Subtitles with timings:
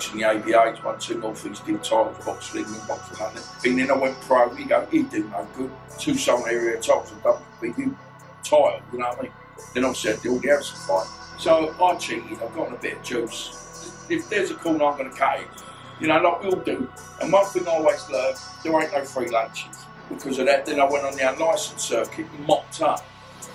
[0.00, 3.42] boxing the ABAs, won two North East Div titles, boxing England, boxing London.
[3.66, 5.70] And then I went pro, you go, he do no good.
[5.98, 7.94] Two Southern area titles, and WBU
[8.42, 9.32] title, you know what I mean?
[9.74, 11.06] Then obviously I did all the Harrison fight.
[11.38, 14.06] So I cheated, I've gotten a bit of juice.
[14.08, 15.46] If there's a corner, I'm going to cut it.
[16.00, 16.90] You know, like we all do.
[17.20, 19.84] And one thing I always learned, there ain't no free lunches.
[20.08, 23.04] Because of that, then I went on the unlicensed circuit, mopped up.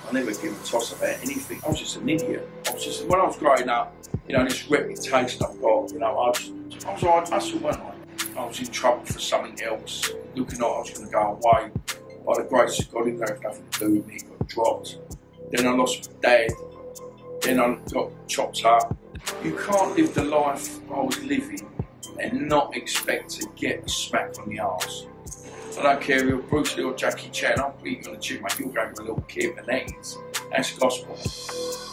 [0.08, 1.60] I never give a toss about anything.
[1.66, 2.48] I was just an idiot.
[2.68, 3.96] I was just, when I was growing up,
[4.28, 6.52] you know, this reputation I've got, you know, I was,
[6.86, 8.40] I was hard hustle, wasn't I?
[8.40, 11.72] I was in trouble for something else, looking like I was going to go away.
[12.26, 14.98] By the grace of God, it had nothing to do with me, got dropped.
[15.52, 16.52] Then I lost my dad.
[17.42, 18.98] Then I got chopped up.
[19.44, 21.68] You can't live the life I was living
[22.20, 25.08] and not expect to get a smack on the arse.
[25.78, 28.42] I don't care if you're Bruce Lee or Jackie Chan, I'm beating on the chin,
[28.42, 28.58] mate.
[28.58, 30.18] You're going with a little kid and that is,
[30.50, 31.85] that's gospel.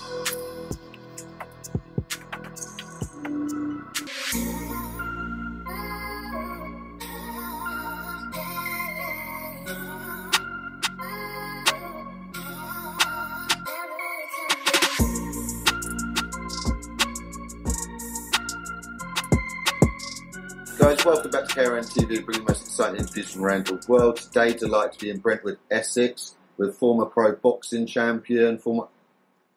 [21.54, 24.16] Guys, welcome back to KRN TV, bringing the most exciting interviews from around the world.
[24.16, 28.86] Today, delighted to be in Brentwood, Essex, with former pro boxing champion, former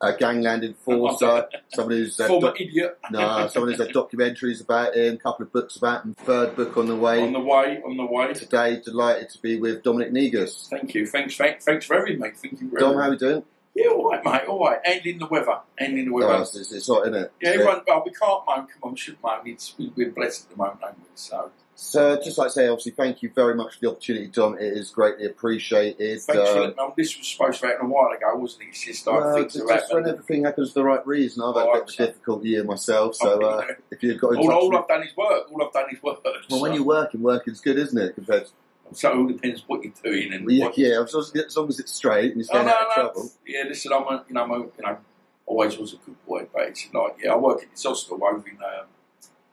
[0.01, 2.99] uh, gangland enforcer, someone who's uh, Former doc- idiot.
[3.11, 6.75] no, someone who's had documentaries about him, a couple of books about him, third book
[6.75, 7.21] on the way.
[7.21, 8.33] On the way, on the way.
[8.33, 10.67] Today, delighted to be with Dominic Negus.
[10.69, 11.07] Thank you.
[11.07, 12.31] Thanks, thanks, thanks for having me.
[12.35, 13.43] Thank you very Dom, how are we doing?
[13.73, 14.45] Yeah, all right, mate.
[14.47, 14.79] All right.
[14.85, 15.59] And in the weather.
[15.77, 16.33] And in the weather.
[16.33, 17.33] Oh, it's, it's, hot, isn't it?
[17.41, 18.67] yeah, everyone, well, we can't moan.
[18.67, 19.41] Come on, we should moan.
[19.45, 21.03] It's, we, we're blessed at the moment, aren't we?
[21.15, 24.53] So, So, just like I say, obviously, thank you very much for the opportunity, Dom.
[24.55, 26.21] It is greatly appreciated.
[26.21, 26.93] thanks for Uh, me on.
[26.95, 28.67] This was supposed to happen a while ago, wasn't it?
[28.69, 31.43] It's just things just, just when everything happens for the right reason.
[31.43, 34.01] I've had Oh, a bit of a so- difficult year myself, so Oh, uh, if
[34.01, 35.51] you've got All, all I've done is work.
[35.51, 36.25] All I've done is work.
[36.49, 38.15] well, when you're working, working's good, isn't it?
[38.15, 38.51] Compared to,
[38.95, 40.77] so it all depends what you're doing and well, yeah, what.
[40.77, 42.81] yeah, as long as, as long as it's straight and you're Oh, staying no, out
[42.83, 42.93] of no.
[43.03, 43.31] trouble.
[43.45, 44.97] Yeah, listen, I'm a, you know, I'm a, you know,
[45.45, 48.47] always was a good boy, but it's like, yeah, I work at this hostel over
[48.47, 48.83] in uh,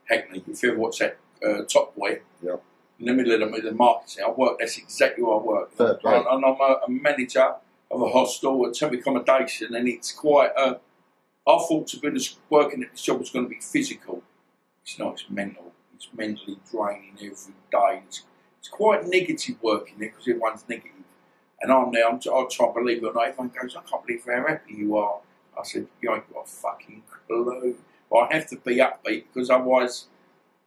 [0.04, 0.44] Hackney.
[0.46, 1.16] If you ever watch that
[1.46, 2.56] uh, Top Boy, Yeah.
[2.98, 4.58] in the middle of the, middle of the market, I work.
[4.58, 5.72] That's exactly what I work.
[5.76, 6.16] Fair play.
[6.16, 7.54] And, and I'm a, a manager
[7.90, 10.50] of a hostel and temporary accommodation, and it's quite.
[10.56, 10.78] a.
[11.44, 12.08] I thought to be
[12.50, 14.22] working at this job was going to be physical.
[14.84, 15.14] It's not.
[15.14, 15.72] It's mental.
[15.94, 18.02] It's mentally draining every day.
[18.06, 18.22] It's,
[18.60, 20.92] it's quite negative working there because everyone's negative.
[21.60, 23.28] And I'm there, I'm, I try to believe it or not.
[23.28, 25.18] Everyone goes, I can't believe how happy you are.
[25.58, 27.76] I said, You ain't got a fucking clue.
[28.10, 30.06] But I have to be upbeat because otherwise,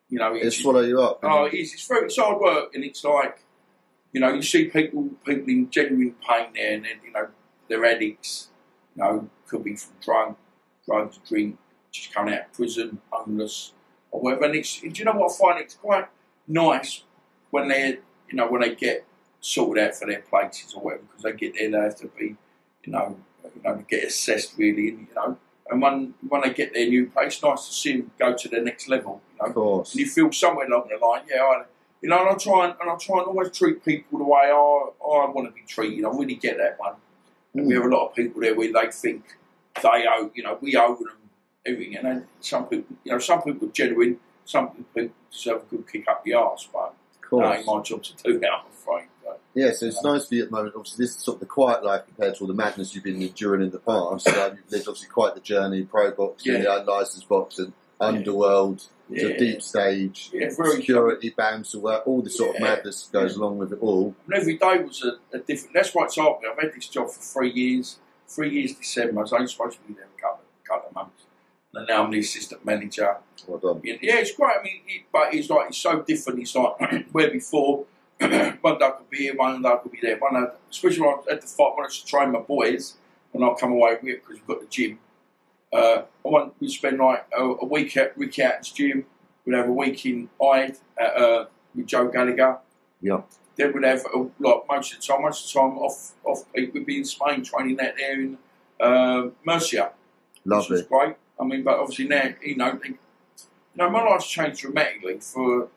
[0.09, 1.19] you know, it's, swallow you up.
[1.23, 1.73] oh, it is.
[1.73, 3.39] It's very it's hard work, and it's like,
[4.11, 7.27] you know, you see people people in genuine pain there, and then, you know,
[7.67, 8.49] they're addicts.
[8.95, 10.35] You know, could be from drug,
[10.85, 11.57] drugs, drink,
[11.91, 13.73] just coming out of prison, homeless,
[14.11, 14.45] or whatever.
[14.45, 15.61] And it's, do you know what I find?
[15.61, 16.07] It's quite
[16.47, 17.03] nice
[17.49, 17.99] when they,
[18.29, 19.05] you know, when they get
[19.41, 22.35] sorted out for their places or whatever, because they get there, they have to be,
[22.83, 25.37] you know, you know, get assessed really, and you know,
[25.69, 28.61] and when when they get their new place, nice to see them go to the
[28.61, 29.91] next level, you know of course.
[29.91, 31.63] and you feel somewhere along the line, yeah, I,
[32.01, 34.41] you know, and I try and, and I try and always treat people the way
[34.43, 36.05] I, I want to be treated.
[36.05, 36.93] I really get that one.
[37.53, 37.77] And we Mm.
[37.81, 39.23] have a lot of people there where they think
[39.81, 41.07] they owe, you know, we owe them
[41.65, 41.95] everything.
[41.97, 45.91] And then some people, you know, some people are genuine, some people deserve a good
[45.91, 46.93] kick up the arse, but
[47.31, 49.07] that ain't my job to do that, I'm afraid.
[49.23, 50.75] But, Yeah, so it's nice for you at the moment.
[50.75, 53.21] Obviously, this is sort of the quiet life compared to all the madness you've been
[53.21, 54.25] enduring in the past.
[54.25, 56.59] So you've lived obviously quite the journey, pro boxing, Yeah.
[56.61, 62.55] the unlicensed boxing, underworld, to deep stage, Yeah, very security, bouncer work, all the sort
[62.55, 62.75] of Yeah.
[62.75, 64.15] madness goes along with it all.
[64.25, 65.73] And every day was a, a different.
[65.73, 66.43] That's why it's hard.
[66.49, 67.99] I've had this job for three years.
[68.27, 69.19] Three years December.
[69.19, 71.23] I was only supposed to be there a couple, couple of months.
[71.75, 73.17] And now I'm the assistant manager.
[73.47, 73.81] Well done.
[73.83, 74.57] Yeah, yeah, it's great.
[74.59, 76.39] I mean, it, but it's like it's so different.
[76.39, 77.85] It's like where before,
[78.19, 80.17] one day I could be here, one day I could be there.
[80.17, 82.95] One day, especially when I at the fight, when I to train my boys,
[83.31, 84.97] when I come away with because we've got the gym.
[85.75, 89.05] Uh, I want we spend like a, a week at Ricky Hatton's gym.
[89.45, 91.45] We'd have a week in Hyde at, uh,
[91.75, 92.57] with Joe Gallagher.
[93.01, 93.21] Yeah.
[93.55, 96.53] Then we'd have uh, like most of the time, most of the time off off
[96.53, 96.73] peak.
[96.73, 98.37] We'd be in Spain training out there in
[98.79, 99.91] uh, Murcia
[100.45, 101.15] which was great.
[101.39, 102.97] I mean, but obviously now, you know, you
[103.75, 105.19] know, my life's changed dramatically.
[105.19, 105.67] For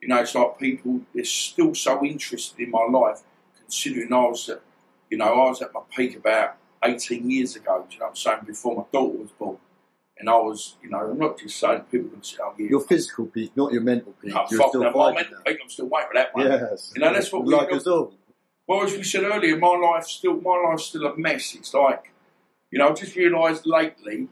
[0.00, 3.20] you know, it's like people they're still so interested in my life,
[3.58, 4.62] considering I was, at,
[5.10, 7.84] you know, I was at my peak about eighteen years ago.
[7.88, 8.38] Do you know what I'm saying?
[8.46, 9.58] Before my daughter was born,
[10.18, 12.80] and I was, you know, I'm not just saying people can say, "Oh, yeah, Your
[12.80, 14.32] physical peak, not your mental peak.
[14.34, 16.92] oh, You're fuck still that, my mental peak, I'm still waiting for that one." Yes.
[16.94, 18.14] You know, that's what we like got- us all.
[18.68, 21.54] Well, as we said earlier, my life's still my life's still a mess.
[21.54, 22.12] It's like,
[22.70, 24.28] you know, I just realised lately,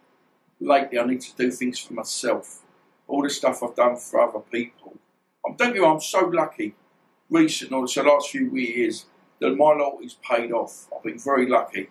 [0.61, 2.62] lately I need to do things for myself.
[3.08, 4.97] all the stuff I've done for other people.
[5.44, 6.75] I'm don't get I'm so lucky.
[7.29, 9.06] Recent, or the last few years,
[9.41, 10.87] that my lot is paid off.
[10.97, 11.88] I've been very lucky.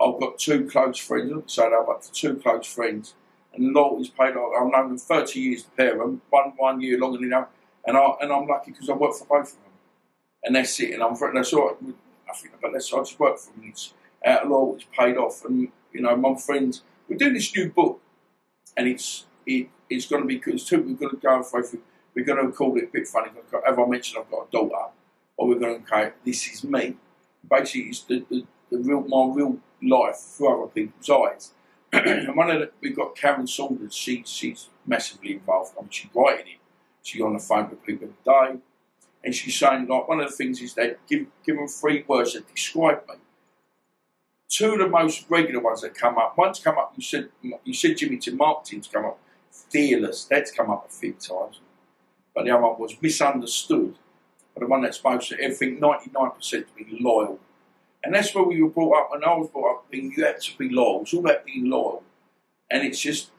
[0.00, 3.14] I've got two close friends, say that, but two close friends,
[3.54, 4.52] and loyalty's paid off.
[4.56, 7.46] I've known them 30 years the pair of them, one one year longer than the
[7.86, 9.72] and I and I'm lucky because I work for both of them,
[10.44, 10.94] and that's it.
[10.94, 11.68] And I'm very, that's all.
[11.68, 11.94] Right.
[12.28, 13.64] I think, but that's I just work for them.
[13.68, 13.92] It's
[14.24, 18.00] out of loyalty's paid off, and you know, my friends, we're doing this new book,
[18.76, 20.82] and it's it, it's going to be because too.
[20.82, 21.62] We're going to go for
[22.14, 23.30] we're going to call it a bit funny.
[23.66, 24.92] As I mentioned, I've got a daughter,
[25.36, 26.12] or we're going to go.
[26.24, 26.96] This is me.
[27.48, 31.52] Basically, it's the, the, the real my real life through other people's eyes.
[31.92, 33.94] and one of the, we've got Karen Saunders.
[33.94, 35.74] She, she's massively involved.
[35.78, 36.60] I mean, she's writing it.
[37.02, 38.60] She's on the phone with people every day,
[39.24, 42.34] and she's saying like one of the things is that give give them three words
[42.34, 43.14] that describe me.
[44.48, 46.36] Two of the most regular ones that come up.
[46.36, 46.92] One's come up.
[46.96, 47.30] You said
[47.64, 49.18] you said Jimmy to Martin's come up.
[49.50, 50.24] Fearless.
[50.24, 51.60] That's come up a few times.
[52.34, 53.96] But the other one was misunderstood.
[54.54, 57.38] But the one that's most everything ninety nine percent to be loyal.
[58.02, 60.40] And that's where we were brought up, and I was brought up being you had
[60.40, 61.02] to be loyal.
[61.02, 62.02] It's all about being loyal.
[62.70, 63.30] And it's just,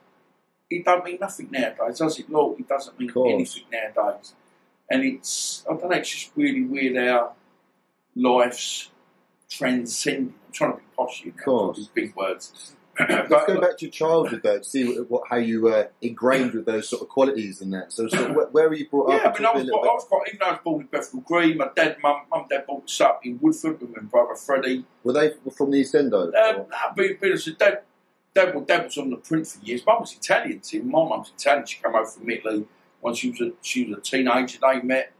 [0.70, 2.30] it don't mean nothing nowadays, does it?
[2.30, 4.34] Loyalty doesn't mean anything nowadays.
[4.88, 7.32] And it's, I don't know, it's just really weird how
[8.14, 8.90] life's
[9.48, 10.34] transcending.
[10.46, 12.76] I'm trying to be posh, you know, these big words.
[12.98, 16.52] Let's go back to your childhood though, to see what, what, how you were ingrained
[16.52, 17.92] with those sort of qualities and that.
[17.92, 19.22] So, so where, where, were you brought yeah, up?
[19.40, 21.22] Yeah, I, mean, I, was, I was quite, even though I was born in Bethnal
[21.22, 24.84] Green, my dad, mum, mum, dad brought us up in Woodford with my brother Freddie.
[25.04, 26.24] Were they from the East End though?
[26.24, 26.66] Um, no,
[26.96, 27.80] it's dad,
[28.34, 29.84] dad, well, dad was on the print for years.
[29.86, 30.80] Mum was Italian, see.
[30.80, 31.64] My mum's Italian.
[31.66, 32.66] She came over from Italy
[33.00, 34.58] when she was a, she was a teenager.
[34.60, 35.12] They met.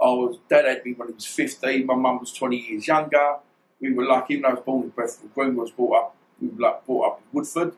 [0.00, 1.86] I was, dad had me when he was 15.
[1.86, 3.36] My mum was 20 years younger.
[3.80, 6.15] We were lucky, even though I was born in Bethnal Green, I was brought up
[6.40, 7.74] we were like brought up in Woodford,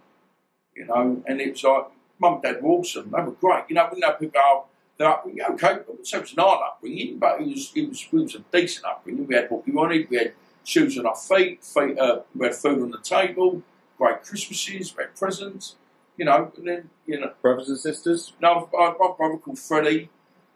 [0.74, 1.86] you know, and it was like
[2.18, 3.10] mum and dad were awesome.
[3.10, 3.64] They were great.
[3.68, 4.64] You know, we know people are
[4.98, 8.02] they're like, yeah, okay, so it was an hard upbringing, but it was it was
[8.12, 9.26] it was a decent upbringing.
[9.26, 10.10] We had what we wanted.
[10.10, 10.32] We had
[10.64, 13.62] shoes on our feet, feet uh, we had food on the table,
[13.96, 15.76] great Christmases, we had presents,
[16.16, 18.32] you know, and then you know brothers and sisters.
[18.42, 20.10] No, my brother called Freddie.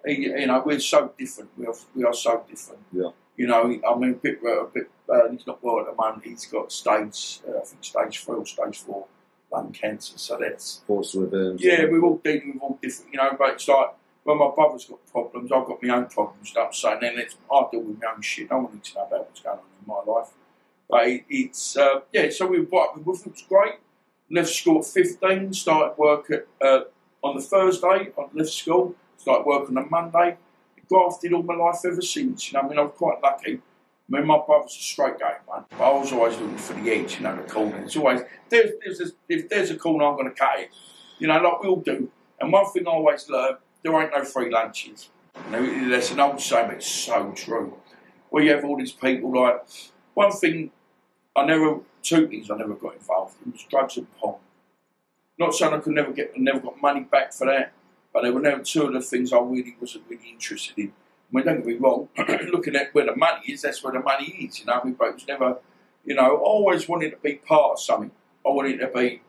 [0.06, 1.50] You know, we're so different.
[1.56, 2.80] We are we are so different.
[2.92, 3.10] Yeah.
[3.36, 6.24] You know, I mean, a bit, a bit uh, he's not well at the moment.
[6.24, 9.06] He's got stage, uh, I think stage three or stage four
[9.52, 10.18] lung cancer.
[10.18, 11.56] So that's force with him.
[11.58, 13.36] Yeah, we're all dealing with all different, you know.
[13.38, 13.90] But it's like
[14.24, 16.50] when my brother's got problems, I've got my own problems.
[16.50, 16.98] You know what I'm saying?
[17.00, 18.50] Then it's I deal with my own shit.
[18.50, 20.28] I want to know about what's going on in my life.
[20.88, 22.30] But it, it's uh, yeah.
[22.30, 23.74] So we brought up with It was great.
[24.30, 25.52] Left school at 15.
[25.52, 26.84] Started work at uh,
[27.22, 28.12] on the Thursday.
[28.18, 28.94] I left school.
[29.22, 30.36] Started work on Monday
[30.92, 32.52] grafted all my life ever since.
[32.52, 33.54] You know, I mean, I was quite lucky.
[33.54, 35.64] I mean, my brother's a straight game man.
[35.80, 37.78] I was always looking for the edge, you know, the corner.
[37.78, 38.20] It's always
[38.50, 40.70] there's, there's if there's a corner, I'm going to cut it.
[41.18, 42.10] You know, like we all do.
[42.40, 45.08] And one thing I always learn: there ain't no free lunches.
[45.46, 47.74] You know, that's an old saying, but it's so true.
[48.28, 49.62] Where you have all these people like
[50.14, 50.72] one thing.
[51.34, 54.36] I never two things I never got involved in was drugs and porn.
[55.38, 57.72] Not saying I could never get, never got money back for that.
[58.12, 60.88] But there were never two of the things I really wasn't really interested in.
[60.88, 62.08] I mean, don't get me wrong,
[62.52, 64.80] looking at where the money is, that's where the money is, you know.
[64.80, 65.56] I mean, but it was never,
[66.04, 68.10] you know, I always wanted to be part of something.
[68.44, 69.22] I wanted to be,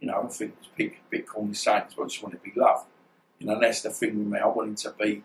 [0.00, 2.86] you know, I think it's a bit, corny saying, I just wanted to be loved.
[3.38, 4.38] You know, that's the thing with me.
[4.38, 5.22] I wanted to be,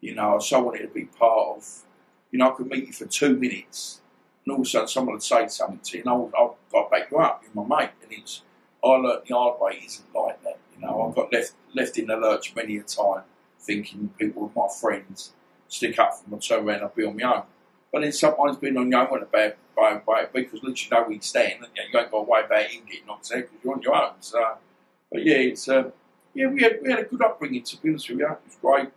[0.00, 1.84] you know, so I wanted to be part of,
[2.30, 4.00] you know, I could meet you for two minutes
[4.48, 7.10] and all of a sudden someone would say something to you and I'll, I'll, back
[7.10, 7.90] you up, you're my mate.
[8.02, 8.40] And it's,
[8.82, 10.47] I learned the hard way isn't like that.
[10.78, 13.22] You know, I got left left in the lurch many a time,
[13.58, 15.32] thinking people were my friends
[15.68, 17.42] stick up for me, turn around, I'll be on my own.
[17.92, 21.02] But then sometimes being on your own a bad bad way because least you know
[21.02, 23.30] where you stand, and you, know, you ain't got to worry about him getting knocked
[23.32, 24.12] out because you're on your own.
[24.20, 24.56] So,
[25.10, 25.90] but yeah, it's uh,
[26.34, 28.26] yeah, we had we had a good upbringing to be honest with you.
[28.26, 28.90] It was great.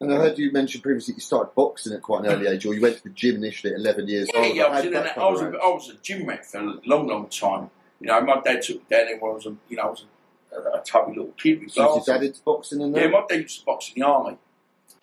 [0.00, 2.72] And I heard you mention previously you started boxing at quite an early age, or
[2.72, 4.56] you went to the gym initially at 11 years yeah, old.
[4.56, 6.74] Yeah, I was, in an, I, was a, I was a gym rat for a
[6.86, 7.68] long, long time.
[8.00, 9.86] You know, my dad took me down there when I was a, you know, I
[9.90, 10.17] was a
[10.52, 11.72] a, a tubby little kid with.
[11.72, 13.02] So your dad into boxing and that?
[13.02, 14.38] Yeah, my dad used to box in the army.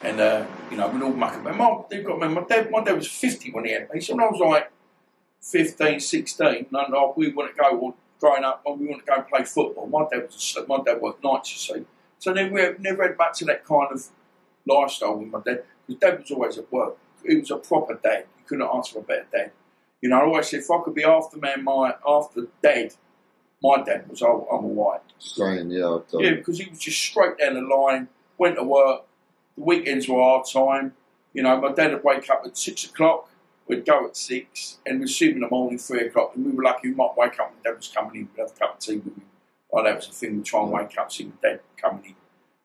[0.02, 1.56] And, uh, you know, we'd all muck about.
[1.56, 4.02] My, they've got, my, dad, my dad was 50 when he had me.
[4.02, 4.72] So when I was like
[5.42, 9.06] 15, 16, and I, we want to go, or growing up, when we want to
[9.06, 11.86] go and play football, my dad was a, my dad worked nights, you see.
[12.20, 14.08] So then we never had back to that kind of
[14.68, 15.64] lifestyle with my dad.
[15.88, 16.98] Because dad was always at work.
[17.26, 18.26] He was a proper dad.
[18.40, 19.52] You couldn't ask for a better dad.
[20.02, 22.94] You know, I always said if I could be after man, my after dad,
[23.66, 24.22] my dad was.
[24.22, 25.02] I'm, I'm a white.
[25.18, 26.00] Australian, yeah.
[26.14, 28.08] Yeah, because he was just straight down the line.
[28.38, 29.04] Went to work.
[29.58, 30.94] The weekends were our time.
[31.34, 33.30] You know, my dad would wake up at six o'clock.
[33.68, 36.34] We'd go at six, and we'd see him in the morning, three o'clock.
[36.36, 38.30] And we were lucky we might wake up when dad was coming in.
[38.36, 39.24] We'd have a cup of tea with him.
[39.70, 40.38] Well, that was the thing.
[40.38, 42.16] We'd try and wake up, see my dad coming in.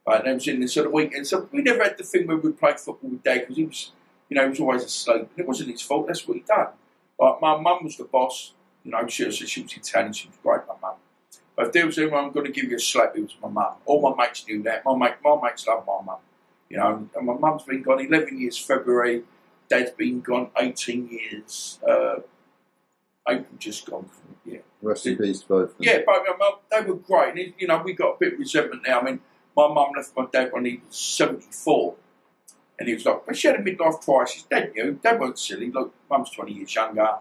[0.04, 1.26] But then was in the sort of weekend.
[1.26, 3.92] So we never had the thing where we played football with dad because he was,
[4.28, 5.28] you know, he was always asleep.
[5.30, 6.06] And it wasn't his fault.
[6.06, 6.68] That's what he done.
[7.18, 8.52] Like my mum was the boss.
[8.84, 10.12] You know, she was, she was Italian.
[10.12, 10.96] She was great, my mum.
[11.56, 13.48] But if there was anyone I'm going to give you a slap, it was my
[13.48, 13.74] mum.
[13.84, 14.84] All my mates knew that.
[14.84, 16.18] My mate, my mates love my mum.
[16.68, 19.24] You know, and my mum's been gone 11 years February.
[19.68, 21.78] Dad's been gone 18 years.
[21.86, 22.20] Uh,
[23.28, 24.04] April just gone.
[24.04, 24.60] From, Yeah.
[24.80, 25.74] Rest in peace, both.
[25.78, 27.36] Yeah, but my mum, they were great.
[27.36, 29.00] And, you know, we got a bit of resentment now.
[29.00, 29.20] I mean,
[29.56, 31.96] my mum left my dad when he was 74.
[32.78, 34.44] And he was like, but she had a midlife crisis.
[34.44, 34.98] Dad knew.
[35.02, 35.70] Dad wasn't silly.
[35.70, 37.16] Look, mum's 20 years younger.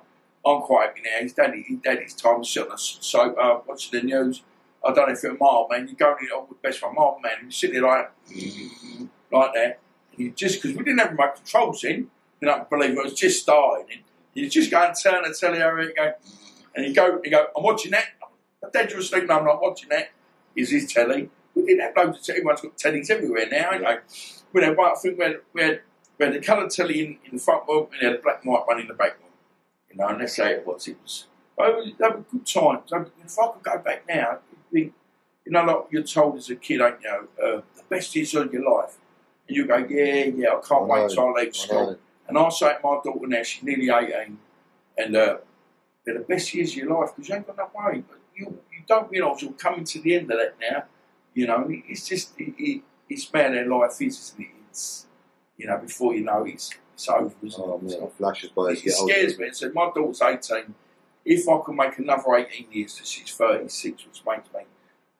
[0.45, 1.21] I'm quite happy now.
[1.21, 4.43] His dad his time sitting on the sofa, uh, watching the news.
[4.85, 6.95] I don't know if you're a mild man, you go in oh, the best friend,
[6.95, 8.11] mild man, you sit there like,
[9.31, 9.79] like that.
[10.13, 13.13] And you just, because we didn't have remote controls in, you don't believe it was
[13.13, 13.87] just starting.
[13.91, 14.03] And
[14.33, 16.13] you just go and turn the telly over and go,
[16.75, 18.05] and you go, you go, I'm watching that.
[18.63, 20.11] My dad, you're asleep, no, I'm not watching that.
[20.55, 21.29] Is his telly?
[21.55, 23.97] We didn't have loads of telly, everyone's got tellies everywhere now, know.
[24.53, 25.81] We had, I think we had, we had,
[26.17, 28.43] we had the coloured telly in, in the front room and we had a black
[28.43, 29.28] and white one in the back room.
[29.91, 31.25] You know, and let's say it was, it was,
[31.57, 32.93] oh, they were good times.
[32.93, 34.93] I mean, if I could go back now, I'd think,
[35.45, 37.09] you know, like you're told as a kid, ain't you,
[37.43, 38.97] uh, the best years of your life.
[39.47, 41.85] And you go, yeah, yeah, I can't I wait till I leave I school.
[41.91, 41.97] know.
[42.27, 44.37] And I say to my daughter now, she's nearly 18,
[44.99, 45.37] and uh,
[46.05, 48.03] they're the best years of your life because you ain't got no worry.
[48.07, 50.83] But you, you don't realise you're coming to the end of that now.
[51.33, 54.47] You know, it's just, it, it, it's man their life is, isn't it?
[54.69, 55.07] It's,
[55.57, 56.69] you know, before you know it's,
[57.07, 59.13] it's Oh, man, So- flashes by it older.
[59.13, 59.47] scares me.
[59.47, 60.73] And so my daughter's 18.
[61.25, 64.61] If I can make another 18 years she's 36, which makes me,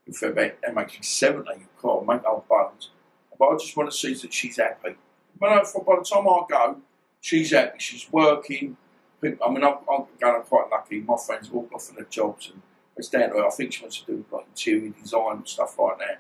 [0.08, 2.90] if I make, that makes me 70, God, make old bones.
[3.38, 4.96] But I just want to see that she's happy.
[5.40, 6.82] But I- by the time I go,
[7.22, 7.80] she's happy.
[7.80, 8.78] She's working.
[9.22, 11.02] People- I mean, I'm, I'm going quite lucky.
[11.02, 12.62] My friends all off in their jobs, and
[12.98, 13.46] it's down to her.
[13.48, 16.20] I think she wants to do like interior design and stuff like that.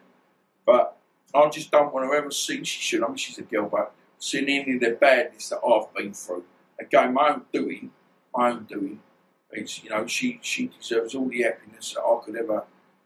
[0.66, 0.98] But
[1.34, 2.64] I just don't want to ever see.
[2.64, 3.04] She should.
[3.04, 6.44] I mean, she's a girl, but seeing any of the badness that I've been through.
[6.80, 7.92] Again, my own doing,
[8.36, 9.00] my own doing.
[9.52, 12.64] It's you know, she she deserves all the happiness that I could ever.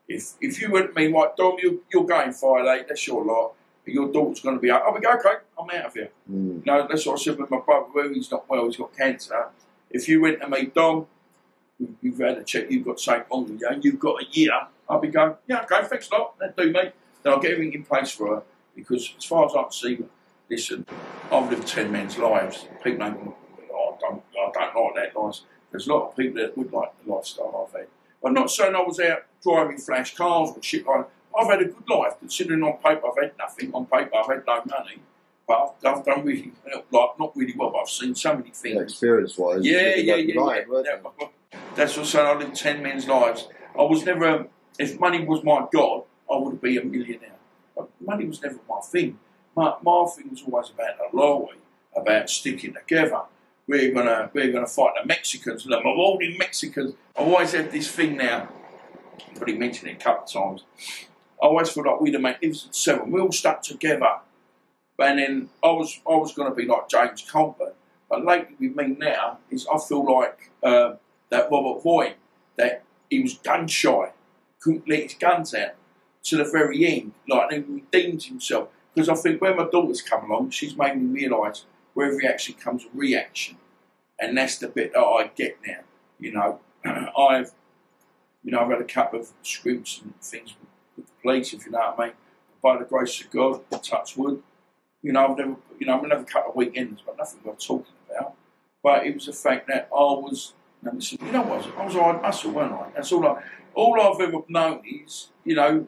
[0.08, 2.84] If if you went to me, like, Dom, you you're going Friday.
[2.88, 3.54] That's your lot.
[3.86, 4.84] But your daughter's going to be out.
[4.84, 5.44] I'll be go, okay.
[5.60, 6.10] I'm out of here.
[6.32, 6.58] Mm.
[6.58, 8.14] You know, that's what I said with my brother.
[8.14, 8.66] He's not well.
[8.66, 9.48] He's got cancer.
[9.92, 11.06] If you went to me, Dom,
[11.80, 12.72] you- you've had a check.
[12.72, 13.68] You've got something with you.
[13.70, 14.54] and You've got a year.
[14.90, 15.36] I'll be going.
[15.48, 15.86] Yeah, okay.
[15.88, 16.40] Thanks a lot.
[16.40, 16.92] That do me.
[17.24, 18.44] Then I'll get everything in place for her
[18.76, 19.98] because, as far as I can see,
[20.54, 20.86] listen,
[21.32, 22.68] I've lived ten men's lives.
[22.84, 23.34] People gonna-
[23.76, 24.24] Oh, I don't.
[24.38, 25.38] I don't like that life.
[25.72, 27.88] There's a lot of people that would like the lifestyle I've had.
[28.24, 31.02] I'm not saying I was out driving flash cars and shit like.
[31.08, 31.10] That.
[31.36, 33.74] I've had a good life, considering on paper I've had nothing.
[33.74, 34.98] On paper I've had no money,
[35.48, 36.52] but I've, I've done really
[36.92, 37.72] like not really well.
[37.72, 38.80] But I've seen so many things.
[38.80, 39.66] Experience wise.
[39.66, 40.64] Yeah, yeah, yeah, yeah.
[40.86, 41.28] yeah.
[41.76, 42.28] That's what I'm saying.
[42.28, 43.48] I lived ten men's lives.
[43.78, 44.46] I was never.
[44.78, 47.30] If money was my god, I would be a millionaire.
[47.76, 49.18] But money was never my thing.
[49.56, 51.60] My, my thing was always about the loyalty,
[51.96, 53.22] about sticking together.
[53.68, 56.96] We're gonna we're gonna fight the Mexicans, the Mexicans.
[57.18, 58.50] I always had this thing now.
[59.32, 60.64] I've already mentioned it a couple of times.
[61.42, 63.12] I always feel like we're the Magnificent Seven.
[63.12, 64.20] We all stuck together.
[65.00, 67.74] And then I was I was to be like James Coburn.
[68.10, 70.96] But lately with me now is I feel like uh,
[71.30, 72.14] that Robert Vaughn,
[72.58, 74.12] that he was gun shy,
[74.60, 75.74] couldn't let his guns out
[76.24, 77.14] to the very end.
[77.28, 78.70] Like he redeemed himself.
[78.94, 82.56] Because I think when my daughter's come along, she's made me realise where every action
[82.56, 83.58] comes reaction.
[84.20, 85.82] And that's the bit that I get now.
[86.20, 86.60] You know,
[87.18, 87.54] I've
[88.44, 91.72] you know, I've had a couple of scoops and things with, the police, if you
[91.72, 92.14] know what I mean.
[92.62, 94.42] By the grace of God, touch wood,
[95.02, 97.94] you know, I've never, you know, I've never cut a weekends, but nothing worth talking
[98.10, 98.36] about.
[98.84, 102.22] But it was the fact that I was, you know, what, I was a hard
[102.22, 102.90] muscle, weren't I?
[102.96, 103.42] That's all I,
[103.74, 105.88] all I've ever known is, you know,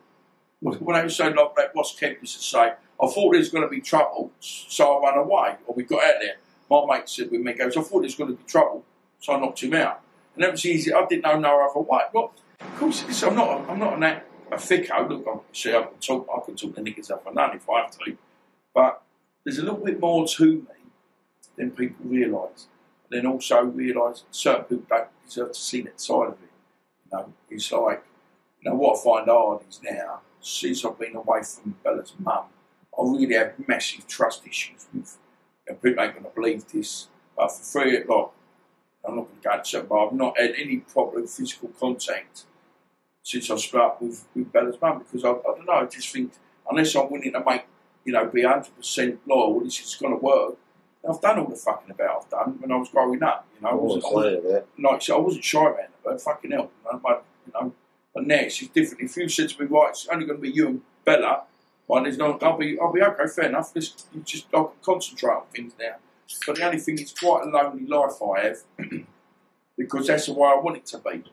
[0.61, 3.49] when I was saying like that Ross Kemp used to say, I thought there was
[3.49, 6.37] going to be trouble, so I ran away, or we got out there.
[6.69, 8.83] My mate said with me, goes, I thought there was going to be trouble,
[9.19, 10.01] so I knocked him out.
[10.33, 10.93] And that was easy.
[10.93, 12.01] I didn't know no other way.
[12.13, 15.09] Well, of course, listen, I'm not, I'm not an act, a thicko.
[15.09, 17.69] Look, I, see, I can talk, I can talk the niggas up and none if
[17.69, 18.17] I have to.
[18.73, 19.01] But
[19.43, 20.63] there's a little bit more to me
[21.57, 22.67] than people realise.
[23.09, 26.49] And then also realise certain people don't deserve to see that side of it.
[27.05, 28.03] You know, it's like,
[28.61, 32.45] you know, what I find hard is now, since I've been away from Bella's mum,
[32.97, 35.17] I really have massive trust issues with,
[35.67, 38.33] and people ain't going to believe this, but for three o'clock,
[39.03, 42.43] I'm not going to go it, but I've not had any proper physical contact
[43.23, 46.09] since I split up with, with Bella's mum because I, I don't know, I just
[46.09, 46.33] think
[46.69, 47.65] unless I'm willing to make,
[48.05, 50.57] you know, be 100% loyal, this is going to work.
[51.07, 53.69] I've done all the fucking about I've done when I was growing up, you know.
[53.69, 56.71] I I wasn't, I wasn't, like, so I wasn't shy around it, but fucking hell,
[56.85, 57.73] you know, but, you know.
[58.15, 59.03] But now it's different.
[59.03, 61.43] If you said to me, right, it's only going to be you and Bella,
[61.87, 63.73] Well, there's no, I'll be, I'll be okay, fair enough.
[63.73, 65.97] Just, you just I can concentrate on things now.
[66.47, 68.57] But the only thing, is quite a lonely life I have
[69.77, 71.17] because that's the way I want it to be.
[71.17, 71.23] Do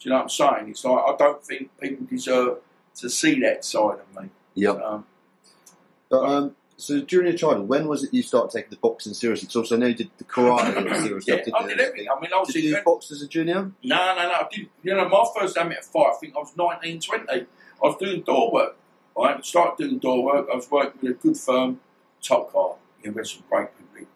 [0.00, 0.68] you know what I'm saying?
[0.70, 2.58] It's like I don't think people deserve
[2.96, 4.28] to see that side of me.
[4.54, 4.82] Yep.
[4.82, 5.06] Um,
[6.10, 9.46] But um, so during your childhood, when was it you started taking the boxing seriously?
[9.46, 11.32] Because also I know you did the karate seriously.
[11.32, 12.08] yeah, I did everything.
[12.10, 13.70] I mean, I was Did you in, box as a junior?
[13.84, 14.32] No, no, no.
[14.32, 14.68] I did.
[14.82, 17.24] You know, my first time at a fight, I think I was 19, 20.
[17.32, 17.46] I
[17.80, 18.76] was doing door work.
[19.16, 20.48] I started doing door work.
[20.52, 21.80] I was working with a good firm,
[22.20, 22.74] Top Car.
[23.02, 24.08] You know, some great people.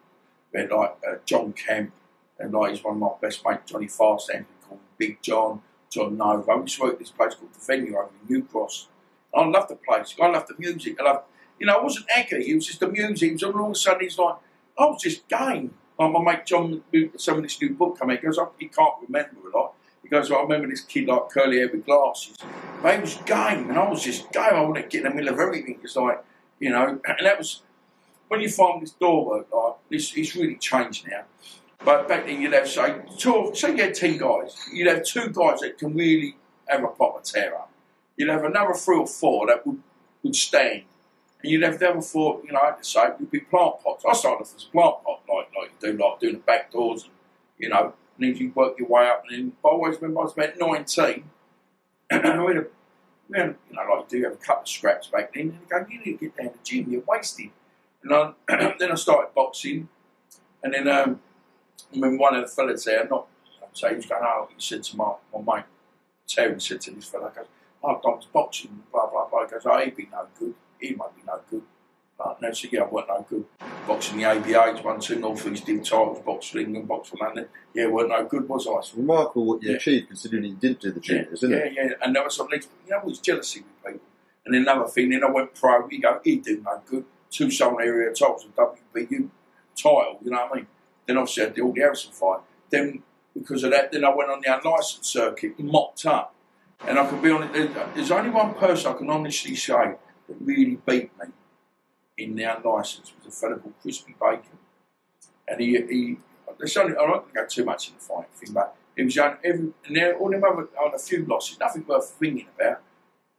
[0.53, 1.93] We had like uh, John Kemp,
[2.39, 6.17] and like he's one of my best mates, Johnny Fast, and called Big John, John
[6.17, 6.55] Nova.
[6.55, 8.87] We used to work at this place called The Venue over in New Cross.
[9.33, 10.15] I loved the place.
[10.21, 10.99] I loved the music.
[10.99, 11.25] I loved,
[11.59, 12.43] you know, I wasn't aggy.
[12.43, 13.29] He was just music.
[13.29, 14.35] It was all of a sudden, he's like,
[14.77, 15.73] I was just game.
[15.97, 16.83] Like my mate John,
[17.17, 19.73] some of this new book coming, he goes, "Oh, he can't remember a lot.
[20.03, 22.37] He goes, well, I remember this kid like curly hair with glasses.
[22.81, 24.53] But he was game, and I was just game.
[24.53, 25.79] I wanted to get in the middle of everything.
[25.83, 26.23] It's like,
[26.59, 27.61] you know, and that was
[28.27, 31.23] when you find this door work, like this, it's really changed now.
[31.83, 35.29] But back then, you'd have say two, say you had ten guys, you'd have two
[35.29, 36.37] guys that can really
[36.67, 37.71] have a proper tear up.
[38.15, 39.81] You'd have another three or four that would,
[40.23, 40.83] would stand,
[41.47, 44.03] and you'd have other four, you know, I to would be plant pots.
[44.05, 46.71] I started off as a plant pot, like like you do, like doing the back
[46.71, 47.11] doors, and
[47.57, 49.23] you know, and then you work your way up.
[49.29, 51.23] And then, I always remember I was about nineteen,
[52.09, 52.67] and we had, a,
[53.29, 55.69] we had, you know, like you do have a couple of scraps back then, and
[55.69, 57.51] go, you need to get down to the gym, you're wasted.
[58.03, 58.33] And I,
[58.77, 59.87] then I started boxing,
[60.61, 61.21] and then um,
[61.93, 63.27] I remember one of the fellas there, not
[63.63, 65.65] I'd say he was going, oh, he said to my, my mate,
[66.27, 67.45] Terry said to this fella, goes,
[67.81, 69.45] oh, Dom's boxing, blah, blah, blah.
[69.45, 70.53] He goes, oh, he'd be no good.
[70.79, 71.63] He might be no good.
[72.17, 73.45] But no, so yeah, I weren't no good.
[73.87, 77.47] Boxing the ABAs, won two North East Div titles, boxed for England, boxed for London.
[77.75, 78.71] Yeah, weren't no good, was I?
[78.79, 79.75] It's remarkable what you Yeah.
[79.77, 81.73] achieved considering you didn't do the juniors, isn't yeah, it?
[81.73, 81.91] yeah, yeah.
[82.01, 82.47] and there was some.
[82.51, 84.07] You know, always jealousy with people.
[84.45, 85.87] And then another thing, then I went pro.
[85.89, 87.05] You go, he do no good.
[87.29, 89.29] Two Southern area titles, a WBU
[89.75, 90.19] title.
[90.23, 90.67] You know what I mean?
[91.05, 92.39] Then obviously I did all the Harrison fight.
[92.71, 93.03] Then
[93.37, 96.33] because of that, then I went on the unlicensed circuit, mocked up.
[96.87, 97.73] And I could be on it.
[97.95, 99.95] There's only one person I can honestly say
[100.27, 101.27] that really beat me
[102.17, 104.57] in their license was a fellow called Crispy Bacon.
[105.47, 106.17] And he, he
[106.57, 109.03] there's only, I'm not going to go too much in the fight thing, but it
[109.03, 112.47] was young, every, and there, all them other, had a few losses, nothing worth thinking
[112.57, 112.81] about,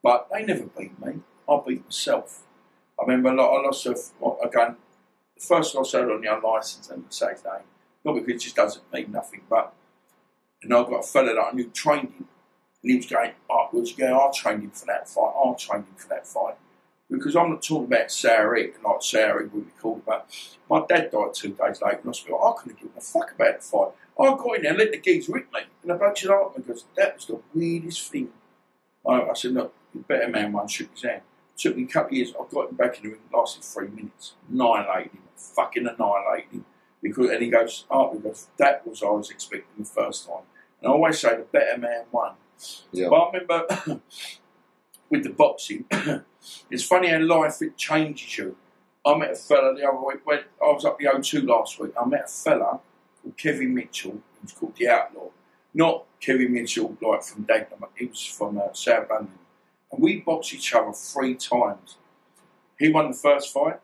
[0.02, 1.20] but they never beat me.
[1.48, 2.42] I beat myself.
[2.98, 3.90] I remember like, I lost a,
[4.44, 4.76] again,
[5.34, 7.58] the first loss I had on the unlicensed and the second day,
[8.04, 9.72] not because it just doesn't mean nothing, but,
[10.62, 12.28] and I got a fella that I knew trained him,
[12.82, 15.86] and he was going, oh, was going, I trained him for that fight, I trained
[15.86, 16.56] him for that fight.
[17.10, 20.28] Because I'm not talking about Sarah like Sarah would be called, but
[20.68, 22.42] my dad died two days later in hospital.
[22.44, 23.88] I couldn't give a fuck about the fight.
[24.20, 25.60] I got in there and let the geeks rip me.
[25.82, 28.28] And the bunch of up because that was the weirdest thing.
[29.06, 31.22] I, I said, look, the better man one shook his hand.
[31.56, 32.32] took me a couple of years.
[32.38, 34.34] I got him back in the ring, lasted three minutes.
[34.50, 35.22] Annihilated him.
[35.36, 36.64] Fucking annihilated him.
[37.00, 40.42] Because, and he goes, oh, because that was what I was expecting the first time.
[40.80, 42.32] And I always say the better man won.
[42.92, 43.08] Yeah.
[43.08, 43.66] But I remember
[45.10, 45.84] with the boxing,
[46.70, 48.56] it's funny how life it changes you.
[49.04, 51.92] I met a fella the other week when I was up the O2 last week.
[52.00, 52.80] I met a fella
[53.22, 54.12] called Kevin Mitchell.
[54.12, 55.28] He was called the Outlaw.
[55.72, 57.84] Not Kevin Mitchell like from Dagenham.
[57.96, 59.38] He was from uh, South London.
[59.90, 61.96] And we boxed each other three times.
[62.78, 63.80] He won the first fight.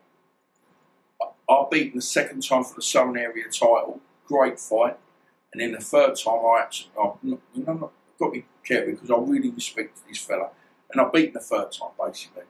[1.21, 3.99] I- beat him the second time for the Southern Area title.
[4.27, 4.97] Great fight.
[5.51, 9.17] And then the third time, I actually, I've not, got to be careful because I
[9.17, 10.49] really respected this fella.
[10.91, 12.43] And I beat him the third time, basically.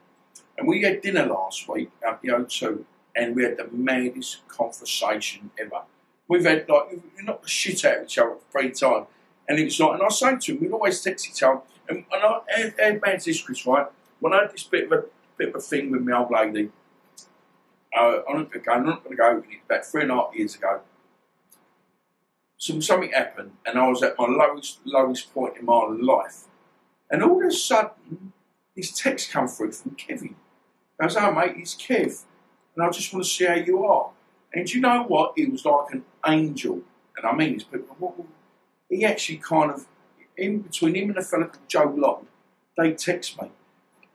[0.57, 2.83] And we had dinner last week at the O2,
[3.15, 5.81] and we had the maddest conversation ever.
[6.27, 9.07] We've had, like, we knocked the shit out of each other three times.
[9.47, 11.61] And it was like, and I say to him, we'd always text each other.
[11.87, 13.87] And, and I, how, how bad's this, Chris, right?
[14.19, 15.03] When I had this bit of a,
[15.37, 16.71] bit of a thing with my old lady,
[17.95, 20.01] uh, I'm not going to go, I'm not going to go, it was about three
[20.01, 20.81] and a half years ago.
[22.57, 26.45] Some, something happened, and I was at my lowest, lowest point in my life.
[27.11, 28.33] And all of a sudden,
[28.75, 30.35] this text come through from Kevin.
[31.01, 32.23] Goes, oh mate, it's Kev.
[32.75, 34.11] And I just want to see how you are.
[34.53, 35.33] And you know what?
[35.35, 36.81] He was like an angel.
[37.17, 37.81] And I mean this, but
[38.89, 39.85] he actually kind of,
[40.37, 42.27] in between him and a fella called Joe Long,
[42.77, 43.51] they text me.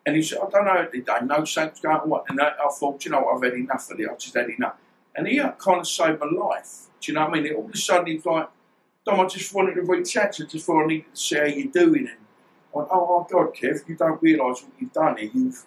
[0.07, 2.09] And he said, I don't know, did they know something's going on?
[2.09, 2.25] What?
[2.29, 4.09] And I, I thought, you know what, I've had enough of it.
[4.11, 4.77] I've just had enough.
[5.15, 6.87] And he kind of saved my life.
[7.01, 7.55] Do you know what I mean?
[7.55, 8.49] All of a sudden, he's like,
[9.05, 11.37] Dom, I just wanted to reach out to you, just thought I needed to see
[11.37, 12.09] how you're doing.
[12.09, 12.19] And
[12.75, 15.31] I went, oh, my God, Kev, you don't realise what you've done here.
[15.33, 15.65] You've,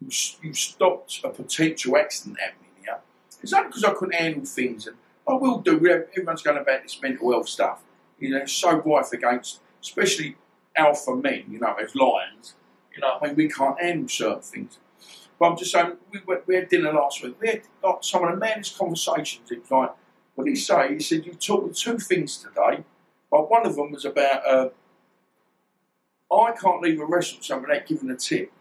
[0.00, 0.08] you
[0.42, 2.98] you've stopped a potential accident happening here.
[3.42, 4.86] It's only because I couldn't handle things.
[4.86, 4.96] And
[5.28, 7.82] I will do, everyone's going about this mental health stuff.
[8.18, 10.36] You know, so rife against, especially
[10.74, 12.54] alpha men, you know, as lions.
[12.94, 14.78] You know, I mean, we can't handle certain things.
[15.38, 17.36] But I'm just saying, we, we had dinner last week.
[17.40, 19.50] We had like, some of the maddest conversations.
[19.50, 19.90] It was like,
[20.34, 20.94] what did he say?
[20.94, 22.84] He said, You talked two things today,
[23.30, 24.68] but one of them was about, uh,
[26.32, 28.52] I can't leave a restaurant without giving a tip.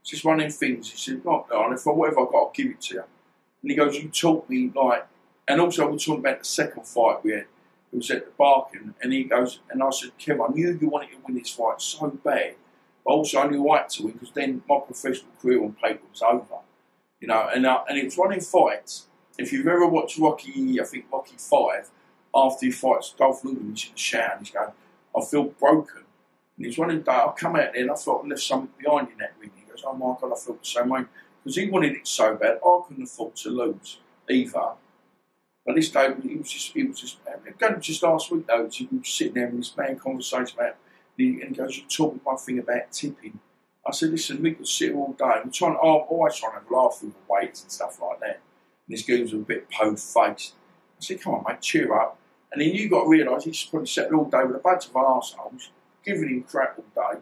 [0.00, 0.90] It's just one of them things.
[0.90, 3.04] He said, Not, darling, for whatever I've got, I'll give it to you.
[3.62, 5.06] And he goes, You taught me, like,
[5.48, 7.46] and also we were talking about the second fight we had.
[7.92, 10.88] It was at the Barking, and he goes, and I said, Kev, I knew you
[10.88, 12.54] wanted to win this fight so bad,
[13.04, 16.02] but also I knew I had to win because then my professional career on paper
[16.08, 16.60] was over.
[17.18, 19.08] You know, and uh, and it was one of fights.
[19.38, 21.90] If you've ever watched Rocky, I think Rocky Five,
[22.34, 24.70] after he fights Dolph Lundgren, he's in the shower and he's going,
[25.16, 26.04] I feel broken.
[26.56, 29.08] And he's one of I come out there and I thought I left something behind
[29.08, 29.50] in that ring.
[29.86, 31.04] Oh my God, I felt the same way.
[31.42, 34.72] Because he wanted it so bad, I couldn't afford to lose either.
[35.64, 38.88] But this day, he was just, he was just, again, just last week though, he
[38.90, 40.76] was sitting there in this man conversation about,
[41.18, 43.38] and he goes, You told me one thing about tipping.
[43.86, 45.40] I said, Listen, we could sit all day.
[45.44, 48.40] We're trying, I'm always trying to laugh with the weights and stuff like that.
[48.86, 50.54] And this guy was a bit po faced.
[50.98, 52.18] I said, Come on, mate, cheer up.
[52.52, 54.92] And then you got to realise he's probably sat all day with a bunch of
[54.92, 55.68] arseholes,
[56.04, 57.20] giving him crap all day.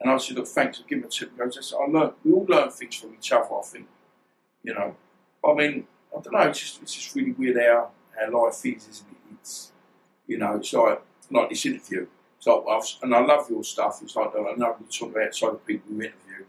[0.00, 1.32] And I said, Look, thanks for giving a tip.
[1.32, 2.12] He goes, I learn.
[2.24, 3.86] we all learn things from each other, I think.
[4.62, 4.96] You know,
[5.44, 8.88] I mean, I don't know, it's just, it's just really weird how, how life is,
[8.88, 9.34] isn't it?
[9.40, 9.72] It's,
[10.26, 12.06] you know, it's like, like this interview.
[12.44, 14.00] Like, I've, and I love your stuff.
[14.02, 16.44] It's like, I know we talk about the people you interview.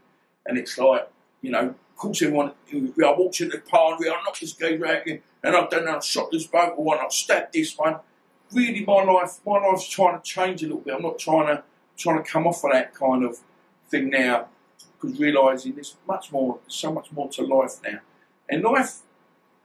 [0.45, 1.10] And it's like,
[1.41, 5.03] you know, of course everyone, I walked into the party, I knocked this guy out
[5.05, 7.97] here, and I've done that, I shot this boat one, I've stabbed this one.
[8.53, 10.93] Really, my life, my life's trying to change a little bit.
[10.93, 11.63] I'm not trying to,
[11.97, 13.39] trying to come off of that kind of
[13.89, 14.47] thing now,
[14.99, 17.99] because realising there's much more, so much more to life now.
[18.49, 18.99] And life,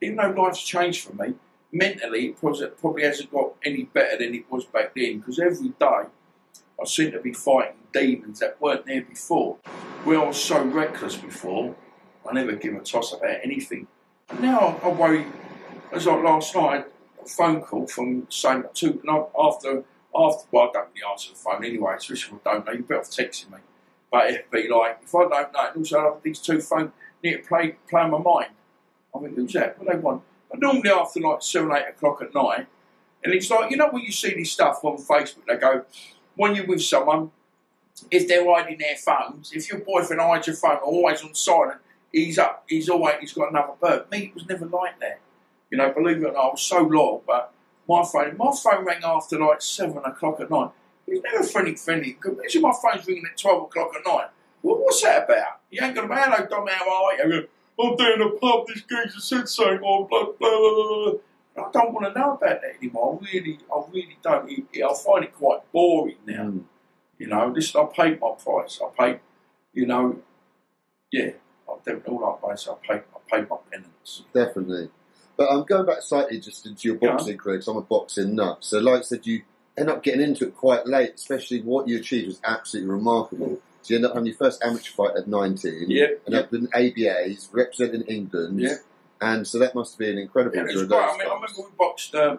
[0.01, 1.35] even though life's changed for me,
[1.71, 2.41] mentally it
[2.81, 6.03] probably, hasn't got any better than it was back then, because every day
[6.81, 9.57] I seem to be fighting demons that weren't there before.
[10.05, 11.77] Where I was so reckless before,
[12.29, 13.87] I never give a toss about anything.
[14.41, 15.27] Now I worry,
[15.93, 16.87] as like last night,
[17.23, 19.01] a phone call from saying two,
[19.39, 22.73] after, after, well, I don't really answer the phone anyway, especially if I don't know,
[22.73, 23.59] you're better off texting me.
[24.11, 26.91] But it'd be like, if I don't know, and also I have these two phones
[27.23, 28.51] need to play, play on my mind.
[29.15, 29.79] I think, who's that?
[29.79, 30.23] What do they want?
[30.51, 32.67] But normally after like seven, eight o'clock at night,
[33.25, 35.85] and it's like, you know, when you see this stuff on Facebook, they go,
[36.35, 37.31] when you're with someone,
[38.11, 42.39] if they're hiding their phones, if your boyfriend hides your phone, always on silent, he's
[42.39, 44.11] up, he's always, he's got another bird.
[44.11, 45.21] Me, it was never like that.
[45.71, 47.52] You know, believe it or not, I was so loyal, but
[47.89, 50.71] my phone, my phone rang after like seven o'clock at night.
[51.07, 52.17] It's never friendly, friendly.
[52.25, 54.29] Imagine my phone's ringing at 12 o'clock at night.
[54.63, 55.61] Well, what's that about?
[55.71, 57.49] You ain't got to hello, Dom, how are you?
[57.81, 61.67] I'm down the pub, this geezer said something, oh, blah, blah, blah, blah.
[61.67, 63.19] I don't want to know about that anymore.
[63.21, 64.51] I really, I really don't.
[64.51, 66.45] I find it quite boring now.
[66.45, 66.65] Mm.
[67.19, 68.81] You know, listen, I paid my price.
[68.83, 69.21] I paid,
[69.73, 70.19] you know,
[71.11, 71.31] yeah,
[71.71, 72.59] I've done all paid.
[72.69, 74.23] I paid, I paid my penance.
[74.33, 74.91] Definitely.
[75.43, 78.59] But I'm going back slightly just into your boxing career because I'm a boxing nut.
[78.61, 79.43] So, like I said, you
[79.77, 83.61] end up getting into it quite late, especially what you achieved was absolutely remarkable.
[83.81, 86.39] So, you end up having your first amateur fight at 19, Yeah, and yeah.
[86.39, 88.61] up in ABAs, representing England.
[88.61, 88.77] Yeah.
[89.21, 90.97] And so that must have been incredible Yeah, it was great.
[90.97, 92.15] I, mean, I remember we boxed.
[92.15, 92.39] Um,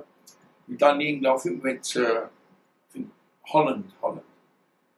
[0.70, 1.36] we done the England.
[1.36, 3.10] I think we went to I think
[3.42, 4.22] Holland, Holland.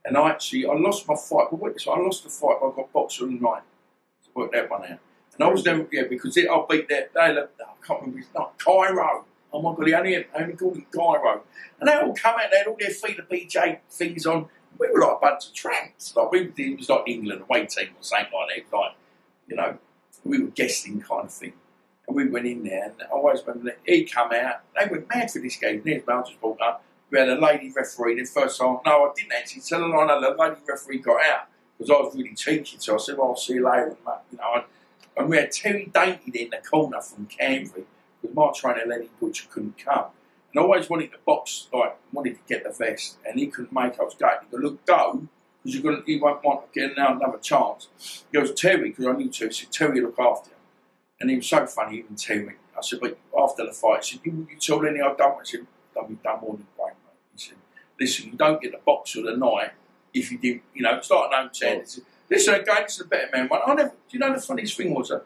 [0.06, 1.48] And I actually I lost my fight.
[1.50, 2.58] But wait, so I lost the fight.
[2.62, 3.64] But I got boxed on the night.
[4.22, 5.00] So worked that one out.
[5.36, 7.14] And I was never yeah because it, I beat that.
[7.14, 7.46] They I
[7.86, 8.48] can't remember his name.
[8.58, 9.26] Cairo.
[9.54, 11.44] Oh my god, he only had, only called him Cairo.
[11.80, 12.52] And they all come out.
[12.52, 14.48] They had all their feet of BJ things on.
[14.78, 16.16] We were like a bunch of tramps.
[16.16, 18.78] Like we it was like England away team or something like that.
[18.78, 18.92] Like
[19.48, 19.78] you know,
[20.24, 21.54] we were guessing kind of thing.
[22.08, 24.62] And we went in there, and I always remember that he come out.
[24.78, 25.82] They went mad for this game.
[25.84, 26.84] There's Belgians brought up.
[27.10, 28.78] We had a lady referee the first time.
[28.86, 29.96] No, I didn't actually tell her.
[29.96, 32.78] I know the lady referee got out because I was really cheeky.
[32.80, 33.96] So I said, well, I'll see you later.
[34.32, 34.64] You know, and,
[35.18, 37.84] and we had Terry Dated in the corner from Canberra
[38.22, 40.06] because my trainer Lenny Butcher couldn't come.
[40.54, 43.74] And I always wanted to box, like wanted to get the vest, and he couldn't
[43.74, 44.00] make.
[44.00, 45.28] I was going, he go, look, go,
[45.64, 47.90] because you're gonna, you won't want to get another chance.
[48.32, 49.50] He goes, Terry, because I knew Terry.
[49.50, 50.58] I said, Terry, look after him.
[51.20, 52.56] And he was so funny, even Terry.
[52.78, 55.32] I said, but after the fight, he said, you, told tell Lenny I've done.
[55.40, 55.66] I said,
[56.00, 57.20] I've done more than great, mate.
[57.34, 57.58] He said,
[58.00, 59.72] listen, you don't get the box of the night
[60.14, 61.86] if you did, you know, start at home 10.
[62.30, 62.66] This guys.
[62.66, 63.62] This is the better man one.
[63.66, 65.24] I never, do you know the funniest thing was that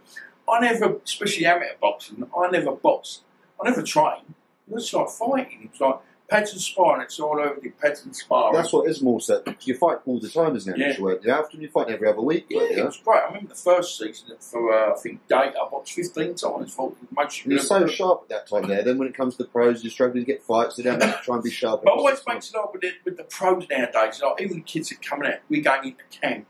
[0.50, 3.22] I never, especially amateur boxing, I never boxed.
[3.62, 4.34] I never trained.
[4.68, 5.70] It was like fighting.
[5.72, 7.02] It's like pads and sparring.
[7.02, 8.56] It's all over the pads and sparring.
[8.56, 9.20] That's what more.
[9.20, 10.98] So You fight all the time, isn't it?
[10.98, 11.02] Yeah.
[11.02, 11.24] Work.
[11.24, 11.44] You.
[11.62, 12.46] You fight every other week.
[12.50, 13.22] Yeah, it was great.
[13.22, 16.78] I remember the first season for uh, I think date I boxed fifteen times.
[17.46, 17.92] You're so good.
[17.92, 18.84] sharp at that time there.
[18.84, 20.76] Then when it comes to the pros, you're struggling to get fights.
[20.76, 21.84] They don't to try and be sharp.
[21.84, 24.22] but always makes it up with the, with the pros nowadays.
[24.22, 26.46] Like even the kids are coming out, we're going into camp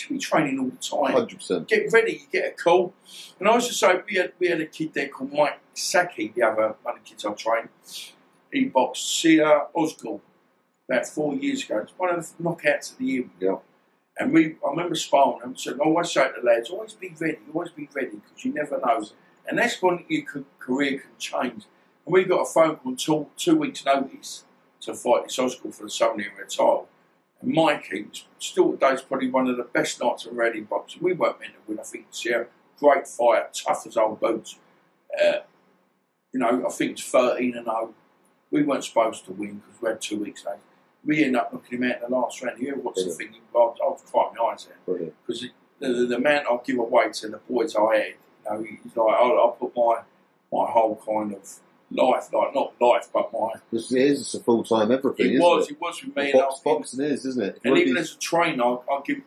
[0.00, 1.12] should be training all the time.
[1.12, 1.68] Hundred percent.
[1.68, 2.94] Get ready, you get a call.
[3.38, 6.32] And I was just say, we had, we had a kid there called Mike Saki,
[6.34, 7.68] the other one of the kids I trained.
[8.50, 10.20] He boxed Sia Osgood
[10.88, 11.80] about four years ago.
[11.80, 13.24] It's one of the knockouts of the year.
[13.38, 13.56] Yeah.
[14.18, 17.14] And we, I remember sparring him, so I always say to the lads, always be
[17.20, 19.04] ready, always be ready, because you never know.
[19.46, 20.24] And that's when your
[20.58, 21.64] career can change.
[22.06, 24.44] And we got a phone call two, two weeks' notice
[24.80, 26.88] to fight this Osgood for the Southern Area title.
[27.40, 31.02] And Mikey, was still today, is probably one of the best nights in boxing.
[31.02, 32.48] We weren't meant to win, I think, this year.
[32.78, 34.58] Great fight, tough as old boots.
[35.18, 35.40] Uh,
[36.32, 37.94] you know, I think it's 13 and 0.
[38.50, 40.60] We weren't supposed to win because we had two weeks left.
[41.04, 42.58] We end up looking him out in the last round.
[42.58, 43.34] Here, what's the thing?
[43.54, 46.78] I was, I was crying my eyes out because the, the, the amount I give
[46.78, 50.02] away to the boys I had, you know, he's like, I, I put my
[50.52, 51.58] my whole kind of
[51.90, 53.52] life, like not life, but my.
[53.72, 55.34] This is it's a full time everything.
[55.34, 55.72] It was, it?
[55.72, 56.30] it was with me.
[56.30, 57.56] And, box, I, boxing is, isn't it?
[57.56, 59.20] If and even be- as a trainer, I, I give,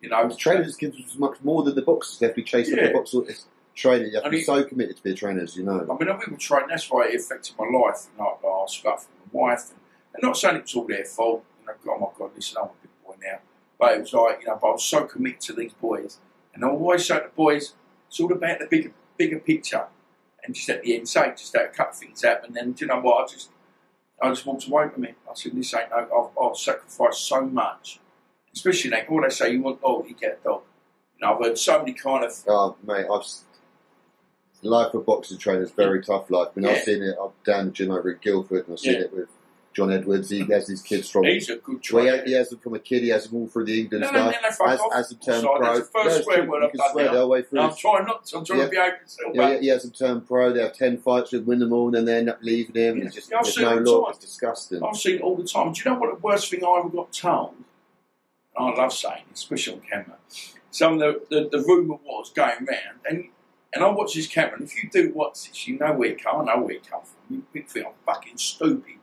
[0.00, 2.18] you know, the trainers give us much more than the boxers.
[2.18, 2.88] They have to be chasing Yeah.
[2.88, 3.22] the boxer.
[3.28, 4.08] It's training.
[4.08, 5.80] You have to be he- so committed to be a trainer, as you know.
[5.80, 8.06] I mean, we were training, that's why it affected my life.
[8.12, 9.70] And I, I asked stuff from my wife.
[9.70, 9.78] And,
[10.14, 11.44] and not saying it was all their fault.
[11.60, 13.38] You know, oh my God, listen, I'm a big boy now.
[13.78, 16.18] But it was like, you know, but I was so committed to these boys.
[16.52, 17.74] And I always say to the boys,
[18.08, 19.86] it's all about the bigger, bigger picture.
[20.44, 22.46] And just at the end, say, just a couple things happen.
[22.48, 23.24] And then, do you know what?
[23.24, 23.50] I just,
[24.22, 25.16] I just walked away from it.
[25.28, 28.00] I said, this ain't no, I've, I've sacrificed so much.
[28.52, 30.62] Especially like, all they say, you want dog, you get a dog.
[31.18, 33.24] You know, I've heard so many kind of Oh, mate, I've
[34.62, 36.48] life of boxing trainer is very tough life.
[36.54, 36.76] I mean, Yeah.
[36.76, 39.00] I've seen it up down the gym over at Guildford, and I've seen Yeah.
[39.00, 39.28] it with
[39.72, 40.28] John Edwards.
[40.30, 41.24] He has his kids from.
[41.24, 42.22] He's a good Well, trainer.
[42.24, 43.02] he, he has them from a kid.
[43.02, 44.42] He has them all through the England No, no, no, stuff.
[44.42, 47.12] no, fuck as, a Sorry, pro, that's the first it's swear word I've done swear
[47.12, 47.26] now.
[47.26, 47.58] way through.
[47.60, 48.38] No, I'm trying not to.
[48.38, 48.64] I'm trying Yeah.
[48.64, 49.30] to behave myself.
[49.34, 50.52] Yeah, yeah, he has them turn pro.
[50.52, 52.98] They have ten fights with win them all, and then they end up leaving him.
[52.98, 53.04] Yeah.
[53.04, 54.04] It's just Yeah, I've there's seen no it all law.
[54.06, 54.10] time.
[54.16, 54.82] It's disgusting.
[54.82, 55.72] I've seen it all the time.
[55.72, 57.54] Do you know what the worst thing I ever got told?
[58.56, 60.16] And I love saying it, especially on camera.
[60.72, 63.28] Some of the, the, the rumour was going round, and
[63.72, 66.22] and I watch this camera, and if you do watch this, you know where it
[66.24, 66.40] come.
[66.48, 67.44] I know where it come from.
[67.52, 68.94] You think I'm fucking stupid.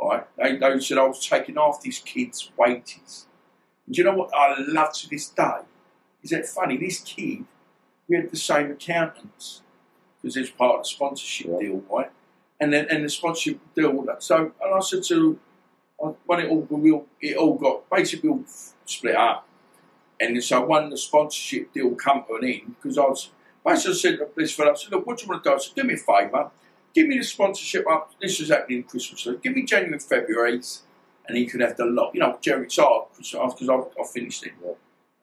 [0.00, 0.24] Right?
[0.36, 3.26] They, they said I was taking off this kid's wages.
[3.86, 5.60] And do you know what I love to this day?
[6.22, 6.76] Is that funny?
[6.76, 7.44] This kid,
[8.08, 9.62] we had the same accountants
[10.20, 11.58] because it's part of the sponsorship Yeah.
[11.58, 12.10] deal, right?
[12.60, 14.06] And then and the sponsorship deal.
[14.18, 15.38] So and I said to
[16.26, 18.44] when it all we all, it all got basically all
[18.84, 19.46] split up,
[20.20, 23.30] and so when the sponsorship deal come to an end because I was
[23.64, 25.54] basically said to this fella, I said, look, what do you want to do?
[25.54, 26.50] I said, do me a favour,
[26.94, 28.12] give me the sponsorship up.
[28.20, 30.82] This was happening in Christmas, so give me January and February's,
[31.26, 32.14] and he could have the lot.
[32.14, 34.72] You know, Jerry Tsar because I, I finished it, Yeah.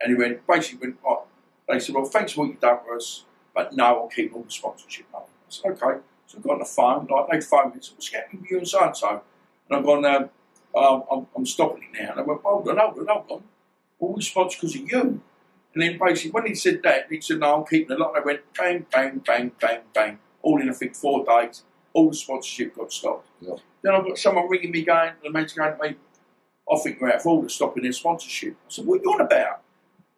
[0.02, 1.00] and he went basically went.
[1.06, 1.24] Oh,
[1.68, 4.44] they said, well, thanks for what you've done for us, but no, I'll keep all
[4.44, 5.28] the sponsorship up.
[5.28, 6.00] I said, okay.
[6.28, 8.58] So I got on the phone, like they phoned me, said, what's happening with you
[8.60, 9.22] and so and so?
[9.70, 10.30] And I've gone, um,
[10.76, 12.12] um, I'm, I'm stopping it now.
[12.12, 13.44] And I went, hold on, hold on, hold on.
[14.00, 15.22] All we sponsor because of you.
[15.74, 18.16] And then basically, when he said that, he said, no, I'm keeping the lot.
[18.16, 20.20] I went, bang, bang, bang, bang, bang.
[20.46, 21.64] All in, I think, four days.
[21.92, 23.28] All the sponsorship got stopped.
[23.42, 23.56] Yeah.
[23.82, 25.96] Then I've got someone ringing me going, the mate's going to me,
[26.72, 28.54] I think we're out of order stopping their sponsorship.
[28.54, 29.62] I said, what are you on about?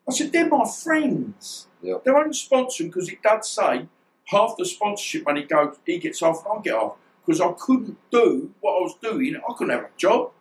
[0.07, 1.67] I said, they're my friends.
[1.81, 1.95] Yeah.
[2.03, 3.87] They're only sponsoring because it does say
[4.25, 6.97] half the sponsorship money goes, he gets off and I get off.
[7.25, 9.35] Because I couldn't do what I was doing.
[9.35, 10.31] I couldn't have a job.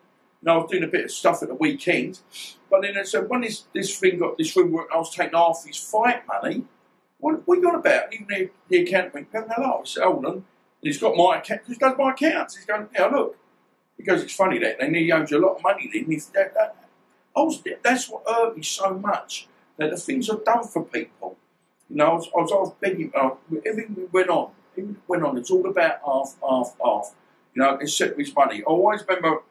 [0.40, 2.20] And I was doing a bit of stuff at the weekend.
[2.70, 5.36] But then I said, when this, this thing got this room work, I was taking
[5.36, 6.64] half his fight money.
[7.18, 8.12] What, what are about?
[8.12, 9.80] Even the, the accountant went, "Hell, hello.
[9.82, 10.32] I said, hold on.
[10.34, 10.44] And
[10.82, 12.56] he's got my account, he does my accounts.
[12.56, 13.38] He's going, now look.
[13.96, 14.78] He goes, it's funny that.
[14.78, 16.04] They he owes you a lot of money then.
[16.04, 16.76] He's, that, that,
[17.34, 19.48] I was, that's what hurt me so much.
[19.78, 21.36] That the things I've done for people.
[21.88, 23.30] You know, I was, I was, I was begging, uh,
[23.64, 24.50] everything went on.
[24.72, 25.38] Everything went on.
[25.38, 27.14] It's all about half, half, half.
[27.54, 28.60] You know, except his money.
[28.60, 29.42] I always remember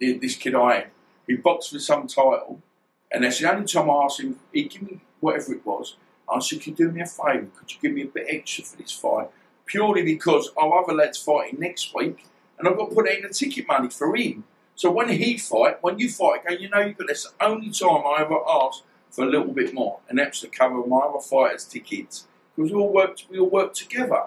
[0.00, 0.86] this kid I had.
[1.26, 2.62] He boxed for some title,
[3.10, 5.96] and that's the only time I asked him, he gave me whatever it was.
[6.32, 7.48] I said, Could you do me a favour?
[7.56, 9.28] Could you give me a bit extra for this fight?
[9.66, 12.24] Purely because our other lad's fighting next week,
[12.58, 14.44] and I've got to put in the ticket money for him.
[14.74, 17.70] So when he fight, when you fight again, you know you've got that's the only
[17.70, 21.20] time I ever asked for a little bit more, and that's to cover my other
[21.20, 22.26] fighters' tickets.
[22.54, 24.24] Because we all worked we all worked together.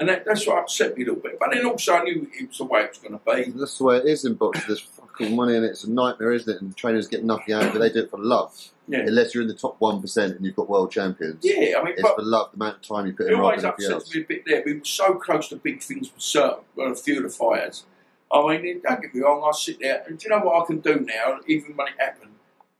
[0.00, 1.40] And that, that's what upset me a little bit.
[1.40, 3.50] But then also I knew it was the way it was gonna be.
[3.50, 4.76] That's the way it is in boxing.
[5.18, 5.64] Fucking money in.
[5.64, 6.62] It's a nightmare, isn't it?
[6.62, 7.78] And trainers get nothing out of it.
[7.78, 8.54] They do it for love.
[8.86, 9.00] Yeah.
[9.00, 11.40] Unless you're in the top one percent and you've got world champions.
[11.42, 12.50] Yeah, I mean It's for love.
[12.52, 14.62] The amount of time you put It in rather always upsets me a bit there.
[14.64, 17.84] We were so close to big things with certain, well, a few of the fighters.
[18.32, 20.66] I mean, don't get me wrong, I sit there, and do you know what I
[20.66, 22.32] can do now, even when it happened?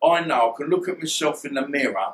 [0.05, 2.13] I know I can look at myself in the mirror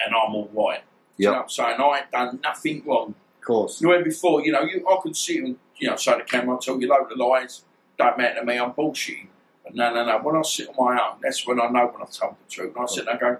[0.00, 0.82] and I'm all right.
[1.16, 1.80] Do You know what I'm saying?
[1.80, 3.14] I ain't done nothing wrong.
[3.40, 3.80] Of course.
[3.80, 6.24] You know, before, you know, you, I could sit and, you know, say to the
[6.24, 7.62] camera, I tell you load of lies,
[7.98, 9.28] don't matter to me, I'm bullshitting.
[9.72, 12.10] No, no, no, when I sit on my own, that's when I know when I've
[12.12, 12.74] told the truth.
[12.76, 13.38] And I sit there go,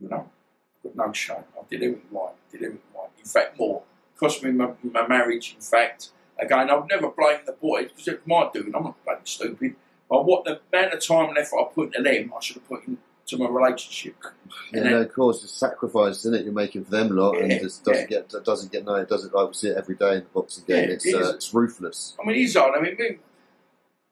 [0.00, 0.30] You know,
[0.84, 1.36] I've got no shame.
[1.58, 2.32] I did everything right.
[2.50, 3.08] Did everything right.
[3.18, 3.82] In fact, more.
[4.16, 5.54] Cost me my, my marriage.
[5.54, 8.74] In fact, again, I've never blamed the boys because it's my doing.
[8.74, 9.76] I'm not bloody stupid.
[10.08, 12.68] But what the amount of time and effort I put into them, I should have
[12.68, 14.16] put into my relationship.
[14.72, 16.44] Yeah, And then- of course, it's a sacrifice, isn't it?
[16.44, 18.18] You're making for them lot, and it just doesn't yeah.
[18.18, 19.34] get it doesn't get no, it doesn't.
[19.34, 20.88] I see it every day in the boxing game.
[20.88, 22.16] Yeah, it's it uh, it's ruthless.
[22.20, 22.76] I mean, he's hard.
[22.76, 23.18] I mean,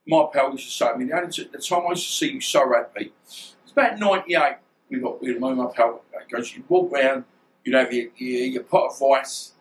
[0.09, 2.07] me, my pal used to say, I mean, the, only t- the time I used
[2.07, 4.57] to see you so happy, it's about 98.
[4.91, 7.25] We got, we, my, my pal goes, you'd walk round,
[7.65, 9.53] you'd have your, your, your pot of rice,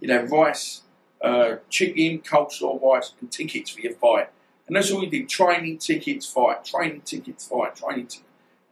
[0.00, 0.82] you'd have rice,
[1.22, 4.30] uh, chicken, coleslaw, rice, and tickets for your fight.
[4.66, 8.22] And that's all we did training tickets, fight, training tickets, fight, training tickets.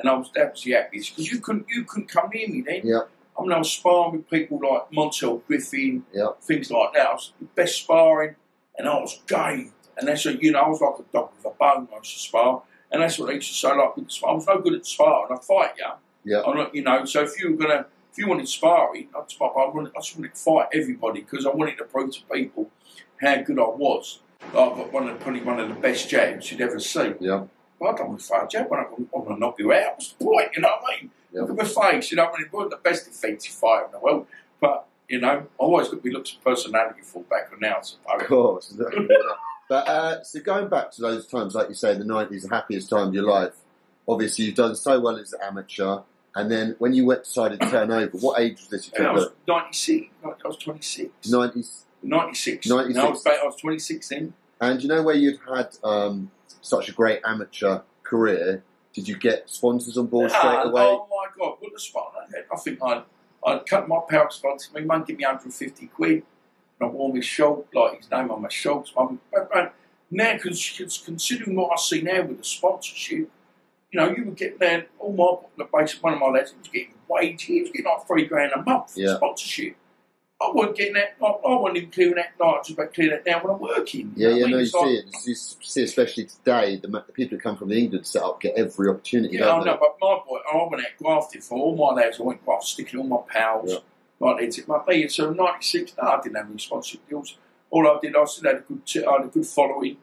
[0.00, 2.82] And I was, absolutely happy because you couldn't, you couldn't come near me then.
[2.84, 3.00] Yeah.
[3.36, 6.28] I mean, I was sparring with people like Montel Griffin, Yeah.
[6.40, 7.06] things like that.
[7.08, 8.34] I was the best sparring,
[8.78, 9.72] and I was game.
[9.98, 12.14] And that's what, you know, I was like a dog with a bone I used
[12.14, 12.62] to spar.
[12.90, 14.30] And that's what I used to say, like, spar.
[14.30, 15.36] I was no good at sparring.
[15.36, 16.32] I fight you.
[16.32, 16.42] Yeah.
[16.42, 19.30] I'm not, you know, so if you were going to, if you wanted sparring, I'd
[19.30, 22.22] spar, I, wanted, I just wanted to fight everybody because I wanted to prove to
[22.32, 22.70] people
[23.20, 24.20] how good I was.
[24.40, 27.14] I've got one of, probably one of the best jabs you'd ever see.
[27.20, 27.44] Yeah,
[27.78, 29.94] Well, I don't want to fight a jab when I want to knock you out.
[29.94, 30.50] What's the point?
[30.54, 31.10] You know what I mean?
[31.32, 31.40] Yeah.
[31.42, 32.10] Look at my face.
[32.10, 34.26] You know, I mean, wasn't the best defensive fighter in the world,
[34.60, 38.16] but you know, I always got my looks and personality fall back on now, I
[38.16, 38.74] of course.
[39.68, 42.90] but uh, so going back to those times, like you say, the nineties, the happiest
[42.90, 43.52] time of your life.
[44.08, 45.98] Obviously, you've done so well as an amateur,
[46.34, 48.90] and then when you went decided to turn over, what age was this?
[48.98, 50.08] You I was 96.
[50.24, 51.28] I was 26.
[51.30, 52.66] nineties, 96.
[52.66, 52.98] 96.
[52.98, 54.32] I was, I was 26 then.
[54.62, 56.30] and you know where you'd had um,
[56.62, 58.62] such a great amateur career.
[58.94, 60.82] Did you get sponsors on board straight Ah, away?
[60.82, 62.46] Oh my God, what a spot I had.
[62.50, 63.02] I think I'd,
[63.46, 64.70] I'd cut my power sponsor.
[64.74, 66.22] My mum give me 150 quid.
[66.80, 68.92] And I wore my shirt, like his name on my shorts.
[68.94, 69.74] But
[70.10, 73.30] now, cons- considering what I see now with the sponsorship,
[73.90, 75.12] you know, you would get there, all
[75.56, 78.26] my, the base, one of my lads, was getting wages, he was getting like three
[78.26, 79.16] grand a month for Yeah.
[79.16, 79.76] sponsorship.
[80.40, 83.26] I wasn't getting that, I, I wasn't even clearing that, like, just about clearing that
[83.26, 84.12] now when I'm working.
[84.14, 85.26] Yeah, you know yeah, I no, you like- see it.
[85.26, 88.88] You see, especially today, the, the people who come from the England setup get every
[88.88, 89.34] opportunity.
[89.36, 92.20] Yeah, don't I know, but my boy, I went out grafted for all my lads.
[92.20, 93.72] I went graft sticking all my pals.
[93.72, 93.78] Yeah.
[94.20, 95.08] Like they took my me.
[95.08, 97.36] So '96, no, I didn't have any sponsorship deals.
[97.70, 99.96] All I did, I still had a good, t- I had a good following.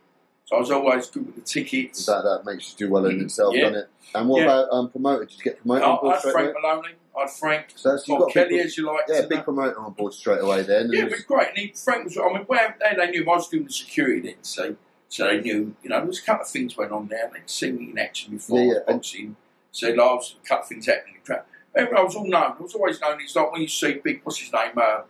[0.45, 2.05] So I was always good with the tickets.
[2.05, 3.61] That, that makes you do well in itself, Yeah.
[3.63, 3.89] doesn't it?
[4.13, 4.45] And what Yeah.
[4.45, 5.29] about um, promoted?
[5.29, 6.53] Did you get promoted on I had Frank away?
[6.61, 6.89] Maloney.
[7.17, 7.65] I had Frank.
[7.75, 9.01] So that's, you got Kelly, big, as you like.
[9.07, 9.41] yeah, big know.
[9.43, 10.91] promoter on board straight away then.
[10.93, 11.47] Yeah, it it was- great.
[11.49, 14.19] And he, Frank was, I mean, well, they, they knew I was doing the security
[14.21, 14.75] then, so,
[15.09, 17.31] so they knew, you know, there was a couple of things went on there.
[17.33, 19.35] They'd seen me in action before Yeah, yeah, and- boxing.
[19.71, 21.15] So like, I was a couple of things happening.
[21.25, 21.47] Crap.
[21.47, 22.55] Anyway, I was all known.
[22.57, 24.71] I was always known as like when you see big, what's his name?
[24.77, 25.01] Uh,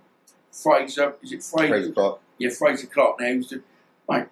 [0.52, 1.16] Fraser.
[1.22, 1.68] Is it Fraser?
[1.68, 2.20] Fraser Clark.
[2.38, 3.20] Yeah, Fraser Clark.
[3.20, 3.62] Now he was the
[4.10, 4.26] mate.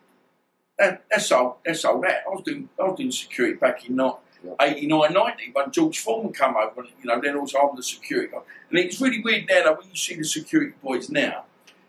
[0.80, 1.60] That, that's all.
[1.66, 2.02] That's all.
[2.02, 2.70] That I was doing.
[2.80, 4.22] I was doing security back in not.
[4.44, 4.56] Yeah.
[4.60, 8.28] 89, 90, when George Foreman came over, and, you know, then also I'm the security
[8.30, 8.40] guy.
[8.70, 11.46] And it's really weird now that when you see the security boys now,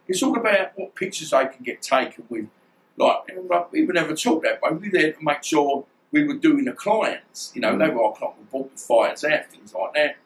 [0.07, 2.47] it's all about what pictures they can get taken with.
[2.97, 3.29] Like,
[3.73, 4.71] we would never talk that way.
[4.71, 7.51] We were there to make sure we were doing the clients.
[7.57, 8.37] You know, they were our client.
[8.39, 10.17] We bought the fighters out, things like that.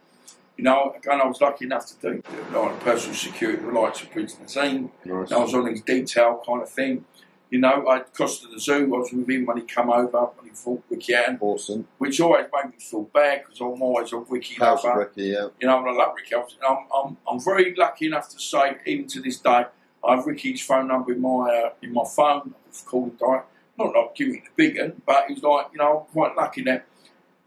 [0.59, 4.11] You know, again, I was lucky enough to do like personal security the likes of
[4.11, 4.91] Prince Naseem.
[5.05, 5.31] Nice.
[5.33, 7.05] I was on his detail kind of thing.
[7.49, 8.93] You know, I Costa the Zoo.
[8.95, 11.87] I was with him when he come over when he fought Ricky Hatton, Awesome.
[11.99, 14.99] which always made me feel bad because I'm always a Ricky House lover.
[14.99, 15.47] Ricky, yeah.
[15.61, 16.35] You know, and I love Ricky.
[16.35, 19.65] I was- I'm, I'm, I'm very lucky enough to say, even to this day,
[20.07, 22.55] I have Ricky's phone number in my uh, in my phone.
[22.69, 23.49] I've called him direct.
[23.79, 26.63] Not like giving the big one, but he was like, you know, I'm quite lucky
[26.65, 26.85] that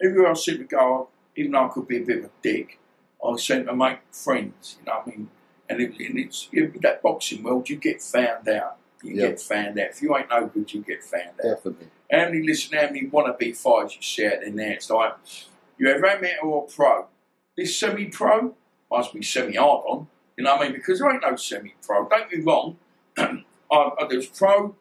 [0.01, 2.79] everywhere I seem to go, even though I could be a bit of a dick,
[3.23, 4.77] I seem to make friends.
[4.79, 5.29] You know what I mean?
[5.69, 6.49] And, it, and it's
[6.81, 8.77] that boxing world, you get found out.
[9.03, 9.27] You Yeah.
[9.29, 9.89] get found out.
[9.91, 11.43] If you ain't no good, you get found out.
[11.43, 11.87] Definitely.
[12.11, 14.73] How many listen, how many wannabe fighters you see out in there?
[14.73, 15.13] It's like
[15.77, 17.07] you have amateur or pro.
[17.55, 18.55] This semi-pro
[18.91, 20.07] must be semi-hard on.
[20.37, 20.73] You know what I mean?
[20.73, 22.09] Because there ain't no semi-pro.
[22.09, 22.77] Don't get me wrong.
[23.17, 24.75] I, I, there's pro,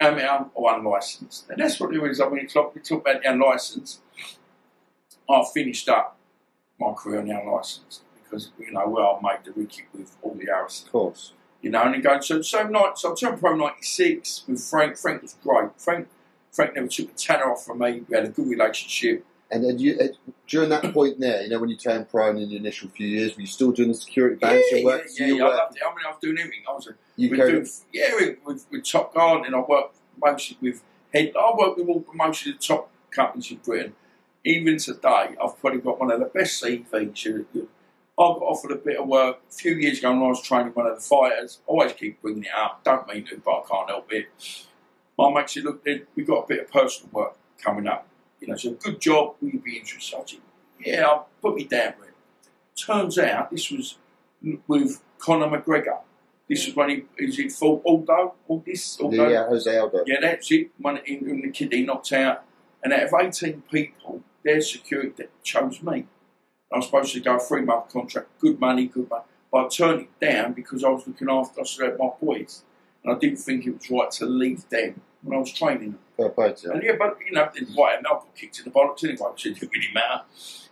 [0.00, 2.20] amateur, or unlicensed, and that's what there is.
[2.20, 4.00] I mean, it's like we talk about the unlicensed.
[5.28, 6.16] I finished up
[6.80, 10.34] my career on the unlicensed because you know where I made the wicket with all
[10.34, 11.32] the Harrison Of course.
[11.62, 14.62] you know, and then going so so night so I turned pro ninety six with
[14.64, 14.96] Frank.
[14.96, 15.70] Frank was great.
[15.76, 16.08] Frank
[16.52, 18.02] Frank never took a tanner off from me.
[18.08, 19.24] We had a good relationship.
[19.52, 19.98] And then you,
[20.46, 23.34] during that point there, you know, when you turned pro in the initial few years,
[23.34, 25.02] were you still doing the security balancing yeah, work?
[25.18, 25.82] yeah, yeah, I loved it.
[25.84, 26.60] I mean, I was doing everything.
[26.68, 29.58] I was a, you we carried- do, yeah, with, with, with Top Guard, and I
[29.58, 31.32] worked mostly with head.
[31.36, 33.94] I worked with all most of the top companies in Britain.
[34.44, 37.24] Even today, I've probably got one of the best CVs.
[37.24, 37.68] You- you-
[38.18, 40.72] I got offered a bit of work a few years ago when I was training
[40.74, 41.60] one of the fighters.
[41.66, 42.82] I always keep bringing it up.
[42.84, 44.26] Don't mean to, but I can't help it.
[45.18, 45.84] My mate said, "Look,
[46.14, 48.06] we've got a bit of personal work coming up.
[48.40, 49.36] You know, so good job.
[49.40, 50.40] Will you be interested?" I said,
[50.84, 52.10] "Yeah, I'll put me down for it."
[52.76, 53.98] turns out this was
[54.66, 56.00] with Conor McGregor.
[56.48, 59.28] This was when he is it fought Aldo, all this, Aldo.
[59.28, 60.02] Yeah, Jose Aldo.
[60.06, 60.70] Yeah, that's it.
[60.82, 62.42] In, in the kid he knocked out,
[62.82, 66.06] and out of eighteen people, their security that chose me.
[66.72, 69.24] I was supposed to go a three month contract, good money, good money.
[69.50, 72.62] But I turned it down because I was looking after I still had my boys,
[73.02, 75.98] and I didn't think it was right to leave them when I was training them.
[76.16, 76.72] Fair play to.
[76.72, 79.46] And yeah, but you know, why and I got kicked in the bollocks anyway, which
[79.46, 80.22] it didn't really matter.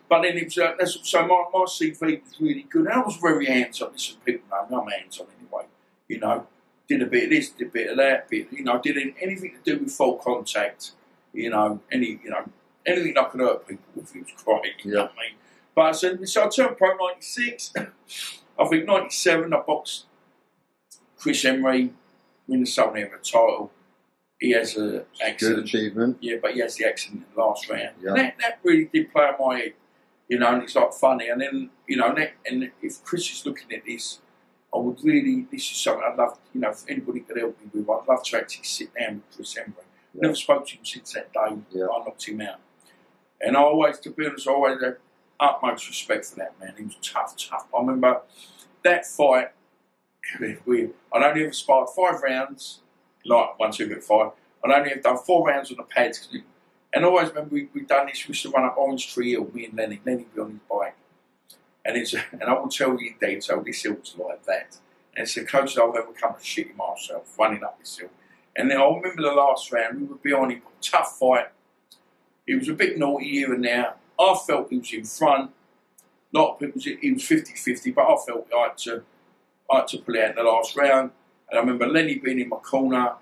[0.08, 3.00] But then it was uh, that's, so my, my CV was really good, and I
[3.00, 3.92] was very hands on.
[3.92, 5.66] Listen, people know I'm hands on anyway.
[6.06, 6.46] You know,
[6.88, 9.54] did a bit of this, did a bit of that, bit you know, did anything
[9.62, 10.92] to do with full contact.
[11.32, 12.44] You know, any you know
[12.88, 14.14] anything I could hurt people with.
[14.16, 14.84] It was great.
[14.84, 15.36] You know what I mean?
[15.74, 17.72] But I so, so I turned pro '96.
[18.58, 20.06] I think '97 I boxed
[21.16, 21.92] Chris Emery,
[22.46, 23.70] win the Southern Area title.
[24.40, 25.04] He has a
[25.38, 26.18] Good achievement.
[26.20, 27.96] yeah, but he has the accident in the last round.
[28.00, 28.12] Yeah.
[28.14, 29.72] That, that really did play on my head,
[30.28, 31.28] you know, and it's like funny.
[31.28, 34.20] And then, you know, and, that, and if Chris is looking at this,
[34.72, 37.66] I would really, this is something I'd love, you know, if anybody could help me
[37.74, 39.72] with, I'd love to actually sit down with Chris Emery.
[40.14, 40.20] Yeah.
[40.22, 41.86] Never spoke to him since that day Yeah.
[41.86, 42.60] I knocked him out.
[43.40, 44.96] And always, to be honest, I always had
[45.38, 46.74] utmost respect for that man.
[46.76, 47.66] He was tough, tough.
[47.74, 48.22] I remember
[48.82, 49.48] that fight,
[50.66, 52.80] we, I'd only ever sparred five rounds,
[53.24, 54.32] like one, two, get five.
[54.64, 56.28] I'd only have done four rounds on the pads.
[56.92, 59.32] And I always remember we, we'd done this, we used to run up Orange Tree
[59.32, 60.96] Hill, me and Lenny, Lenny would be on his bike.
[61.84, 64.78] And it's and I will tell you in detail, this hill was like that.
[65.14, 68.10] And it's the closest I've ever come to shitting myself, running up this hill.
[68.56, 71.48] And then I remember the last round, we would be on him, tough fight.
[72.48, 73.92] He was a bit naughty here and there.
[74.18, 75.50] I felt he was in front.
[76.34, 79.02] A lot of people, he was 50 50, but I felt I had, to,
[79.70, 81.10] I had to pull it out in the last round.
[81.50, 83.16] And I remember Lenny being in my corner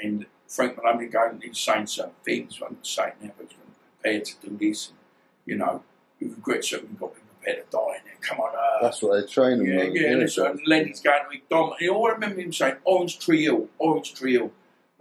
[0.00, 2.60] and Frank Maloney going and saying certain things.
[2.64, 3.58] I'm not saying now, but he's
[4.00, 4.90] prepared to do this.
[4.90, 4.98] And,
[5.44, 5.82] you know,
[6.20, 8.14] we regret certain we've got to be prepared to die in there.
[8.20, 9.66] Come on, uh, That's what they train them.
[9.66, 11.72] yeah, yeah, and, Lenny's going to Dom.
[11.80, 14.52] And I remember him saying, Orange Tree Hill, Orange Tree Hill.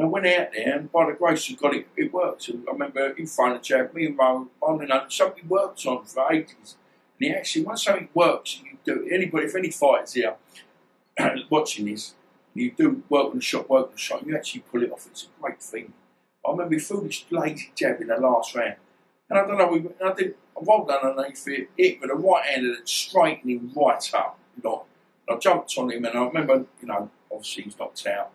[0.03, 2.47] I went out there, and by the grace of God, it, it worked.
[2.49, 5.85] And I remember in front of Chad, me and Mo, I don't know, something worked
[5.85, 6.75] on for ages.
[7.19, 10.35] And he actually, once something works, you do anybody, if any fighters here
[11.49, 12.13] watching this,
[12.53, 15.07] you do work on the shot, work on the shot, you actually pull it off.
[15.07, 15.93] It's a great thing.
[16.45, 18.75] I remember this lazy jab in the last round.
[19.29, 22.45] And I don't know, and I did, I rolled underneath it, hit with a right
[22.45, 24.37] hand and it straightened him right up.
[24.63, 24.73] And
[25.29, 28.31] I jumped on him and I remember, you know, obviously he's knocked out.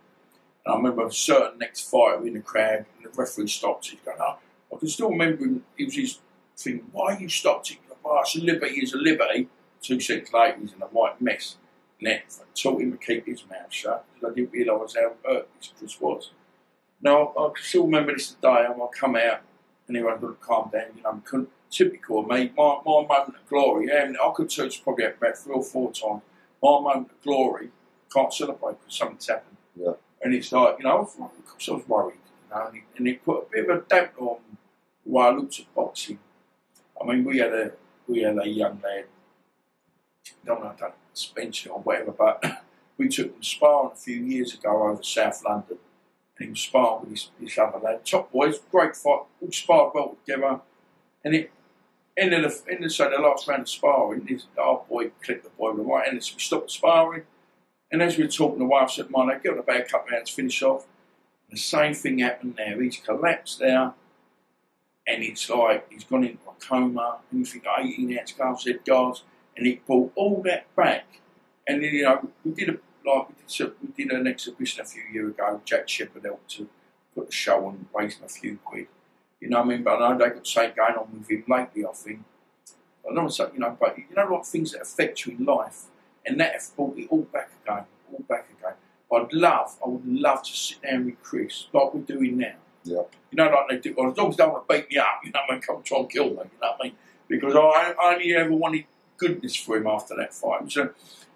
[0.67, 3.87] And I remember a certain next fighter in the crowd and the referee stopped.
[3.87, 4.37] He's going, oh,
[4.75, 6.19] I can still remember him, it was his
[6.57, 7.79] thing, why you stopped it?
[8.05, 9.49] Oh, it's a liberty, it's a liberty.
[9.81, 11.57] Two seconds later, he's in a white mess.
[12.01, 15.49] And that taught him to keep his mouth shut because I didn't realise how hurt
[15.59, 16.31] this Chris was.
[17.01, 18.49] Now, I can still remember this day.
[18.49, 19.41] I come out
[19.89, 20.87] and everyone's to calm down.
[20.97, 22.53] You know, couldn't, typical of me.
[22.57, 25.93] My, my moment of glory, and I could tell it's probably about three or four
[25.93, 26.23] times.
[26.63, 27.71] My moment of glory
[28.13, 29.57] can't celebrate because something's happened.
[29.75, 29.93] Yeah.
[30.27, 32.17] And it's like, you know, of I was worried.
[32.51, 34.39] You know, and it, and it put a bit of a damper on
[35.05, 36.19] the way I looked at boxing.
[37.01, 37.71] I mean, we had a
[38.09, 39.05] we had a young lad,
[40.27, 42.45] I don't know, I don't Spencer or whatever, but
[42.99, 45.79] we took him sparring a few years ago over South London.
[46.39, 48.05] And he was sparring with this other lad.
[48.05, 50.59] Top boys, great fight, all sparred well together.
[51.25, 51.53] And it
[52.17, 55.71] ended the, ended, so the last round of sparring, this, our boy clipped the boy
[55.71, 57.23] with the right hand, so we stopped sparring.
[57.91, 60.09] And as we were talking the wife said, "Man, get on the back, a couple
[60.09, 60.87] of rounds, finish off."
[61.51, 62.81] The same thing happened there.
[62.83, 63.95] He's collapsed there,
[65.07, 67.19] and it's like he's gone into a coma.
[67.31, 69.23] And you think, 18 ounce gloves, head guards,
[69.57, 71.21] and it brought all that back.
[71.69, 74.85] And then, you know, we did a like we did, we did an exhibition a
[74.85, 75.61] few years ago.
[75.65, 76.69] Jack Shepherd helped to
[77.15, 78.89] put the show on, raising a few quid.
[79.41, 79.83] You know what I mean?
[79.85, 81.87] But I know they got something going on with him lately.
[81.87, 82.25] I think.
[83.09, 85.85] I say, you know, but you know, like things that affect you in life,
[86.27, 88.75] and that have brought it all back again, all back again.
[89.13, 92.55] I'd love, I would love to sit down with Chris, like we're doing now.
[92.85, 93.03] Yeah.
[93.31, 93.95] You know, like they do.
[93.97, 95.61] Well, as long as they don't want to beat me up, you know, I mean,
[95.61, 96.31] come try and kill me.
[96.31, 96.93] You know what I mean?
[97.29, 98.85] Because I, I only ever wanted
[99.17, 100.71] goodness for him after that fight.
[100.71, 100.91] So,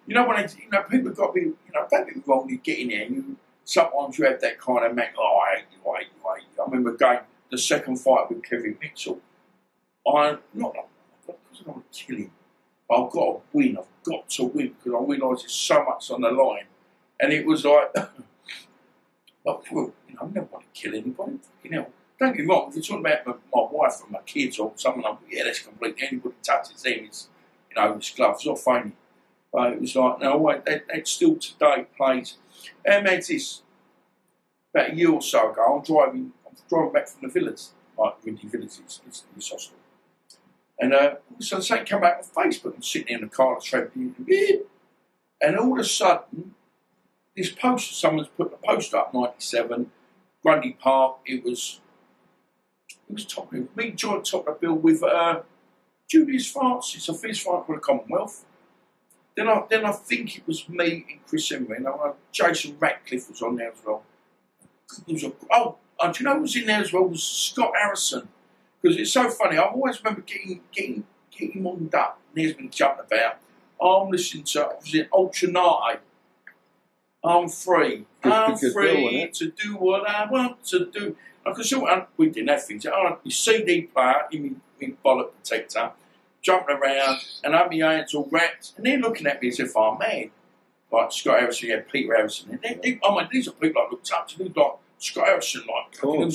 [0.06, 2.48] you know, when I, you know, people got be, you know, don't get me wrong,
[2.48, 5.58] you get in there, and you sometimes you have that kind of man, oh, I
[5.58, 6.62] hate you, I hate you, I hate you.
[6.62, 7.18] I remember going
[7.50, 9.20] the second fight with Kevin Mitchell.
[10.06, 10.74] I not
[11.26, 12.30] because I want to kill him,
[12.90, 13.78] I've got to win.
[13.78, 16.64] I've got to win because I realise there's so much on the line,
[17.20, 17.94] and it was like,
[19.44, 21.38] well, you know, I never want to kill anybody.
[21.62, 21.86] You know,
[22.18, 22.68] don't get me wrong.
[22.68, 25.60] If you're talking about my, my wife or my kids or someone, I'm, yeah, that's
[25.60, 26.06] completely.
[26.06, 27.28] Anybody touches them, it's
[27.70, 28.92] you know, it's gloves or phony.
[29.52, 32.36] But it was like, no, wait, that, that still today plays.
[32.84, 33.62] And that's this.
[34.72, 37.62] About a year or so ago, I'm driving, I'm driving back from the village,
[37.98, 39.79] like Windy Village, it's, it's hostel.
[40.80, 42.74] And uh, so something came out on Facebook.
[42.74, 44.14] I'm sitting in the car, trading,
[45.40, 46.54] and all of a sudden,
[47.36, 49.90] this poster, someone's put the post up, 97,
[50.42, 51.18] Grundy Park.
[51.26, 51.80] It was,
[53.08, 55.42] it was top, it was me joint top of the bill with uh,
[56.08, 58.44] Julius Francis, a fist fight for the Commonwealth.
[59.36, 63.28] Then I, then I think it was me and Chris Emery, and uh, Jason Ratcliffe
[63.28, 64.02] was on there as well.
[65.06, 67.04] It was a, oh, uh, do you know who was in there as well?
[67.04, 68.28] Was Scott Harrison.
[68.80, 72.70] Because it's so funny, I always remember getting getting getting warmed up, and he's been
[72.70, 73.36] jumping about.
[73.82, 75.98] I'm listening to, I was in Ultra Naté.
[77.24, 78.06] I'm free.
[78.22, 81.16] I'm good free to do what I want to do.
[81.46, 82.86] I could sort of, we didn't have things.
[82.86, 85.92] I had my CD player in my, my bollock protector,
[86.42, 89.60] jumping around, and I had my hands all wrapped, and they're looking at me as
[89.60, 90.30] if I'm mad.
[90.92, 92.50] Like Scott Harrison, yeah, Peter Harrison.
[92.50, 94.44] And they, they, I mean, these are people I looked up to.
[94.44, 96.28] Like Scott Harrison, like, Cool.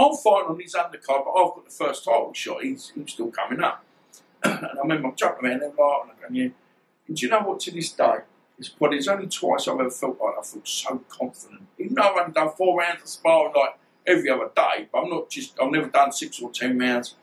[0.00, 2.62] And I'm fighting on his undercard, but I've got the first title shot.
[2.62, 3.84] He's, he's still coming up.
[4.44, 6.48] and I remember I'm jumping around, and I'm going, yeah.
[7.06, 8.16] And do you know what, to this day,
[8.58, 11.62] it's probably it's only twice I've ever felt like I felt so confident.
[11.78, 15.10] Even though I've only done four rounds of sparring like every other day, but I'm
[15.10, 17.14] not just, I've never done six or ten rounds.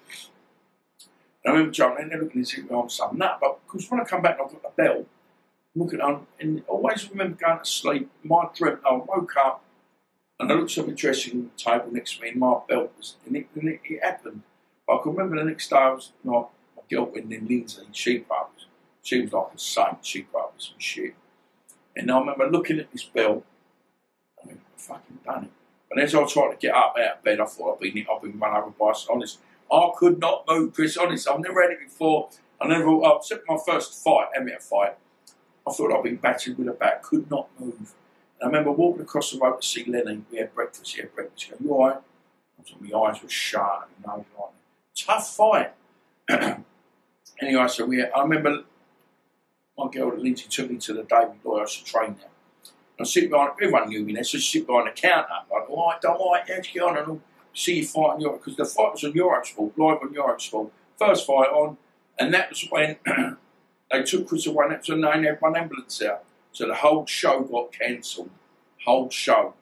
[1.43, 3.37] And I remember jumping in there looking and saying, oh, I'm some nut.
[3.39, 5.07] But because when I come back and I've got the belt,
[5.75, 9.63] looking on, and I always remember going to sleep, my dream, I woke up
[10.39, 13.35] and I looked at my dressing table next to me and my belt was, and
[13.35, 14.43] it, and it, it happened.
[14.85, 18.25] But I can remember the next day I was, like, my girlfriend in Lindsay, she
[18.29, 18.65] was,
[19.01, 21.15] she was like a saint, she was some shit.
[21.95, 23.43] And I remember looking at this belt,
[24.41, 25.51] I mean, I've fucking done it.
[25.89, 28.21] And as I tried to get up out of bed, I thought I've been, I've
[28.21, 28.93] been run over by.
[29.09, 29.39] Honest,
[29.71, 30.97] I could not move, Chris.
[30.97, 32.29] Honest, I've never had it before.
[32.59, 34.97] I never, except my first fight, amateur fight,
[35.67, 37.93] I thought I'd been battered with a bat, could not move.
[38.41, 40.23] I remember walking across the road to see Lenny.
[40.31, 40.95] We had breakfast.
[40.95, 41.45] He had breakfast.
[41.45, 41.97] He goes, You all right?
[42.59, 43.89] I my eyes were shut.
[43.97, 44.25] And I was
[44.95, 45.73] Tough fight.
[47.41, 48.63] anyway, so we had, I remember
[49.77, 52.29] my girl Lindsay took me to the David Lloyd to train there.
[52.99, 55.27] I sit behind, everyone knew me there, so I sit behind the counter.
[55.31, 56.97] I'm Like, all right, don't worry, you get on?
[56.97, 57.21] And
[57.53, 60.71] see you fight fighting Europe, because the fight was on Eurosport, live on Eurosport.
[60.97, 61.77] First fight on,
[62.17, 62.97] and that was when
[63.91, 66.23] they took Chris away, and that was when they had one ambulance out.
[66.57, 68.31] So the whole show got cancelled.
[68.83, 69.53] Whole show.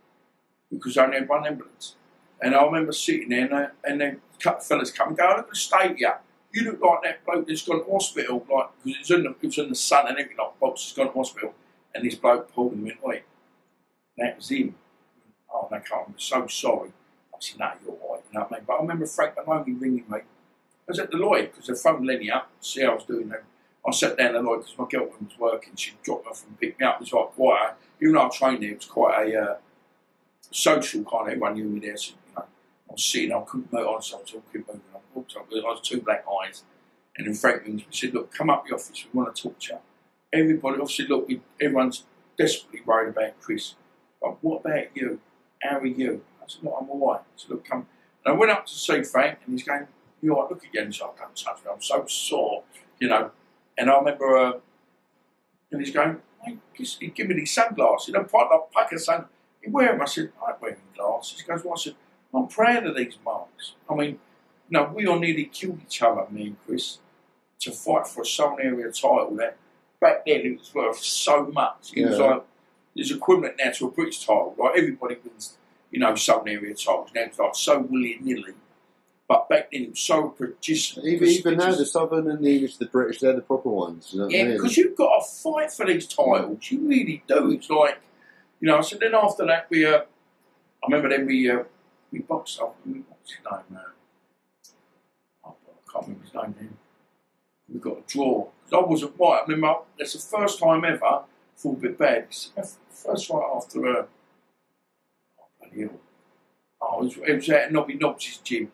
[0.72, 1.96] Because they only had one ambulance.
[2.42, 5.28] And I remember sitting there, and, and then a couple of fellas come and go,
[5.28, 6.20] look at the state here.
[6.54, 9.68] You look like that bloke that's gone to hospital, like, because in the, it's in
[9.68, 11.54] the sun and everything, like, Bob's has gone to hospital.
[11.94, 13.24] And this bloke pulled him and went, wait,
[14.16, 14.76] that was him.
[15.54, 16.92] Oh, they can't, I'm so sorry.
[17.34, 18.64] I said, no, you're all right, you know what I mean?
[18.66, 20.20] But I remember Frank Maloney ringing me.
[20.20, 20.22] I
[20.88, 23.24] was at the Lloyd because they phoned Lenny up see how I was doing.
[23.24, 23.44] And
[23.88, 25.76] I sat down the Lloyd because my girlfriend was working.
[25.76, 26.96] She dropped me off and picked me up.
[26.96, 29.56] It was like quite a, even though I trained there, it was quite a uh,
[30.52, 31.98] social kind of, everyone knew me there.
[31.98, 32.46] So, you know,
[32.90, 34.82] I was sitting, I couldn't move, I was, was moving.
[34.94, 36.64] I walked up, I was two black eyes.
[37.18, 39.44] And then Frank rings me and said, look, come up the office, we want to
[39.44, 39.80] talk to you.
[40.34, 42.04] Everybody, obviously, look, we, everyone's
[42.38, 43.76] desperately worried about Chris.
[44.20, 45.20] But what about you?
[45.62, 46.24] How are you?
[46.42, 47.22] I said, look, I'm all right.
[47.22, 47.88] I said, look, come.
[48.26, 49.88] And I went up to see Frank, and he's going,
[50.22, 50.52] you all right?
[50.52, 50.92] Look again.
[50.92, 51.72] So I don't touch me.
[51.72, 52.64] I'm so sore,
[53.00, 53.32] you know.
[53.78, 54.54] And I remember, uh,
[55.72, 56.22] and he's going,
[56.78, 58.14] just- he give me these sunglasses.
[58.16, 59.26] I'm quite like pack of sun.
[59.64, 60.02] You wear them.
[60.02, 61.42] I said, I ain't wearing glasses.
[61.42, 61.96] He goes, well, I said,
[62.34, 63.74] I'm proud of these marks.
[63.90, 64.10] I mean,
[64.70, 67.00] you know, we all nearly killed each other, me and Chris,
[67.62, 69.58] to fight for a Southern area title that
[70.00, 71.92] back then it was worth so much.
[71.96, 72.44] It was like,
[72.96, 74.56] it's equivalent now to a British title.
[74.58, 75.58] Like everybody wins,
[75.92, 77.10] you know, Southern area titles.
[77.16, 78.54] Now it's like so willy nilly.
[79.28, 81.00] But back then it was so prestigious.
[81.04, 84.12] Even, even now, the Southern and the English, the British, they're the proper ones.
[84.14, 84.54] You know what I Yeah, mean?
[84.54, 86.60] because you've got to fight for these titles.
[86.70, 87.52] You really do.
[87.52, 88.00] It's like,
[88.60, 88.82] you know.
[88.82, 91.64] So then after that, we, uh, I remember then we, uh,
[92.12, 92.76] we boxed up.
[92.86, 93.80] We, what's his name?
[93.80, 96.78] Uh, oh, I can't remember his name then.
[97.74, 98.48] We got a draw.
[98.72, 99.42] I wasn't right.
[99.42, 101.04] I remember that's the first time ever.
[101.04, 101.22] I
[101.64, 102.28] a bit bad.
[102.30, 103.88] It's the first fight after.
[103.88, 104.06] Uh,
[105.40, 106.00] oh, bloody hell.
[106.82, 108.72] Oh, it was, it was at Nobby Nobbs' gym.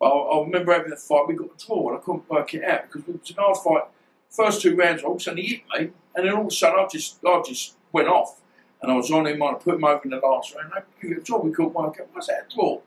[0.00, 2.64] I, I remember having a fight, we got a draw, and I couldn't work it
[2.64, 3.90] out because it was an hard fight.
[4.30, 6.50] First two rounds, all of a sudden he hit me, and then all of a
[6.50, 8.40] sudden I just, I just went off,
[8.80, 9.42] and I was on him.
[9.42, 10.72] I put him over in the last round.
[10.74, 11.38] I give a draw.
[11.38, 12.26] We couldn't work out.
[12.26, 12.80] That a draw?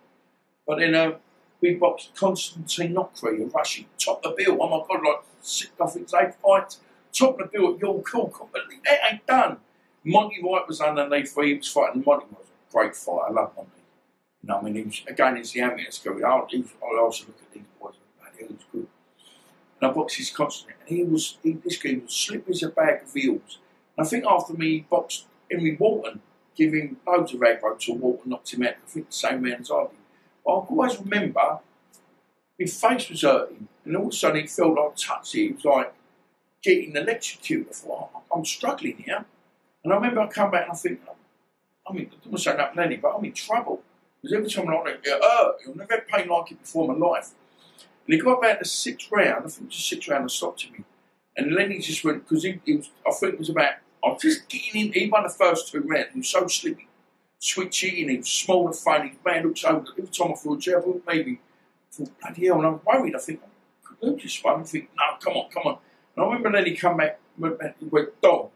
[0.66, 1.14] But then uh,
[1.60, 4.58] we boxed Constantine Nokri, a Russian, top the bill.
[4.62, 6.80] Oh my God, like six, think it's eight fights,
[7.12, 8.06] top of the bill at York.
[8.06, 9.58] Completely, that ain't done.
[10.04, 12.04] Monty White was underneath he was fighting.
[12.06, 13.26] Monty was a great fight.
[13.28, 13.81] I love Monty.
[14.44, 16.26] You know, I mean, he was, again, he's the amateur school.
[16.26, 18.88] I, he was, I also look at these boys, man, he good.
[19.80, 22.70] And I boxed his constant, and he was, he, this guy was slick as a
[22.70, 23.60] bag of eels.
[23.98, 26.22] And I think after me, he boxed Henry Walton,
[26.56, 28.76] giving loads of aggro to Walton, knocked him out.
[28.84, 29.92] I think the same man as I did.
[30.44, 31.60] But I always remember
[32.60, 35.48] my face was hurting, and all of a sudden it felt like touchy.
[35.48, 35.94] It was like
[36.62, 37.68] getting electrocuted.
[37.70, 39.26] I thought, oh, I'm struggling here.
[39.84, 41.02] And I remember I come back and I think,
[41.88, 43.82] I mean, I don't say nothing, Lenny, but I'm in trouble.
[44.22, 45.56] Because every time I'm like that, it hurt.
[45.68, 47.32] I've never had pain like it before in my life.
[48.06, 50.32] And he got about the sixth round, I think it was the sixth round, and
[50.32, 50.84] stopped to me.
[51.38, 54.22] And Lenny just went, because he, he, was, I think it was about, I was
[54.22, 56.88] just getting in, he won the first two rounds, he was so slippy,
[57.40, 60.60] switchy, and he was small and funny, his man looked so, every time I thought,
[60.60, 61.40] jab, maybe,
[61.92, 64.62] I thought, bloody hell, and I was worried, I think, I could lose this one.
[64.62, 65.78] I think, no, come on, come on.
[66.16, 68.48] And I remember Lenny come back, went, back, he went, Dom,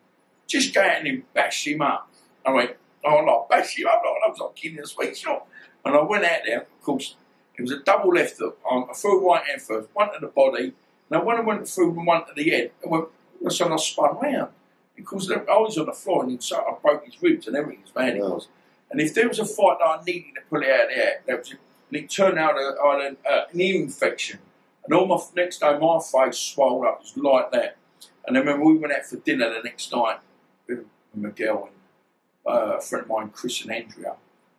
[0.47, 2.11] just go out and bash him up.
[2.45, 2.71] I went,
[3.05, 5.47] oh, no, bash him up, I was like a sweet shot.
[5.85, 7.15] And I went out there, of course,
[7.57, 8.59] it was a double left hook.
[8.69, 10.73] I threw right hand first, one to the body.
[11.09, 13.73] Now, when I went through one to the head, I went, all of a sudden
[13.73, 14.51] I spun round.
[14.95, 17.91] Because I was on the floor and so I broke his ribs and everything, as
[17.91, 18.47] bad it was.
[18.89, 21.21] And if there was a fight that I needed to pull it out of there,
[21.27, 21.59] that was, and
[21.91, 24.39] it turned out I had an, uh, an ear infection.
[24.85, 27.77] And all my next day, my face swelled up, it was like that.
[28.25, 30.19] And I remember we went out for dinner the next night
[30.67, 34.15] with Miguel and uh, a friend of mine, Chris and Andrea.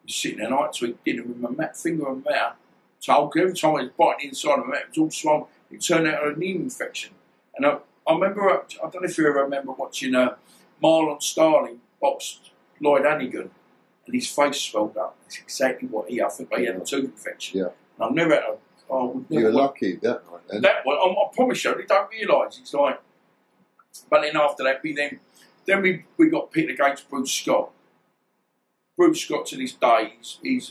[0.08, 2.54] Sitting there, night to eat dinner with my mat, finger and mouth.
[3.00, 5.44] So every time I was biting inside of my mouth, it was all swollen.
[5.70, 7.12] It turned out an ear infection.
[7.56, 10.36] And I, I remember, I don't know if you ever remember watching uh,
[10.82, 12.40] Marlon Starling box
[12.80, 13.50] Lloyd Honeyghan,
[14.06, 15.16] and his face swelled up.
[15.24, 16.22] That's exactly what he.
[16.22, 17.58] I think he had a tooth infection.
[17.60, 17.68] Yeah.
[17.96, 18.56] And I've never had a.
[18.92, 20.62] I would You never were lucky that night then.
[20.62, 22.58] that one, I, I promise you, they don't realise.
[22.60, 23.00] It's like,
[24.08, 25.18] but then after that, we then,
[25.66, 27.70] then we, we got Pete against Bruce Scott.
[28.96, 30.70] Bruce Scott to this day, he's,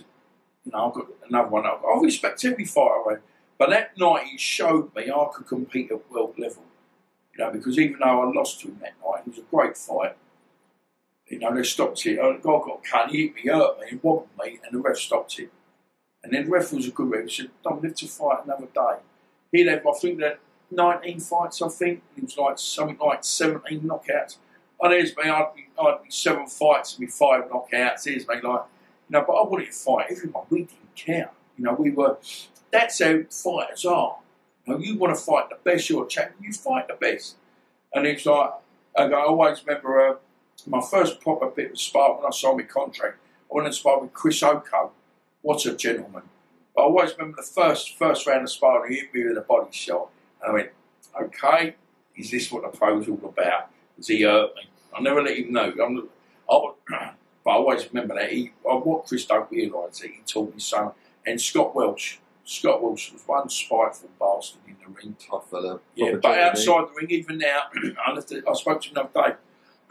[0.65, 1.65] you know, I've got another one.
[1.65, 3.21] I I respect every fighter,
[3.57, 6.63] but that night he showed me I could compete at world level.
[7.33, 9.77] You know, because even though I lost to him that night, it was a great
[9.77, 10.15] fight.
[11.27, 12.19] You know, they stopped it.
[12.19, 14.79] Oh, a guy got cut, he hit me, hurt me, he wobbled me, and the
[14.79, 15.51] ref stopped it.
[16.23, 17.25] And then the ref was a good ref.
[17.25, 19.01] He said, "Don't live to fight another day."
[19.51, 20.39] He'd have, I think, that
[20.71, 21.61] 19 fights.
[21.61, 24.37] I think it was like something like 17 knockouts.
[24.79, 25.23] Oh, there's me.
[25.23, 28.03] I'd be, I'd be seven fights and be five knockouts.
[28.03, 28.49] There's me, like you
[29.09, 29.23] know.
[29.25, 30.43] But I wanted to fight everyone.
[30.49, 31.31] We didn't care.
[31.57, 32.17] You know, we were.
[32.71, 34.17] That's how fighters are.
[34.65, 35.89] You, know, you want to fight the best.
[35.89, 36.43] You're a champion.
[36.43, 37.35] You fight the best.
[37.93, 38.51] And it's like
[38.97, 40.15] I always remember uh,
[40.67, 43.17] my first proper bit of spar when I signed my contract.
[43.51, 44.91] I went and sparred with Chris Okoh.
[45.41, 46.23] What a gentleman.
[46.77, 49.71] I always remember the first first round of sparring, he hit me with a body
[49.71, 50.09] shot.
[50.41, 50.69] And I went,
[51.21, 51.75] okay,
[52.15, 53.69] is this what the pro's all about?
[54.03, 54.69] He hurt me.
[54.95, 55.73] I never let him know.
[55.83, 56.09] I'm,
[56.49, 57.11] I,
[57.43, 58.31] but I always remember that.
[58.31, 60.95] He, what Chris don't realise that he taught me so.
[61.25, 62.19] And Scott Welch.
[62.43, 65.15] Scott Welch was one spiteful bastard in the ring.
[65.19, 65.79] Tough fella.
[65.95, 66.39] Yeah, but gentleman.
[66.39, 66.47] Eh?
[66.49, 67.63] outside the ring, even now,
[68.05, 69.37] I, left it- I spoke to him the other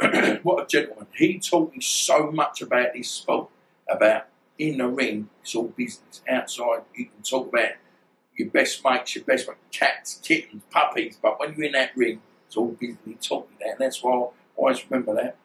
[0.00, 0.40] day.
[0.42, 1.06] what a gentleman.
[1.14, 3.48] He taught me so much about this sport,
[3.88, 4.26] about
[4.58, 6.22] in the ring, it's all business.
[6.28, 7.70] Outside, you can talk about
[8.36, 12.20] your best mates, your best mates, cats, kittens, puppies, but when you're in that ring,
[12.56, 12.98] all business.
[13.04, 15.36] He taught me that, and that's why I always remember that.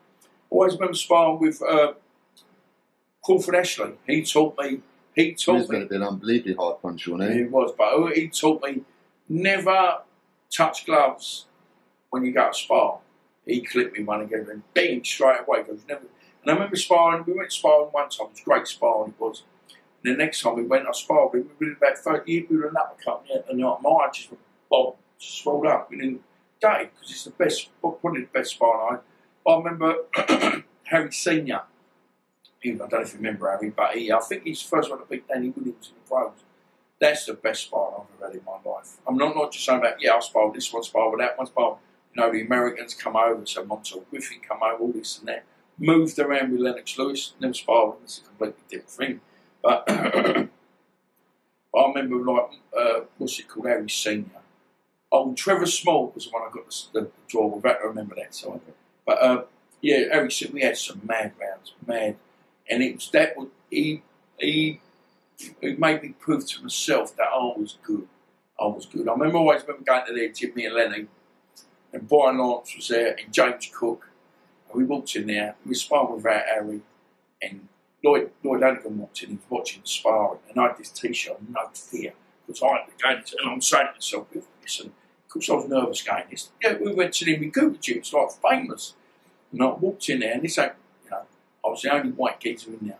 [0.50, 1.94] Always remember sparring with uh,
[3.24, 3.92] Crawford Ashley.
[4.08, 4.82] He taught me,
[5.16, 5.58] he taught me.
[5.58, 7.40] He was going me, to be an unbelievably hard punch, wasn't he?
[7.40, 8.84] he was, but he taught me
[9.30, 10.00] never
[10.50, 11.46] touch gloves
[12.10, 13.00] when you go to spar.
[13.46, 15.64] He clipped me one again and bing straight away.
[15.64, 16.02] Goes never.
[16.42, 17.24] And I remember sparring.
[17.26, 18.28] We went sparring one time.
[18.28, 19.14] It was great sparring.
[19.18, 19.44] It was.
[20.04, 21.34] And the next time we went, I sparred.
[21.34, 22.50] We were about thirty years.
[22.50, 24.30] We were an uppercut, yeah, and my eye just
[24.70, 25.90] bob swelled up.
[25.90, 26.22] We didn't
[26.60, 29.00] day because it's the best, probably the best sparring
[29.46, 29.50] I.
[29.50, 29.96] I remember
[30.84, 31.62] Harry Senior.
[32.64, 35.00] I don't know if you remember Harry, but he, I think he's the first one
[35.00, 36.32] to beat Danny Williams in the pros.
[37.00, 38.98] That's the best sparring I've ever had in my life.
[39.08, 41.48] I'm not, not just saying about, yeah, I sparred this one, sparred with that one,
[41.48, 41.78] sparred.
[42.14, 45.46] You know, the Americans come over, so Montel Griffin come over, all this and that.
[45.78, 49.22] Moved around with Lennox Lewis, never sparred it's a completely different thing.
[49.64, 50.50] But, but
[51.76, 54.42] I remember, like, uh, what's it called, Harry Senior.
[55.12, 57.66] Oh, Trevor Small was the one I got the, the draw with.
[57.66, 58.62] I remember that side.
[59.06, 59.44] But uh,
[59.82, 62.16] yeah, said we had some mad rounds, mad,
[62.70, 64.04] and it was that would he
[64.38, 64.82] he
[65.62, 68.08] it made me prove to myself that I was good.
[68.60, 69.08] I was good.
[69.08, 71.08] I remember always remember going to there, Jimmy and Lenny,
[71.94, 74.10] and Brian Lawrence was there, and James Cook.
[74.68, 76.82] And we walked in there, we sparred with our Harry,
[77.42, 77.68] and
[78.04, 81.38] Lloyd Lloyd Honeyghan walked in, he was watching the sparring, and I had this t-shirt,
[81.50, 82.14] no fear,
[82.46, 84.28] because I had the game, and I'm saying to myself,
[84.62, 84.94] listen,
[85.30, 86.50] course I was nervous going this.
[86.62, 88.96] Yeah, we went to the Miguel gym, it's like famous.
[89.52, 90.74] And I walked in there, and this ain't,
[91.06, 91.22] you know,
[91.66, 92.98] I was the only white geezer in there.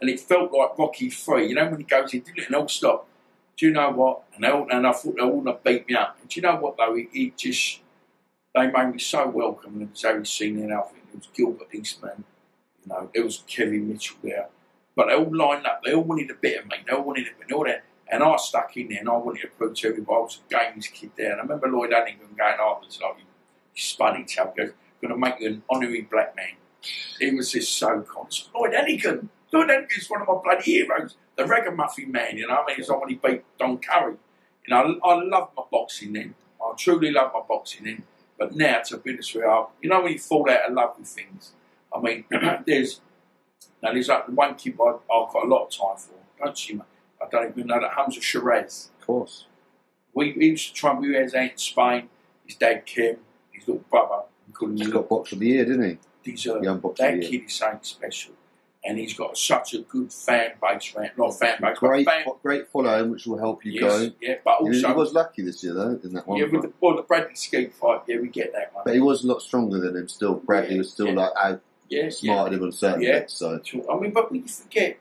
[0.00, 2.56] And it felt like Rocky Three, you know, when he goes in, did it, and
[2.56, 3.06] all stop.
[3.56, 4.22] Do you know what?
[4.34, 6.16] And, they all, and I thought they all to beat me up.
[6.20, 6.94] And do you know what, though?
[6.94, 7.80] He just,
[8.54, 9.74] they made me so welcome.
[9.74, 12.24] And it was Harry Senior, I think it was Gilbert Eastman,
[12.82, 14.48] you know, there was Kevin Mitchell there.
[14.94, 17.26] But they all lined up, they all wanted a bit of me, they all wanted
[17.28, 17.84] a bit of that.
[18.12, 20.54] And I stuck in there and I wanted to prove to everybody I was a
[20.54, 21.32] games kid there.
[21.32, 23.24] And I remember Lloyd Honeyghan going afterwards, oh, like, you
[23.74, 26.56] spuddy chap, goes, going to make you an honorary black man.
[27.18, 28.54] He was just so constant.
[28.54, 31.16] Lloyd Honeyghan, Lloyd Honeyghan's one of my bloody heroes.
[31.36, 32.76] The ragamuffin man, you know I mean?
[32.78, 34.16] It's like when he beat Don Curry.
[34.66, 36.34] You know, I, I love my boxing then.
[36.62, 38.02] I truly love my boxing then.
[38.38, 40.98] But now, to be honest with you, you know when you fall out of love
[40.98, 41.52] with things?
[41.94, 42.24] I mean,
[42.66, 43.00] there's
[43.82, 46.14] now there's like one kid I, I've got a lot of time for.
[46.38, 46.86] Don't you, mate?
[47.32, 48.90] Don't even know that Hamzah Sheeraz.
[49.00, 49.46] Of course.
[50.14, 52.08] We, we used to try, we was out in Spain.
[52.46, 53.16] His dad, Kim,
[53.50, 56.30] his little brother, we called him He got box of the year, didn't he?
[56.30, 57.40] He's a, Young boxer of that the year.
[57.40, 58.34] kid is something special.
[58.84, 61.10] And he's got such a good fan base, man.
[61.16, 62.32] Not fan base, Great, but fan.
[62.42, 64.12] great following, which will help you Yes, go.
[64.20, 66.38] yeah, but He, also, he was lucky this year, though, in that one.
[66.38, 68.82] yeah, with the, well, the Bradley Skeete fight, yeah, we get that one.
[68.84, 70.34] but he was a lot stronger than him still.
[70.34, 71.12] Bradley Yeah, was still yeah.
[71.14, 73.20] like out yeah, smarted him on certain Yeah.
[73.20, 73.34] bits.
[73.34, 73.60] So.
[73.90, 74.98] I mean, but we forget,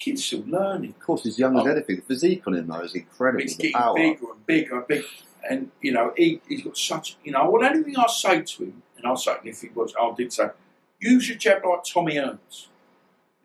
[0.00, 0.90] kid's still learning.
[0.90, 1.70] Of course, he's young as Oh.
[1.70, 1.96] anything.
[1.96, 3.42] The physique on him, though, is incredible.
[3.42, 3.94] He's getting power.
[3.94, 5.06] bigger and bigger and bigger.
[5.48, 8.82] And, you know, he, he's got such, you know, well, anything I say to him,
[8.96, 10.48] and I'll say, if he was, I did say,
[10.98, 12.66] use your jab like Tommy Hearns.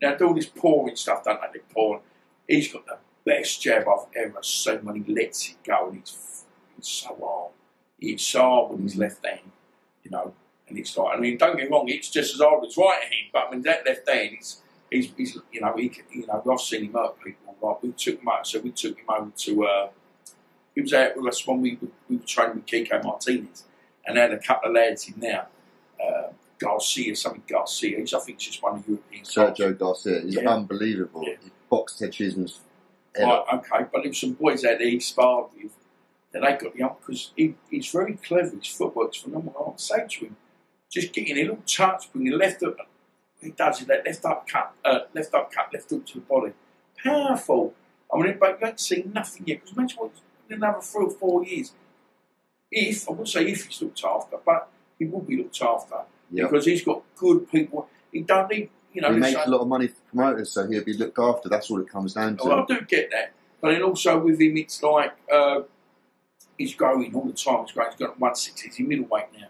[0.02, 1.58] Now, do all this pouring stuff, don't they?
[1.58, 2.00] They pour.
[2.46, 6.44] He's got the best jab I've ever seen when he lets it go, and it's,
[6.78, 7.52] it's so hard.
[7.98, 9.40] It's so hard with his left hand,
[10.04, 10.34] you know.
[10.68, 13.00] And it's like, I mean, don't get me wrong, it's just as hard as right
[13.02, 14.60] hand, but I mean, that left hand, he's,
[14.90, 17.54] he's, he's you know, he, can- you know, I've seen him hurt people.
[17.60, 19.88] Like, we took him out, so we took him over to, uh,
[20.74, 23.64] he was out with us when we, were- we were training with Kiko Martinez,
[24.06, 25.46] and they had a couple of lads in there,
[26.02, 26.28] uh,
[26.58, 30.50] Garcia, something Garcia, he's, I think, just one of the European Sergio Garcia, he's Yeah.
[30.50, 31.22] unbelievable.
[31.26, 31.34] Yeah.
[31.42, 32.60] He boxed Ted Cheeseman's
[33.18, 35.72] Right, okay, but there were some boys out there he sparred with
[36.32, 38.54] that they got the up because he, he's very clever.
[38.54, 39.72] His footwork's phenomenal.
[39.74, 40.36] I say to him,
[40.90, 42.76] just getting a little touch, bring your left up.
[43.46, 46.20] He does it, that left up cut, uh, left up cut, left hook to the
[46.20, 46.52] body.
[47.02, 47.74] Powerful.
[48.12, 49.60] I mean, but you ain't seen nothing yet.
[49.60, 50.10] Because imagine what
[50.50, 51.72] in another three or four years.
[52.70, 54.68] If I wouldn't say if he's looked after, but
[54.98, 55.98] he will be looked after
[56.30, 56.44] Yeah.
[56.44, 57.88] because he's got good people.
[58.10, 59.12] He don't need, you know.
[59.12, 61.48] he makes a lot of money for promoters, so he'll be looked after.
[61.48, 62.44] That's all it comes down to.
[62.48, 65.60] Well, I do get that, but then also with him, it's like uh,
[66.58, 67.64] he's growing all the time.
[67.64, 67.90] He's growing.
[67.92, 68.68] He's got one sixty.
[68.68, 69.46] He's in middleweight now.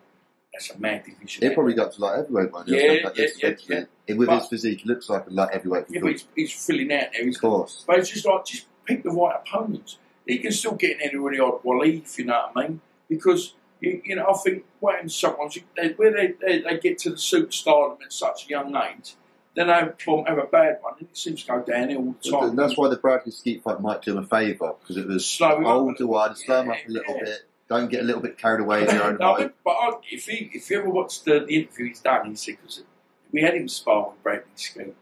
[0.57, 1.43] That's a mad division.
[1.43, 1.55] He'll eh?
[1.55, 2.65] probably got to like heavyweight one.
[2.67, 3.87] Yeah, like yeah, yeah, eventually.
[4.17, 5.85] With But- his physique, he looks like a light heavyweight.
[5.89, 7.25] Yeah, but he's, he's filling out there.
[7.25, 7.85] He's of course.
[7.87, 9.99] But it's just like just pick the right opponents.
[10.27, 12.81] He can still get in any odd wally, if you know what I mean.
[13.09, 17.11] Because you, you know, I think happens sometimes they, where they, they, they get to
[17.11, 19.15] the superstardom at such a young age,
[19.55, 22.31] then they boom, have a bad one, and it seems to go downhill all the
[22.31, 22.51] time.
[22.51, 25.27] And that's why the Bradley Skeete fight might do him a favour because it was
[25.27, 27.25] Slow him up a older one, slow him up a little yeah.
[27.25, 27.49] bit.
[27.69, 30.51] Don't get a little bit carried away in your own No, but, I, if he,
[30.55, 32.85] if you ever watched the, the interview he's done, he said because
[33.33, 34.95] we had him spar with Bradley Skeete.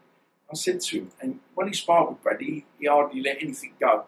[0.51, 3.73] I said to him, and when he sparred with Bradley, he, he hardly let anything
[3.79, 4.05] go.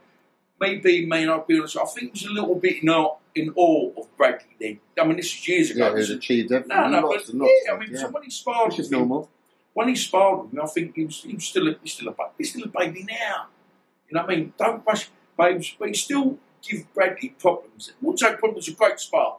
[0.60, 1.78] Maybe, he may not be honest.
[1.78, 4.80] I think he was a little bit in awe, in awe of Bradley then.
[5.00, 5.90] I mean, this is years ago.
[5.90, 6.76] Yeah, he's achieved everything.
[6.76, 7.52] no, no, lots but lots.
[7.66, 8.00] yeah, I mean, yeah.
[8.00, 9.30] so when he sparred Which is with him, normal.
[9.74, 12.08] when he sparred with me, I think he was, he was still a, he's still
[12.08, 13.48] a ba- he's still a baby now.
[14.10, 14.54] You know what I mean?
[14.58, 16.38] Don't rush, babes, but he's still
[16.68, 17.94] give Bradley problems.
[18.02, 19.38] Wouldn't say problems a great spar,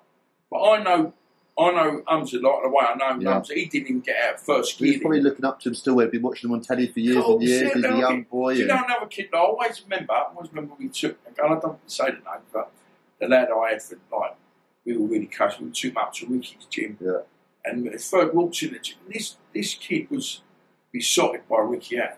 [0.51, 1.13] but I know
[1.59, 3.41] I know Umza like the way I know Yeah.
[3.41, 3.53] Umza.
[3.53, 5.97] He didn't even get out first He's probably looking up to him still.
[5.97, 7.73] We've been watching him on telly for years oh, and years.
[7.73, 8.55] He's a young boy.
[8.55, 10.13] Do you know another kid that I always remember?
[10.13, 12.71] I always remember we took, and I don't say the name, but
[13.19, 14.37] the lad I had for like,
[14.85, 15.59] we were really close.
[15.59, 16.97] We took him up to Ricky's gym.
[17.01, 17.23] Yeah.
[17.65, 20.43] And first walked in the gym, this, this kid was
[20.93, 22.13] besotted by Ricky Allen.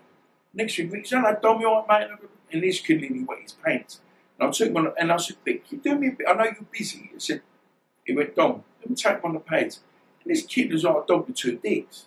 [0.52, 2.18] Next thing, Ricky's hello, Dom, you all right, mate?
[2.52, 4.00] And this kid nearly wet his pants.
[4.40, 6.32] And I took him on, and I said, Vic, you do me a bit, I
[6.32, 7.10] know you're busy.
[7.14, 7.42] I said,
[8.04, 9.80] he went, Dom, let me take him on the pads.
[10.24, 12.06] And this kid was like a dog with two dicks.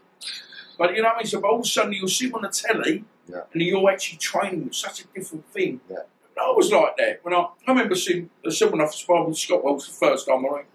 [0.77, 1.27] But you know what I mean?
[1.27, 3.41] So all of a sudden you'll see him on the telly Yeah.
[3.53, 5.81] and you're actually training with such a different thing.
[5.89, 5.97] Yeah.
[6.35, 7.19] And I was like that.
[7.23, 10.51] When I, I remember seeing someone I sparred with Scott Welch the first time, I
[10.51, 10.65] went,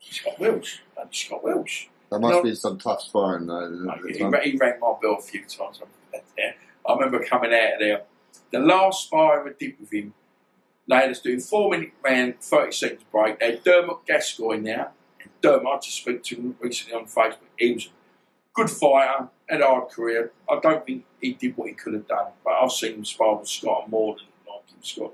[0.00, 1.90] Scott Welch, Scott Welch.
[2.10, 3.66] That must be some tough sparring though.
[3.66, 5.82] Like, he, he rang my bell a few times.
[6.88, 8.02] I remember coming out of there.
[8.50, 10.14] The last spar I ever did with him,
[10.90, 13.38] us doing four minute round, 30 seconds break.
[13.40, 14.90] They had Dermot Gascoigne now.
[15.20, 17.38] And Dermot, I just spoke to him recently on Facebook.
[17.56, 17.88] He was a
[18.54, 20.32] good fighter, had a hard career.
[20.48, 23.36] I don't think he did what he could have done, but I've seen him spar
[23.36, 25.12] with Scott more than like him, Scott.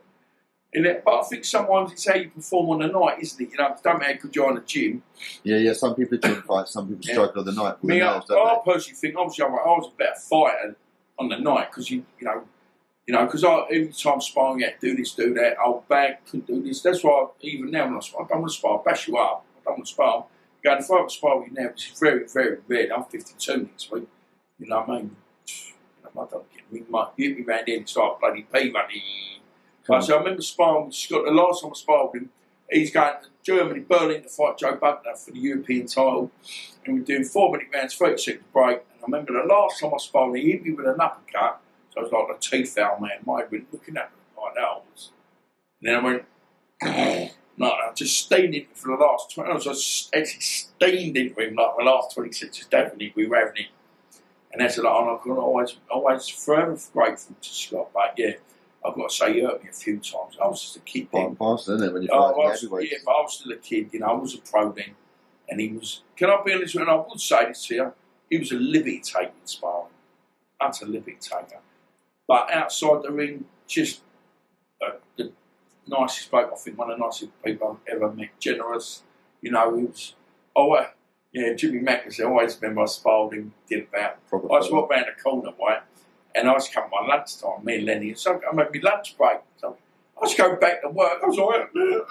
[1.04, 3.52] But I think sometimes it's how you perform on the night, isn't it?
[3.52, 5.02] You know, it don't matter how good you're in the gym.
[5.44, 5.72] Yeah, yeah.
[5.72, 6.66] Some people do fight.
[6.66, 7.12] Some people Yeah.
[7.14, 7.84] struggle on the night.
[7.84, 10.76] Me, the I, I personally think obviously I'm, I was a better fighter
[11.16, 12.42] on the night because you you know
[13.06, 16.18] you know because I every time I'm sparring yeah do this do that old bag
[16.26, 18.80] couldn't do this that's why even now when I spar I don't want to spar
[18.80, 20.26] I bash you up I don't want to spar
[20.62, 23.56] going if I would spar with you now which is very very rare I'm 52
[23.58, 24.08] next week
[24.58, 25.16] you know what I mean
[26.16, 29.02] I don't get me my hit me round here and start bloody pee money
[29.86, 31.24] so I remember sparring with Scott.
[31.26, 32.30] The last time I sparred with him,
[32.70, 36.30] he's going to Germany, Berlin to fight Joe Bugner for the European title.
[36.86, 38.78] And we're doing four minute rounds, 30 seconds break.
[38.78, 41.60] And I remember the last time I sparred, he hit me with an uppercut.
[41.96, 43.10] I was like a teeth out man.
[43.24, 44.62] My been looking at me like that.
[44.62, 45.10] I was.
[45.80, 46.24] And then I went,
[47.56, 49.66] no, I just stayed in for the last 20 hours.
[49.66, 53.36] I was just actually stayed into him like the last 26 is definitely we were
[53.36, 53.66] having it.
[54.52, 57.88] And that's like, I'm always, always forever grateful to Scott.
[57.92, 58.32] But yeah,
[58.86, 60.36] I've got to say, he hurt me a few times.
[60.42, 61.34] I was just a kid then.
[61.36, 62.92] Parcel, isn't it, when you're Oh, I was, heavyweights?
[62.92, 64.94] yeah, but I was still a kid, you know, I was a pro then.
[65.48, 67.74] And he was, can I be honest with you, and I would say this to
[67.74, 67.92] you,
[68.30, 69.88] he was a liberty taker in sparring.
[70.60, 71.58] Utter liberty taker.
[72.26, 74.02] But outside the ring, just
[74.84, 75.32] uh, the
[75.86, 78.38] nicest bloke, I think one of the nicest people I've ever met.
[78.38, 79.02] Generous,
[79.40, 80.14] you know, he was,
[80.56, 80.88] oh, uh,
[81.32, 84.72] yeah, Jimmy Mack was, I always remember I sparred him, did about Proper I just
[84.72, 85.82] walked round the corner, right?
[86.34, 89.16] And I was coming my lunchtime, me and Lenny, and so I made my lunch
[89.16, 89.38] break.
[89.56, 89.76] So
[90.16, 91.18] I was going back to work.
[91.22, 92.06] I was like, you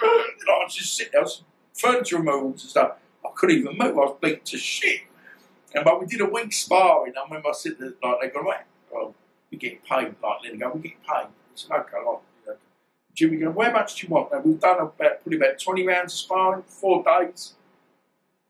[0.46, 1.42] know, I was just sitting there, I was
[1.74, 2.92] furniture removals and stuff.
[3.24, 3.98] I couldn't even move.
[3.98, 5.00] I was beat to shit.
[5.74, 7.14] And but we did a week sparring.
[7.18, 9.14] I remember I sitting there, like they go, right, well,
[9.54, 10.14] we get paid.
[10.22, 11.26] Like Lenny go, we get paid.
[11.26, 12.56] I said, okay, like, you know.
[13.14, 14.32] Jimmy go, where much do you want?
[14.32, 17.54] Now, we've done about probably about twenty rounds of sparring, four days.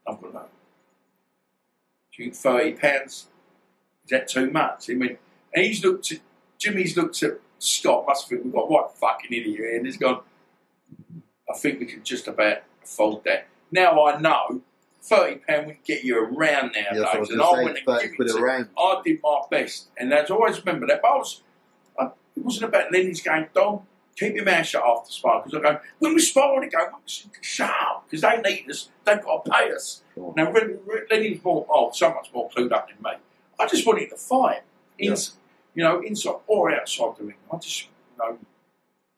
[0.07, 0.41] I've got no.
[0.41, 3.29] Do you think thirty pounds?
[4.05, 4.91] Is that too much?
[4.91, 5.19] I mean,
[5.55, 6.21] and he's looked at
[6.59, 8.05] Jimmy's looked at Scott.
[8.07, 10.21] Must think we've got what fucking idiot here, and he's gone.
[11.49, 13.47] I think we can just about afford that.
[13.71, 14.63] Now I know
[15.05, 17.79] thirty pound would get you around Yeah, that's what I was and I say, went
[17.79, 18.69] and give it to.
[18.79, 21.03] I did my best, and that's always remember that.
[21.03, 21.43] But I was,
[21.99, 23.83] I, it wasn't about Lenny's going, Dom,
[24.17, 25.43] keep your mouth shut after spar.
[25.45, 29.23] Because I go, when we spar, they go, shut up, because they need us, they've
[29.23, 30.03] got to pay us.
[30.15, 30.33] Sure.
[30.37, 30.53] Now,
[31.11, 33.19] Lenny's more, oh, so much more clued up than me.
[33.59, 34.63] I just wanted to fight,
[34.99, 35.37] ins-
[35.75, 37.37] you know, inside or outside the ring.
[37.53, 38.39] I just, you know,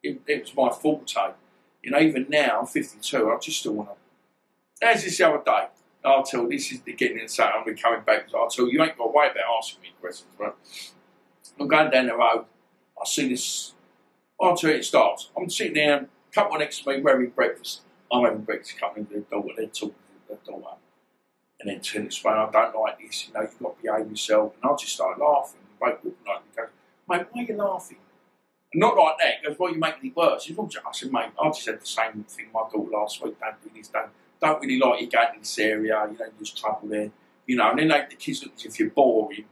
[0.03, 1.33] it, it was my forte.
[1.81, 3.95] You know, even now, I'm 52, I just still want to.
[4.85, 5.67] As this the other day,
[6.25, 8.29] Tell this is the getting inside, I'm coming back.
[8.29, 10.53] Tell you, you ain't got to worry about asking me questions, right?
[11.59, 12.45] I'm going down the road,
[12.99, 13.73] I see this.
[14.39, 15.29] Tell it starts.
[15.35, 17.81] I'm sitting there, couple next to me, we're having breakfast.
[18.11, 19.95] I'm having breakfast, coming to the door, they're talking
[20.29, 20.77] to the door.
[21.59, 24.53] And then to explain, I don't like this, you know, you've got to behave yourself.
[24.61, 25.61] And I just start laughing.
[25.81, 26.13] Like goes,
[27.09, 27.97] mate, why are you laughing?
[28.73, 29.33] Not like that.
[29.41, 30.45] He goes, you're making it worse.
[30.45, 33.39] He goes, I said, mate, I just had the same thing my daughter last week.
[33.39, 34.09] Don't do this, don't,
[34.41, 37.11] don't really like you going to this area, you know, there's trouble there.
[37.45, 39.45] You know, and then they, the kids look as if you're boring.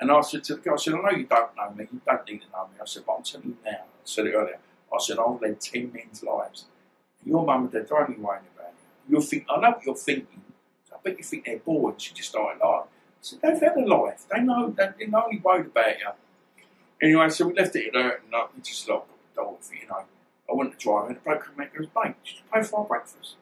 [0.00, 2.00] And I said to the guy, I said, I know you don't know me, you
[2.06, 2.74] don't need to know me.
[2.80, 4.58] I said, but I'm telling you now, I said it earlier,
[4.92, 6.66] I said, I've led 10 men's lives.
[7.24, 8.72] Your mum and dad don't even worry about
[9.08, 9.14] you.
[9.16, 10.42] You'll think, I know what you're thinking.
[10.92, 12.00] I bet you think they're bored.
[12.00, 12.90] She just started laughing.
[12.90, 14.24] I said, they've had a life.
[14.30, 16.08] They know, they- they're only worried about you.
[17.02, 19.88] Anyway, so we left it there and uh, we just like, got the door, you
[19.88, 20.02] know.
[20.50, 22.80] I went to drive and the bloke came out and goes, mate, did pay for
[22.80, 23.36] our breakfast?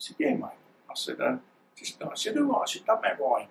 [0.00, 0.44] I said, yeah, mate.
[0.90, 1.36] I said, uh,
[1.76, 2.62] just, I said, who are?
[2.62, 3.48] I said, don't matter why.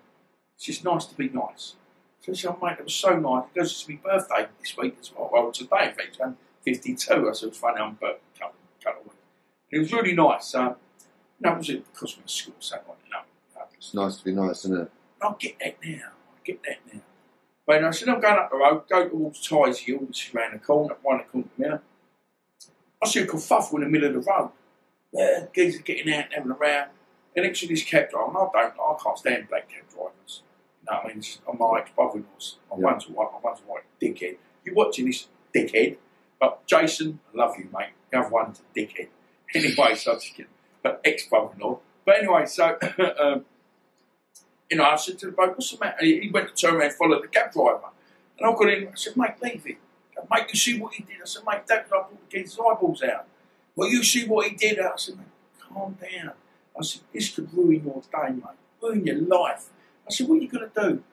[0.55, 1.75] It's just nice to be nice.
[2.21, 3.45] So I said, oh, mate, it was so nice.
[3.53, 5.29] It goes, it's my birthday this week as well.
[5.31, 7.29] Well, today, in fact, I'm 52.
[7.29, 9.15] I said, it's funny, I'm birthday couple, couple of weeks.
[9.71, 10.55] It was really nice.
[10.55, 10.75] Um,
[11.39, 13.19] no, it was because we were school, so you know.
[13.55, 14.91] uh, It's nice to be nice, isn't it?
[15.21, 16.07] I'll get that now.
[16.31, 17.01] I'll get that now.
[17.67, 20.55] But I said, I'm going up the road, go towards Ties Hill, which is round
[20.55, 21.81] the corner, one corner from here.
[23.01, 24.49] I see a kerfuffle in the middle of the road.
[25.11, 26.85] Yeah, geezers getting out and having a row.
[27.35, 30.43] And actually, to this cab driver, I don't, I can't stand black cab drivers.
[30.81, 31.17] You know what I mean?
[31.17, 32.57] It's just, I'm my ex-brother-in-law's.
[32.71, 32.83] My Yeah.
[32.83, 34.37] one's a white, my one's a white dickhead.
[34.63, 35.97] You're watching this dickhead,
[36.39, 37.89] but Jason, I love you, mate.
[38.11, 39.07] The other one's a dickhead.
[39.55, 40.45] Anyway, so I'm just kidding.
[40.83, 41.79] But ex-brother-in-law.
[42.05, 42.77] But anyway, so
[43.19, 43.45] um,
[44.69, 46.05] you know, I said to the bloke, what's the matter?
[46.05, 47.89] He, went to turn around and follow the cab driver.
[48.37, 49.77] And I got in, I said, mate, leave it.
[50.29, 51.15] Mate, you see what he did?
[51.23, 53.25] I said, mate, that guy pulled the kid's eyeballs out.
[53.79, 54.77] Well, you see what he did?
[54.77, 55.17] I said,
[55.57, 56.33] calm down.
[56.77, 58.43] I said, this could ruin your day, mate.
[58.81, 59.69] Ruin your life.
[60.05, 61.03] I said, what are you going to do?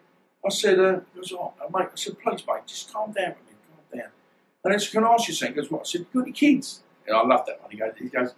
[0.44, 3.46] I said, uh, he goes, oh, mate, I said, please, mate, just calm down with
[3.46, 4.10] me, calm down.
[4.64, 5.54] And I said, can I ask you something?
[5.54, 5.82] He goes, what?
[5.82, 6.80] I said, you got any kids?
[7.06, 7.70] And I love that one.
[7.70, 8.34] He goes, he goes,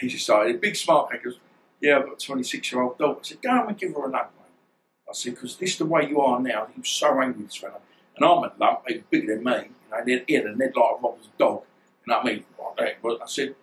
[0.00, 1.08] he just started, a big smile.
[1.12, 1.38] He goes,
[1.80, 3.18] yeah, I've got a 26 year old dog.
[3.20, 5.08] I said, go home and give her a nut, mate.
[5.08, 6.66] I said, because this is the way you are now.
[6.74, 7.78] He was so angry, this fella.
[8.16, 9.52] And I'm a lump, he was bigger than me.
[9.52, 11.62] You know, and he had a head like dog.
[12.04, 12.44] You know what I mean?
[12.58, 13.02] Like that.
[13.02, 13.54] But I said,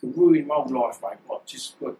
[0.00, 1.18] could ruin my whole life, mate.
[1.26, 1.46] What?
[1.46, 1.96] Just, what?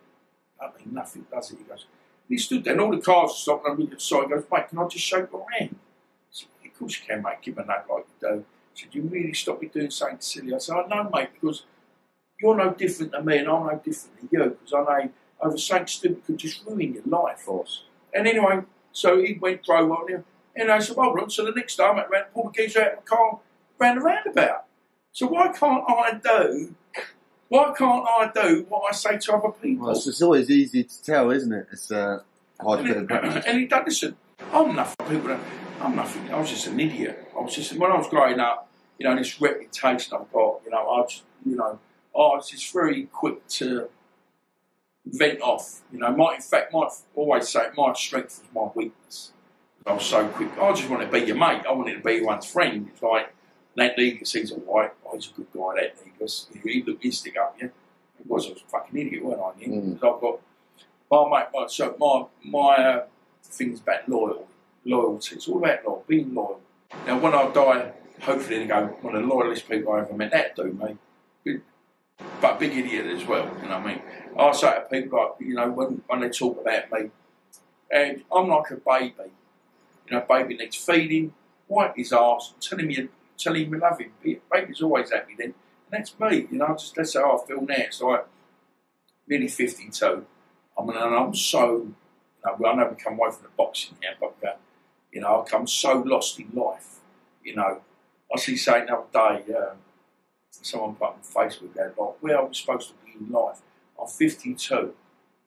[0.61, 1.59] I mean, nothing does it.
[1.59, 1.87] He goes,
[2.29, 4.27] he stood there, and all the cars stopped, and I'm really sorry.
[4.27, 5.75] He goes, mate, can I just shake your hand?
[5.75, 7.43] I said, of course you can, mate.
[7.43, 8.45] Give a nut like you do.
[8.75, 10.55] He said, you really stop me doing something silly.
[10.55, 11.65] I said, I know, mate, because
[12.41, 15.59] you're no different than me, and I'm no different than you, because I know over
[15.59, 17.41] something stupid could just ruin your life.
[17.41, 17.85] Of course.
[18.15, 18.61] And anyway,
[18.93, 20.25] so he went, drove on there.
[20.55, 23.05] And I said, well, so the next time I ran, pulled the keys out of
[23.05, 23.39] the car,
[23.79, 24.65] ran the roundabout.
[25.13, 26.75] So why can't I do?
[27.49, 29.87] Why can't I do what I say to other people?
[29.87, 31.67] Well, it's, it's always easy to tell, isn't it?
[31.71, 32.21] It's uh,
[32.61, 33.45] hard to And, it, practice.
[33.47, 34.17] and he don't listen.
[34.53, 35.07] I'm nothing.
[35.07, 35.43] People, don't-
[35.81, 36.33] I'm nothing.
[36.33, 37.29] I was just an idiot.
[37.37, 38.69] I was just when I was growing up.
[38.99, 40.61] You know, this reputation I've got.
[40.65, 41.79] You know, I just, you know,
[42.15, 43.89] I was just very quick to
[45.05, 45.81] vent off.
[45.93, 49.33] You know, my in fact, my always say my strength was my weakness.
[49.85, 50.51] I was so quick.
[50.59, 51.63] I just wanted to be your mate.
[51.69, 52.89] I wanted to be one's friend.
[52.93, 53.32] It's like
[53.77, 54.93] that Negus, he's all right.
[55.07, 55.83] Oh, he's a good guy.
[55.83, 57.57] That Negus, he looked his stick up.
[57.61, 57.69] Yeah,
[58.19, 58.47] he was.
[58.47, 59.61] I was a fucking idiot, weren't I?
[59.61, 59.69] Yeah?
[59.69, 59.95] Mm.
[59.95, 60.41] I've got
[61.11, 61.49] my mate.
[61.55, 63.05] My, so my my uh,
[63.45, 64.49] things about loyal
[64.85, 65.37] loyalty.
[65.37, 66.61] It's all about loyal, being loyal.
[67.07, 70.33] Now, when I die, hopefully they go one of the loyalest people I ever met.
[70.33, 70.97] That do me.
[71.45, 71.63] Good.
[72.41, 73.47] But a big idiot as well.
[73.63, 74.03] You know what I mean?
[74.39, 77.11] I say to people like, you know, when when they talk about me,
[77.91, 79.31] and I'm like a baby.
[80.09, 81.33] You know, baby needs feeding,
[81.69, 83.09] wipe his arse, tell him you
[83.43, 84.13] tell him you love him.
[84.53, 85.55] Baby's always happy then.
[85.91, 87.75] And that's me, you know, just that's how I feel now.
[87.79, 88.27] It's like
[89.27, 90.27] nearly fifty two.
[90.79, 91.95] I mean and I'm so you
[92.45, 94.57] know, well, I know we come away from the boxing now, but uh,
[95.13, 97.01] you know, I come so lost in life.
[97.45, 97.81] You know,
[98.35, 99.77] I see saying the other day, um,
[100.51, 103.59] someone put on Facebook that like, where are we supposed to be in life?
[104.01, 104.95] I'm 52.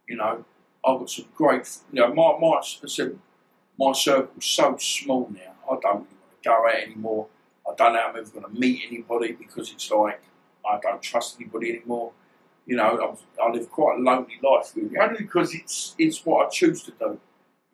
[0.08, 0.46] You know,
[0.86, 1.68] I've got some great.
[1.91, 3.18] You know, my my I said
[3.80, 5.54] my circle's so small now.
[5.70, 7.28] I don't really want to go out anymore.
[7.68, 10.22] I don't know if I'm ever going to meet anybody because it's like
[10.70, 12.11] I don't trust anybody anymore.
[12.66, 16.47] You know, I'm, I live quite a lonely life really, only because it's it's what
[16.47, 17.20] I choose to do.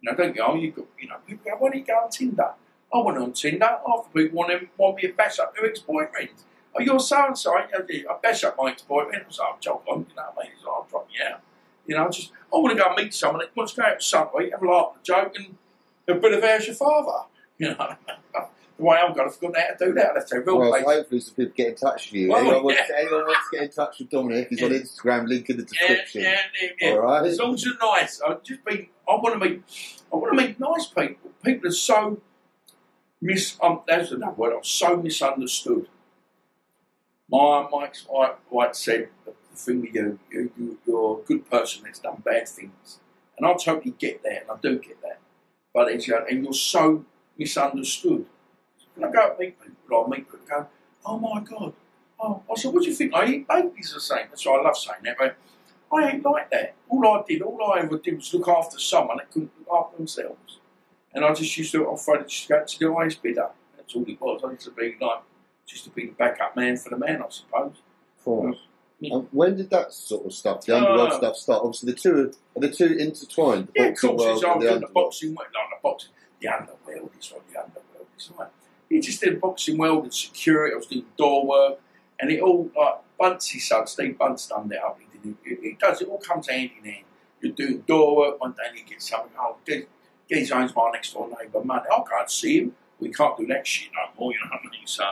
[0.01, 0.61] You know, don't you?
[0.61, 2.51] You got you know people go, why don't you go on Tinder?
[2.93, 3.65] I went on Tinder.
[3.65, 6.29] Half the people want to want me to bash up their ex-boyfriend.
[6.75, 7.53] Oh, you're so and so.
[7.53, 7.67] I
[8.21, 9.25] bash up my ex-boyfriend.
[9.25, 10.05] I like, I'm joking.
[10.09, 10.51] You know what I mean?
[10.55, 11.41] He's like, I'll drop you out.
[11.87, 14.03] You know, I just I want to go meet someone that wants to go out
[14.03, 15.55] Sunday, have a laugh, a joke, and
[16.07, 17.27] a bit of how's your father.
[17.57, 17.95] You know,
[18.89, 20.27] I'm going, I forgot how to do that.
[20.27, 20.83] To real Well, place.
[20.85, 22.29] hopefully some people get in touch with you.
[22.29, 25.49] Well, anyone, wants, anyone wants to get in touch with Dominic, he's on Instagram, link
[25.49, 26.21] in the description.
[26.23, 26.89] yeah, yeah, yeah.
[26.91, 27.25] All right.
[27.25, 28.89] As long as you're nice, I just be.
[29.07, 29.61] I want to meet.
[30.11, 31.31] I want to meet nice people.
[31.43, 32.21] People are so
[33.21, 33.57] mis.
[33.61, 34.53] Um, that's another word.
[34.55, 35.87] I'm so misunderstood.
[37.29, 41.83] My Mike's White, White said the thing with you, you, you, you're a good person
[41.85, 42.99] that's done bad things,
[43.37, 45.19] and I totally get that, and I do get that.
[45.73, 47.05] But it's uh, and you're so
[47.37, 48.25] misunderstood.
[48.95, 50.67] When I go and meet people, I meet people, go,
[51.05, 51.73] oh my god.
[52.19, 53.13] Oh, I said, what do you think?
[53.15, 54.27] I eat babies the same.
[54.29, 55.15] That's why I love saying that.
[55.17, 55.35] But
[55.91, 56.75] I ain't like that.
[56.89, 59.97] All I did, all I ever did was look after someone that couldn't look after
[59.97, 60.59] themselves.
[61.13, 63.49] And I just used to, I'm afraid to just go to the highest bidder.
[63.75, 64.41] That's all it was.
[64.45, 65.21] I used to be like,
[65.65, 67.81] just to be the backup man for the man, I suppose.
[68.19, 68.57] Of course.
[68.99, 69.15] Yeah.
[69.15, 71.63] And when did that sort of stuff, the underworld Uh, stuff, start?
[71.63, 73.69] Obviously, the two are, are the two intertwined.
[73.75, 74.21] The Yeah, of course.
[74.21, 78.07] world It's and the the boxing not the boxing, the underworld is what the underworld
[78.15, 78.49] is like.
[78.91, 80.73] He just did boxing world and security.
[80.73, 81.79] I was doing door work,
[82.19, 84.99] and it all like Bunce's son, Steve Bunce done that up.
[84.99, 86.01] He did does.
[86.01, 87.05] It all comes hand in hand.
[87.39, 89.31] You're doing door work one day, and you get something.
[89.39, 89.57] Oh,
[90.29, 91.85] Gez owns my next door neighbour money.
[91.91, 92.75] I can't see him.
[92.99, 94.31] We can't do that shit no more.
[94.33, 94.85] You know what I mean?
[94.85, 95.05] So.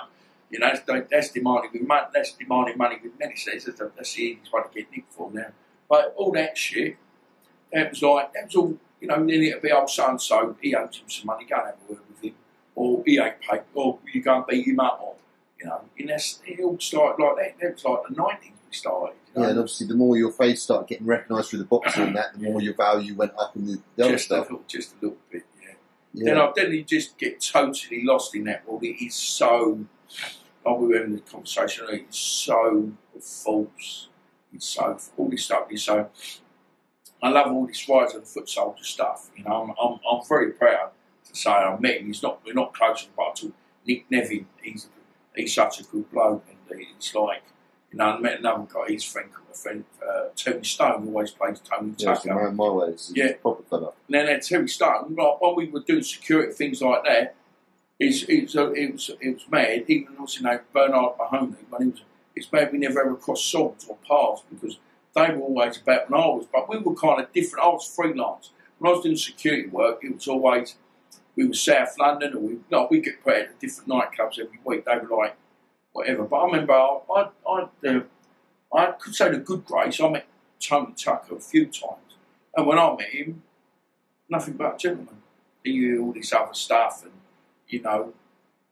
[0.51, 2.07] You know, that's, that's demanding with money.
[2.11, 3.65] That's demanding money with many states.
[3.65, 5.51] That's, that's the easiest one to get nicked for now.
[5.87, 6.97] But all that shit,
[7.71, 8.77] that was like that was all.
[8.99, 10.57] You know, then it'd be old so and so.
[10.59, 11.45] He owes him some money.
[11.45, 12.01] Go and have a word
[12.79, 15.15] or he ain't paid, or you go and beat him up, or
[15.59, 15.81] you know.
[15.99, 17.59] And that's it all started like that.
[17.59, 19.15] That was like the nineties we started.
[19.35, 19.41] You know?
[19.41, 22.33] Yeah, and obviously, the more your face started getting recognised through the boxing and that,
[22.33, 24.45] the more your value went up in the, the other just a stuff.
[24.45, 25.45] little, just a little bit.
[25.61, 25.73] Yeah.
[26.13, 26.25] Yeah.
[26.25, 28.83] Then I then you just get totally lost in that world.
[28.83, 29.85] It is so.
[30.65, 31.85] Like we were having the conversation.
[31.91, 34.07] It's so false.
[34.53, 36.09] It's so all this stuff is so.
[37.21, 39.29] I love all this rise and foot soldier stuff.
[39.35, 40.91] You know, I'm, I'm, I'm very proud
[41.39, 42.07] say I met him.
[42.07, 43.53] He's not we're not close, but to
[43.85, 44.87] Nick Nevern, he's
[45.35, 47.43] he's such a good bloke, and he's like
[47.91, 48.05] you know.
[48.05, 51.93] I met another guy, his friend, a friend uh, Tony Stone, who always plays Tony
[51.97, 52.29] Yeah, Tucker.
[52.31, 53.11] around my ways.
[53.15, 53.33] Yeah.
[53.41, 53.93] proper fella.
[54.07, 57.35] Now, now Terry Stone, like, when we were doing security things like that,
[57.99, 59.85] it's, it's, uh, it, was, it was mad.
[59.87, 62.01] Even also, you know, Bernard Mahoney, when he was,
[62.35, 64.77] it's mad we never ever crossed swords or paths because
[65.15, 67.65] they were always about when I was, but we were kind of different.
[67.65, 68.51] I was freelance.
[68.77, 70.75] When I was doing security work, it was always,
[71.39, 74.83] we were South London, or we, no, we get put at different nightclubs every week.
[74.83, 75.37] They were like,
[75.93, 76.25] whatever.
[76.25, 76.99] But I remember I,
[77.47, 78.01] I, uh,
[78.75, 80.27] I could say the good grace, I met
[80.59, 82.17] Tony Tucker a few times.
[82.57, 83.41] And when I met him,
[84.29, 85.15] nothing but a gentleman.
[85.63, 87.13] He knew all this other stuff, and
[87.69, 88.13] you know,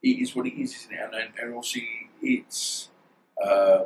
[0.02, 1.00] it is what it is, isn't it?
[1.00, 1.88] And, and, and obviously,
[2.20, 2.90] it's
[3.42, 3.84] uh,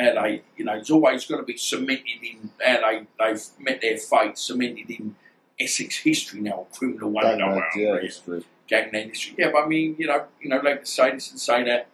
[0.00, 0.38] LA.
[0.56, 3.00] You know, it's always got to be cemented in LA.
[3.20, 5.14] They've met their fate, cemented in
[5.58, 8.44] Essex history now, criminal one, Gangland, yeah, history.
[8.66, 9.34] gangland history.
[9.38, 11.88] Yeah, but I mean, you know, you know, like to say this and say that.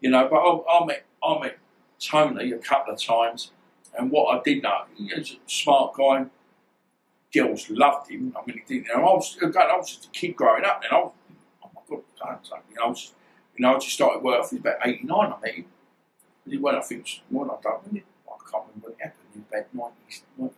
[0.00, 1.58] You know, but I, I met I met
[2.00, 3.52] Tony a couple of times,
[3.96, 6.26] and what I did know, he was a smart guy.
[7.32, 8.34] Girls loved him.
[8.36, 8.86] I mean, he did.
[8.86, 11.12] You know, I was again, I was just a kid growing up, and I was,
[11.64, 13.12] oh my god, don't say, you know, I was,
[13.56, 14.42] you know, I just started work.
[14.42, 15.32] I think about eighty nine.
[15.32, 15.64] I met him.
[16.48, 19.22] He went, I think, it when I don't, I can't remember when it happened.
[19.34, 20.56] In about nineties, ninety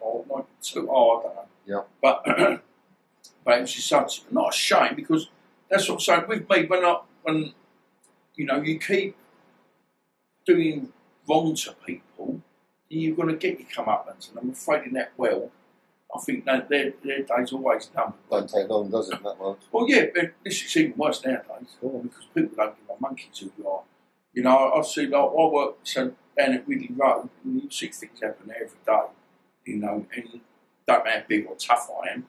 [0.00, 0.88] or ninety two.
[0.90, 1.46] Oh, I don't know.
[1.68, 1.82] Yeah.
[2.02, 2.24] But
[3.44, 5.28] but it was just such not a shame because
[5.70, 7.52] that's what I'm saying with me when I when
[8.34, 9.14] you know you keep
[10.46, 10.92] doing
[11.28, 12.40] wrong to people,
[12.88, 15.50] you're going to get your comeuppance, and I'm afraid in that world,
[16.14, 18.14] I think that their their days always numbered.
[18.30, 19.58] Don't take long, does it, that world?
[19.70, 22.00] Well, yeah, but this is even worse nowadays Sure.
[22.02, 23.82] because people don't give a monkeys who you are.
[24.32, 27.70] You know, I, I see like I work so down at Ridley Road, and you
[27.70, 29.06] see things happen every day.
[29.66, 30.40] You know, and
[30.88, 32.26] don't matter how big or tough I am,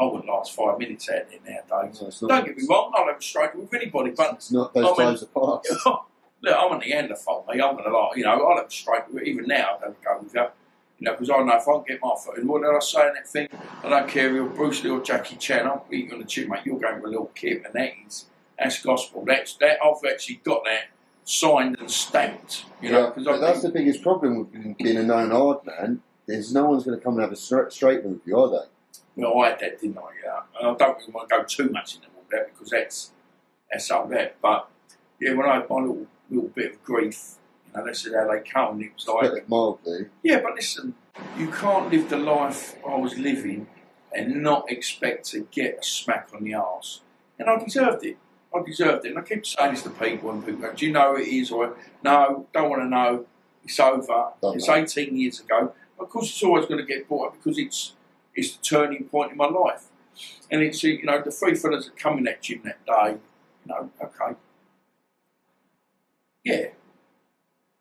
[0.00, 2.00] I wouldn't last five minutes out there nowadays.
[2.22, 4.84] No, Don't get me wrong, I'll have a struggle with anybody, but It's not those
[4.84, 5.66] I mean- times apart.
[6.42, 7.60] Look, I'm a Neanderthal, mate.
[7.60, 9.76] I'm gonna like, you know, I'll have a with even now.
[9.76, 10.54] I don't go with that,
[10.98, 12.48] you know, because I know if I get my foot in.
[12.48, 13.48] What did I say in that thing?
[13.84, 15.66] I don't care if you're Bruce Lee or Jackie Chan.
[15.66, 16.60] I'm eating on the chin, mate.
[16.64, 18.24] You're going with a little kid, and that is
[18.58, 19.22] that's gospel.
[19.26, 19.80] That's that.
[19.84, 20.84] I've actually got that
[21.24, 22.64] signed and stamped.
[22.80, 26.00] You know, because that's the biggest problem with being a known hard man.
[26.30, 28.66] Is no one's going to come and have a straight, with you, are they?
[29.16, 30.02] Well, I had that, didn't I?
[30.24, 30.40] Yeah.
[30.58, 33.12] And I don't really want to go too much into all that because that's
[33.70, 34.36] that's all that.
[34.40, 34.68] But
[35.20, 37.34] yeah, when I had my little little bit of grief,
[37.66, 38.80] you know, that's how they come.
[38.80, 40.06] It was like, mildly.
[40.22, 40.94] yeah, but listen,
[41.36, 43.66] you can't live the life I was living
[44.12, 47.00] and not expect to get a smack on the arse.
[47.38, 48.16] And I deserved it.
[48.54, 49.10] I deserved it.
[49.10, 51.28] And I keep saying this to people, and people go, "Do you know who it
[51.28, 53.26] is?" Or no, don't want to know.
[53.64, 54.30] It's over.
[54.40, 54.74] Don't it's know.
[54.74, 55.72] 18 years ago.
[56.00, 57.94] Of course, it's always going to get bought because it's
[58.34, 59.86] it's the turning point in my life.
[60.50, 63.18] And it's you know the three fellas that come in that gym that day.
[63.64, 64.36] You know, okay,
[66.44, 66.68] yeah,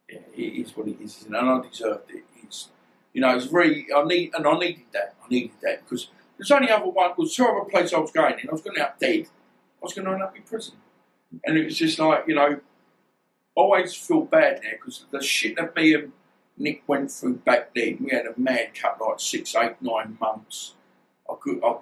[0.10, 2.24] yeah, it is what it is, and I deserved it.
[2.44, 2.70] It's
[3.14, 5.16] you know, it's very I need and I needed that.
[5.24, 7.12] I needed that because there's only other one.
[7.18, 8.50] There's two other places I was going in.
[8.50, 9.26] I was going up dead.
[9.26, 10.76] I was going to end up in prison,
[11.46, 12.58] and it was just like you know, I
[13.56, 16.12] always feel bad now because the shit that me and
[16.60, 17.98] Nick went through back then.
[18.02, 20.74] We had a mad cut like six, eight, nine months.
[21.30, 21.78] I could, I,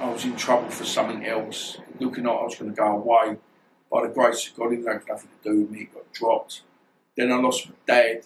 [0.00, 1.78] I was in trouble for something else.
[1.98, 3.36] Looking like I was going to go away.
[3.90, 5.80] By the grace of God, it had nothing to do with me.
[5.80, 6.62] It got dropped.
[7.16, 8.22] Then I lost my dad.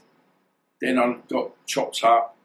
[0.78, 2.36] Then I got chopped up.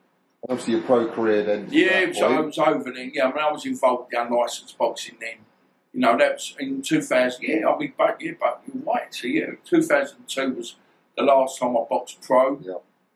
[0.48, 1.68] Obviously, your pro career then.
[1.70, 3.12] Yeah, that it was, over then.
[3.14, 5.40] Yeah, I mean, I was involved in unlicensed boxing then.
[5.94, 7.44] You know, that was in 2000.
[7.44, 8.22] Yeah, I'll be back.
[8.22, 9.14] Yeah, but you're right.
[9.14, 10.76] So, yeah, 2002 was
[11.18, 12.58] the last time I boxed pro.
[12.60, 12.76] Yeah.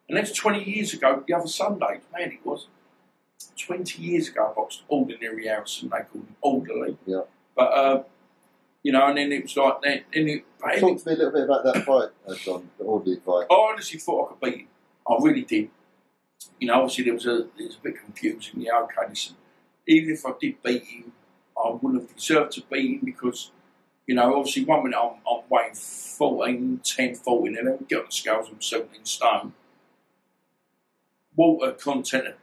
[0.09, 2.01] And that's 20 years ago, the other Sunday.
[2.11, 2.67] Man, it was.
[3.57, 5.89] 20 years ago, I boxed Audley Harrison.
[5.89, 6.97] They called him Orderly.
[7.05, 7.21] Yeah.
[7.55, 8.03] But, uh,
[8.83, 10.45] you know, and then it was like, then, then it,
[10.79, 13.47] Talk to me a little bit about that fight, uh, John, the Audley fight.
[13.49, 14.67] I honestly thought I could beat him.
[15.07, 15.69] I really did.
[16.59, 18.61] You know, obviously there was a there was a bit confusing.
[18.61, 19.35] Yeah, okay, listen.
[19.87, 21.11] Even if I did beat him,
[21.57, 23.51] I wouldn't have deserved to beat him because,
[24.07, 27.99] you know, obviously one minute I'm, I'm weighing 14, 10, 14, and then we get
[27.99, 29.53] on the scales, I'm 17 stone.
[31.35, 32.35] Water content,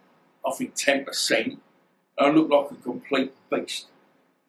[0.47, 1.59] I think 10%, and
[2.18, 3.87] I look like a complete beast.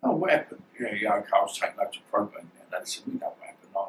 [0.03, 0.63] Oh, what happened?
[0.79, 2.49] Yeah, yeah, okay, I was taking loads of protein.
[2.55, 3.71] Now, that's we know what happened.
[3.75, 3.85] I,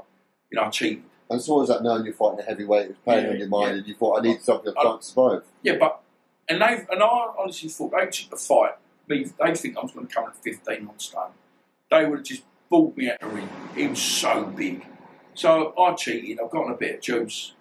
[0.51, 1.05] you know, I cheated.
[1.31, 3.39] And so what was that knowing you're fighting a heavyweight, it was playing Yeah, on
[3.39, 3.79] your mind, yeah.
[3.79, 5.43] and you thought, I need something I can't survive.
[5.63, 6.01] Yeah, but
[6.49, 8.73] and they and I honestly thought they took the fight.
[9.09, 11.31] Me, they think I was going to come at fifteen on stone.
[11.91, 13.49] They would have just balled me out the ring.
[13.75, 14.85] He was so big.
[15.35, 16.39] So I cheated.
[16.45, 17.55] I've gotten a bit of juice,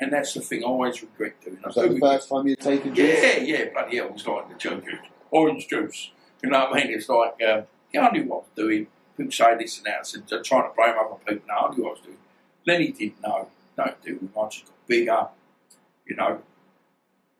[0.00, 1.58] and that's the thing I always regret doing.
[1.64, 3.20] I Was that the first time you'd taken juice?
[3.22, 4.84] yeah, yeah, bloody hell, it was like the juice,
[5.30, 6.10] orange juice.
[6.42, 6.94] You know what I mean?
[6.94, 7.62] It's like, uh,
[7.92, 8.86] yeah, I knew what I was doing.
[9.16, 10.00] People say this and that.
[10.00, 11.48] I said, trying to blame other people.
[11.48, 12.18] No, I knew what I was doing.
[12.66, 13.48] Lenny didn't know.
[13.76, 14.38] Don't do it.
[14.38, 15.28] I just got bigger,
[16.06, 16.42] you know.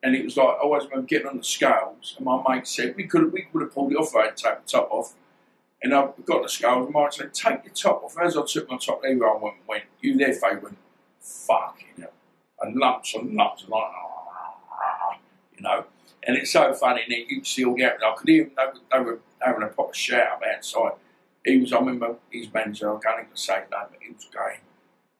[0.02, 2.94] And it was like, I always remember getting on the scales, and my mate said,
[2.96, 5.14] we could we could have pulled it off I had taken the top off.
[5.82, 8.16] And I got the scales, and my mate said, take your top off.
[8.20, 10.76] As I took my top, I went, went you there, Faye, went,
[11.20, 12.10] fucking hell.
[12.60, 13.90] And lumps and lumps, and like,
[15.56, 15.84] you know.
[16.24, 18.66] And it's so funny, and you can see all the I could hear them, they
[18.66, 20.92] were, they were having a proper shout up outside.
[21.44, 24.28] He was, I remember his manager, I can't even say his name, but he was
[24.32, 24.58] going,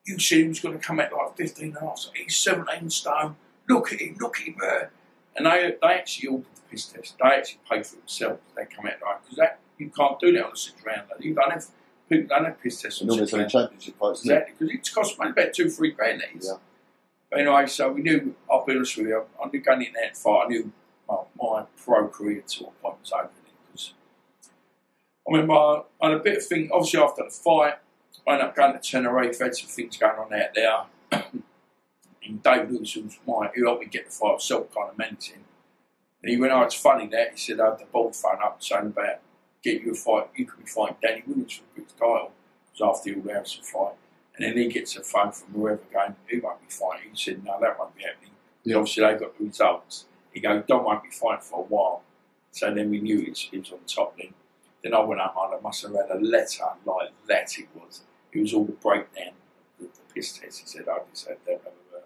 [0.04, 2.36] You see he was going to come out like 15 and a half, so he's
[2.36, 3.36] 17 stone,
[3.68, 4.56] look at him, look at him.
[5.36, 8.86] And they, they actually ordered the piss test, they actually paid for themselves, they come
[8.86, 11.14] out right, because that, you can't do that on a six rounder.
[11.20, 11.66] You don't have,
[12.08, 13.52] people don't have piss tests on six rounders.
[13.52, 14.20] championship fights?
[14.20, 16.22] Exactly, because it's cost me about two, three grand.
[16.36, 16.46] Is.
[16.46, 16.58] Yeah.
[17.30, 18.34] But anyway, so we knew.
[18.50, 19.24] I'll be honest with you.
[19.42, 20.44] I knew going in that fight.
[20.46, 20.72] I knew
[21.08, 23.30] my, my pro career to a point was over
[23.72, 23.92] because
[25.26, 26.70] I remember I had a bit of thing.
[26.72, 27.74] Obviously, after the fight,
[28.26, 30.84] I ended up going to Tenerife, had some things going on out there.
[32.28, 34.96] and Dave Lewis, who was my, who helped me get the fight himself, kind of
[34.96, 35.44] mentoring.
[36.22, 37.32] And he went, oh, it's funny that.
[37.32, 39.20] He said, I had the ball phone up saying about
[39.62, 40.28] getting you a fight.
[40.34, 42.32] You could be fighting Danny Williams for the British title.
[42.74, 43.94] It was after the Audley Harrison fight.
[44.38, 47.10] And then he gets a phone from whoever going, he won't be fighting.
[47.12, 48.30] He said, no, that won't be happening.
[48.62, 50.04] Because obviously they got the results.
[50.32, 52.02] He goes, Dom won't be fighting for a while.
[52.52, 54.34] So then we knew it was, on top then.
[54.82, 58.02] Then I went up and I must have read a letter like that it was.
[58.32, 59.32] It was all the breakdown,
[59.80, 60.60] the, the piss test.
[60.60, 62.00] He said, I just had that, blah, blah.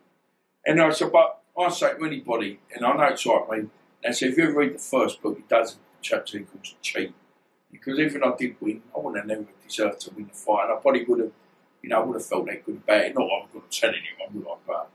[0.65, 3.69] And I said, but I say to anybody, and I know it's like me,
[4.03, 7.13] and so if you ever read the first book, it does a chapter called Cheat.
[7.71, 10.65] Because even if I did win, I wouldn't have never deserved to win the fight.
[10.65, 11.33] And I probably would have,
[11.83, 13.15] you know, I would have felt that good about it.
[13.15, 14.57] Not I'm going to tell anyone, would I?
[14.67, 14.91] But,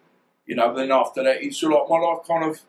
[0.46, 2.62] you know, then after that, it's sort of like my life kind of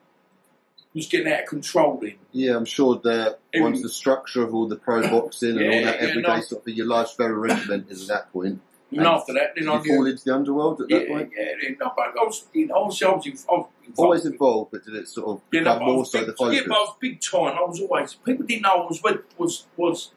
[0.95, 2.15] was getting out of control then.
[2.33, 6.01] Yeah, I'm sure that once the structure of all the pro boxing and all that
[6.03, 6.41] yeah, everyday no.
[6.41, 8.61] stuff, your life's very regimented at that point.
[8.91, 11.09] And, And after that, then Did I you fall into the underworld at Yeah, that
[11.09, 11.31] point?
[11.37, 13.99] yeah, then, no, I was, you know, obviously I was, in, I was involved.
[13.99, 16.57] Always involved, but did it sort of know, become I more so big, the focus?
[16.57, 17.59] Yeah, but I was big time.
[17.59, 20.13] I was always people didn't know I was with, was was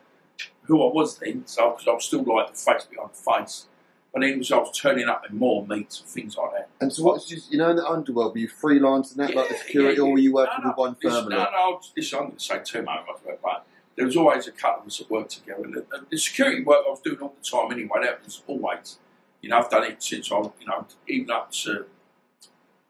[0.64, 1.44] who I was then.
[1.46, 3.68] So because I was still like the face behind the face.
[4.14, 6.70] But then it was I was turning up in more meets and things like that.
[6.82, 8.34] And so, what's just you know in the underworld?
[8.34, 10.96] Were you freelancing that like the security, yeah, or were you working No, with one
[10.96, 11.30] firm?
[11.30, 13.06] no, no, this, I'm going to say too much,
[13.42, 13.66] but
[13.96, 15.64] there was always a couple of us that worked together.
[15.64, 18.00] The, the- the security work I was doing all the time anyway.
[18.04, 19.00] That was always,
[19.42, 21.86] you know, I've done it since I, you know, even up to,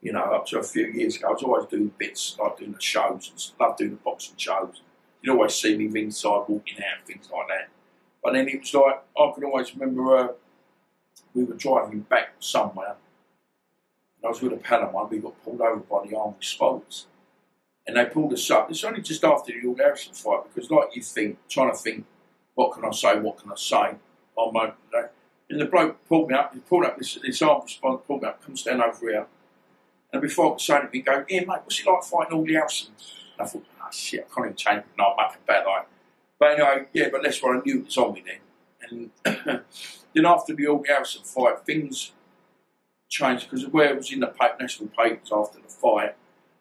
[0.00, 1.28] you know, up to a few years ago.
[1.28, 4.34] I was always doing bits like doing the shows and stuff, love doing the boxing
[4.36, 4.80] shows.
[5.22, 7.68] You'd always see me ringside walking out and things like that.
[8.24, 10.28] But then it was like I can always remember uh,
[11.34, 12.96] we were driving back somewhere.
[14.16, 15.08] And I was with a pal of mine.
[15.10, 17.06] We got pulled over by the armed response
[17.86, 18.70] and they pulled us up.
[18.70, 22.04] It's only just after the Audley Harrison fight because, like you think, trying to think,
[22.54, 23.18] what can I say?
[23.18, 23.96] What can I say?
[24.36, 24.72] On my,
[25.50, 26.54] and the bloke pulled me up.
[26.54, 28.02] He pulled up this, this armed response.
[28.06, 28.44] Pulled me up.
[28.44, 29.26] Comes down over here.
[30.12, 32.92] And before I could say anything, go, "Yeah, mate, what's it like fighting Audley Harrison?"
[33.38, 34.86] And I thought, "Ah, shit, I can't even change it.
[34.96, 35.86] No, and back like."
[36.38, 38.38] But anyway, yeah, but that's what I knew it was on me then.
[38.92, 39.10] And
[40.14, 42.12] then after the Audley Harrison fight, things
[43.08, 46.14] changed because where it was in the national papers after the fight,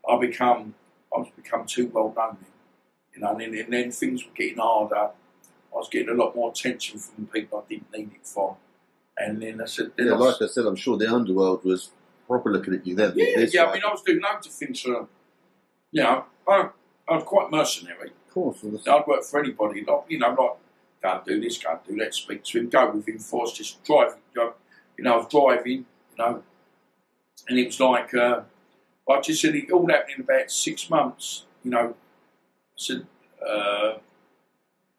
[0.09, 0.75] I become
[1.15, 2.37] I was become too well known.
[3.13, 4.95] You know, and then, and then things were getting harder.
[4.95, 8.55] I was getting a lot more attention from people I didn't need it from.
[9.17, 11.63] And then I said, then Yeah, I was- like I said, I'm sure the underworld
[11.65, 11.91] was
[12.27, 13.11] probably looking at you then.
[13.15, 13.65] yeah, this yeah.
[13.65, 15.07] I mean, I was doing loads of things for them.
[15.91, 16.69] You know, I,
[17.09, 18.11] I was quite mercenary.
[18.27, 18.63] of course.
[18.87, 19.83] I'd work for anybody.
[19.83, 20.51] Like, you know, like,
[21.03, 23.83] and do this, and do that, speak to him, go with him, force just.
[23.85, 24.13] Go,
[24.97, 26.43] you know, I driving, you know,
[27.47, 28.41] and it was like, uh,
[29.09, 31.45] I just said it all happened in about six months.
[31.63, 33.05] You know, I said,
[33.45, 33.93] uh,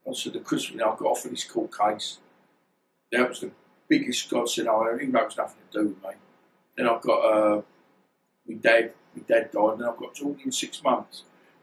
[0.09, 2.19] I said, the Christmas, you know, I got offered this court case.
[3.11, 3.51] That was the
[3.89, 6.11] biggest God said, oh, even though it was nothing to do with me.
[6.77, 7.63] Then I've got, uh,
[8.47, 11.23] my dad, my dad died, and I've got all in six months.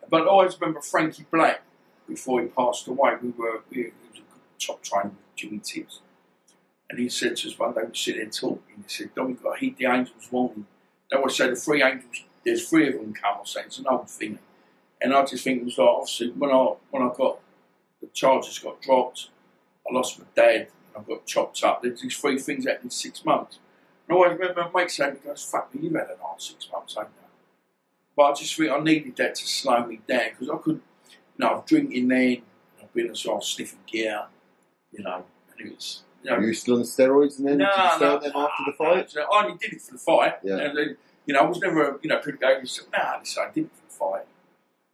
[0.10, 1.62] But I always remember Frankie Black,
[2.08, 3.92] before he passed away, we were, we,
[4.60, 6.02] top trainer with Jimmy Tibbs.
[6.90, 9.44] And he said to us one day, we sit there talking, he said, Dom, we've
[9.44, 10.66] got to heed the angels' warning.
[11.10, 13.88] They always say the three angels, there's three of them come, I say, it's an
[13.88, 14.40] old thing.
[15.02, 17.40] And I just think it was like, obviously, when I, when I got,
[18.02, 19.30] the charges got dropped,
[19.90, 20.68] I lost my dad,
[20.98, 21.82] I got chopped up.
[21.82, 23.60] There's these three things happened in six months.
[24.08, 26.42] And I always remember my mate saying, he goes, fuck me, you've had an hard
[26.42, 27.28] six months, ain't you?
[28.16, 31.38] But I just think I needed that to slow me down because I could, you
[31.38, 32.42] know, I was drinking then,
[32.82, 34.26] I've been of sniffing gear,
[34.92, 35.24] you know,
[35.58, 38.06] and it was, you know, Were you still on steroids and then did you stay
[38.06, 39.14] on them after the no, fight?
[39.16, 40.34] no, I only did it for the fight.
[40.44, 40.58] Yeah.
[40.58, 42.62] And then, you know, I was never, you know, people go,
[42.92, 44.26] nah, this, I did it for the fight.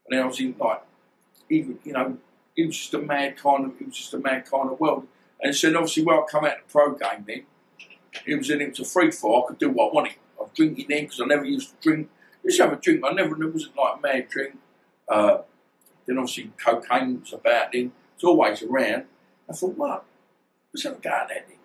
[0.06, 0.82] And then I was in, like,
[1.50, 2.18] even, you know,
[2.56, 5.08] it was just a mad kind of, it was just a mad kind of world.
[5.42, 7.44] And so, obviously, when I come out of the pro game then,
[8.26, 10.14] it was in, it was a free for I could do what I wanted.
[10.40, 12.10] I was drinking then because I never used to drink.
[12.12, 14.58] I used to have a drink, but I never, it wasn't like a mad drink.
[15.08, 15.40] Uh,
[16.06, 17.92] then obviously cocaine was about then.
[18.16, 19.06] It's always around.
[19.50, 20.06] I thought, what?
[20.74, 21.44] Let's have a at that then.
[21.48, 21.58] And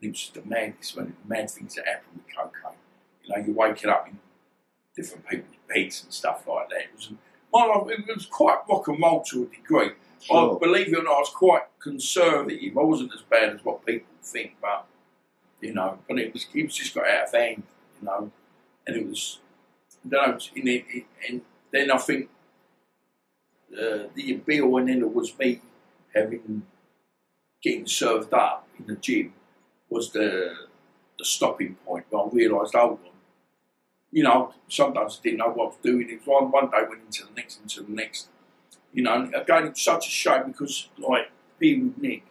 [0.00, 2.78] it was just the madness, when mad things that happen with cocaine.
[3.24, 4.18] You know, you're waking up in
[4.96, 6.80] different people's beds and stuff like that.
[6.80, 7.10] It was
[7.52, 9.90] my life, it was quite rock and roll to a degree.
[10.20, 10.56] Sure.
[10.56, 12.76] I believe it or not, I was quite conservative.
[12.76, 14.86] I wasn't as bad as what people think, but
[15.60, 17.62] you know, but it was it was just got out of hand,
[18.00, 18.30] you know,
[18.86, 19.38] and it was.
[20.04, 21.40] I don't know, in it, it- and
[21.72, 22.28] then I think
[23.72, 25.60] uh, the bill and then it was me
[26.14, 26.62] having
[27.62, 29.32] getting served up in the gym
[29.88, 30.54] was the
[31.18, 32.06] the stopping point.
[32.10, 33.12] But I realised, hold oh, on,
[34.10, 36.08] you know, sometimes I didn't know what I was doing.
[36.08, 38.28] It was one one day went into the next, into the next.
[38.92, 42.24] You know, and again, it's such a shame because like being with Nick,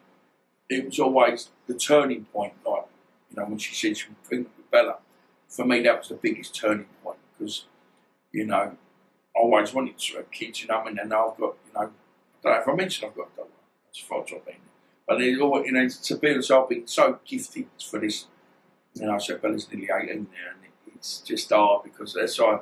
[0.70, 2.54] it was always the turning point.
[2.66, 2.86] Like
[3.30, 4.98] you know, when she said she was pregnant with Bella,
[5.48, 7.66] for me that was the biggest turning point because
[8.32, 10.62] you know I always wanted to have kids.
[10.62, 13.18] You know, and now I've got you know, I don't know if I mentioned I've
[13.18, 13.50] got a daughter.
[13.86, 14.46] That's far as I've
[15.10, 18.28] it, all- you know, to be honest, I've been so gifted for this.
[18.96, 22.60] You know, so Bella's nearly 18 now, and it, it's just hard because that's why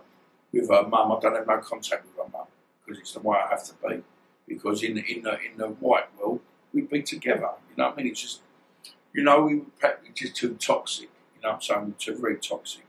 [0.53, 2.47] with her mum, I don't have no contact with her mum
[2.85, 4.03] because it's the way I have to be.
[4.47, 6.41] Because in the in the in the white world,
[6.73, 7.49] we'd be together.
[7.69, 8.07] You know what I mean?
[8.07, 8.41] It's just,
[9.13, 11.09] you know, we were practically just too toxic.
[11.35, 11.95] You know what I'm saying?
[11.99, 12.85] Too very toxic.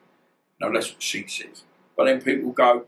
[0.61, 1.65] You know, that's what she says.
[1.97, 2.87] But then people go,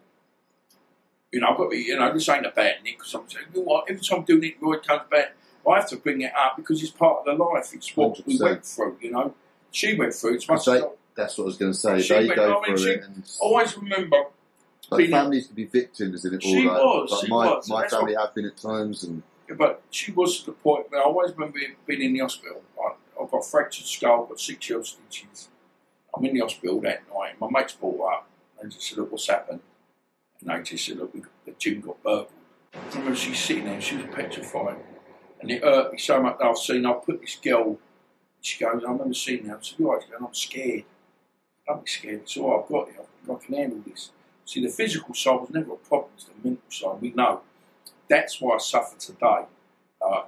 [1.33, 3.47] you know, I've got to be, you know, this ain't about Nick because I'm saying,
[3.55, 5.35] you know what, every time I do Nick Roy comes back,
[5.67, 7.73] I have to bring it up because it's part of the life.
[7.75, 8.41] It's what we 100%.
[8.43, 9.35] went through, you know.
[9.71, 10.83] She went through it much They-
[11.15, 12.01] That's what I was going to say.
[12.01, 14.17] She they went- go I mean, through she- it, and always remember
[14.91, 16.51] like, families can be victims in it all.
[16.51, 19.57] She like, was, like she my was, my family have been at times, and Yeah,
[19.57, 22.63] but she was to the point where I always remember being in the hospital.
[22.83, 25.49] I, I've got fractured skull, got six year stitches.
[26.17, 27.39] I'm in the hospital that night.
[27.41, 28.29] My mates brought up
[28.61, 29.61] and just said, Look, what's happened?
[30.41, 31.13] And they just said, Look,
[31.45, 32.29] the gym got burgled.
[32.75, 34.77] I remember she's sitting there, she was petrified.
[35.41, 37.79] And it hurt me so much that I've seen, I put this girl,
[38.41, 40.85] she goes, I remember seeing her, I said, You're right, I'm scared.
[41.69, 44.11] I'm scared, it's I've got it, I can handle this.
[44.45, 47.43] See, the physical side was never a problem, it's the mental side, we know.
[48.09, 49.45] That's why I suffer today.
[50.01, 50.23] Uh,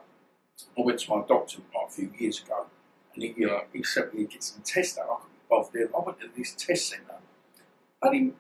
[0.79, 2.67] I went to my doctor a few years ago,
[3.15, 5.07] and he, uh, he sent me to get some tests done.
[5.09, 5.95] I couldn't be bothered.
[5.95, 7.15] I went to this test centre.
[8.03, 8.37] I didn't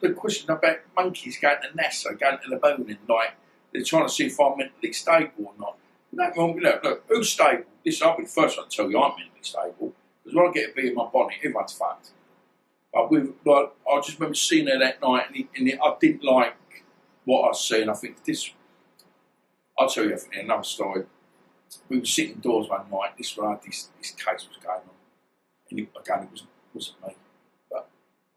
[0.00, 3.34] the question about monkeys going to NASA, going to the moon, and like
[3.72, 5.76] they're trying to see if I'm mentally stable or not.
[6.12, 7.64] No, well, look, look, who's stable?
[7.84, 9.92] This I'll be the first one to tell you I'm mentally stable
[10.28, 12.10] because when I get a bee in my bonnet, everyone's fucked.
[12.92, 16.24] But with I just remember seeing her that night, and, it, and it, I didn't
[16.24, 16.56] like
[17.24, 17.88] what I seeing.
[17.88, 18.50] I think this.
[19.78, 20.18] I'll tell you.
[20.32, 21.04] Another story.
[21.88, 23.16] We were sitting indoors one night.
[23.16, 24.94] This one, this this case was going on,
[25.70, 27.14] and it, again, it was wasn't me.
[27.70, 27.88] But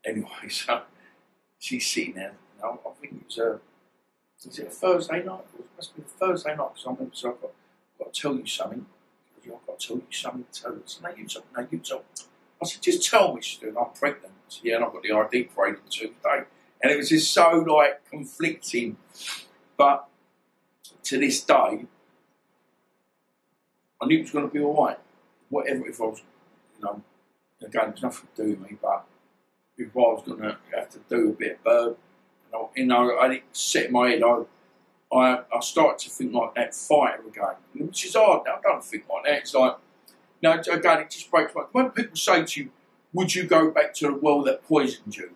[0.06, 0.82] anyway, so
[1.58, 2.34] she's sitting there.
[2.64, 3.60] I think it was a.
[4.46, 5.46] Was it a Thursday night?
[5.58, 7.16] It must be a Thursday night because I remember.
[7.16, 7.52] So I've got,
[8.02, 8.86] got to tell you something.
[9.46, 10.46] Goes, I've got to tell you something.
[10.64, 10.74] You.
[10.76, 11.44] I said, no, you tell.
[11.58, 11.82] No, you.
[12.62, 13.42] I said, just tell me.
[13.42, 14.34] She said, I'm pregnant.
[14.34, 16.44] I said, yeah, and I've got the ID parade on Tuesday.
[16.84, 18.98] And it was just so like conflicting.
[19.78, 20.08] But
[21.04, 21.86] to this day,
[24.02, 24.98] I knew it was going to be all right.
[25.50, 26.22] Whatever, if I was,
[26.78, 27.02] you know,
[27.62, 29.06] again, there's nothing to do with me, but
[29.78, 31.96] if I was going to have to do a bit of bird,
[32.46, 34.42] you know, you know I didn't set my head, I,
[35.14, 38.48] I, I to think like that fighter again, which is hard.
[38.48, 39.38] I don't think like that.
[39.40, 39.76] It's like,
[40.42, 41.64] no, again, it just breaks my.
[41.72, 42.72] When people say to you,
[43.14, 45.32] would you go back to the world that poisoned you?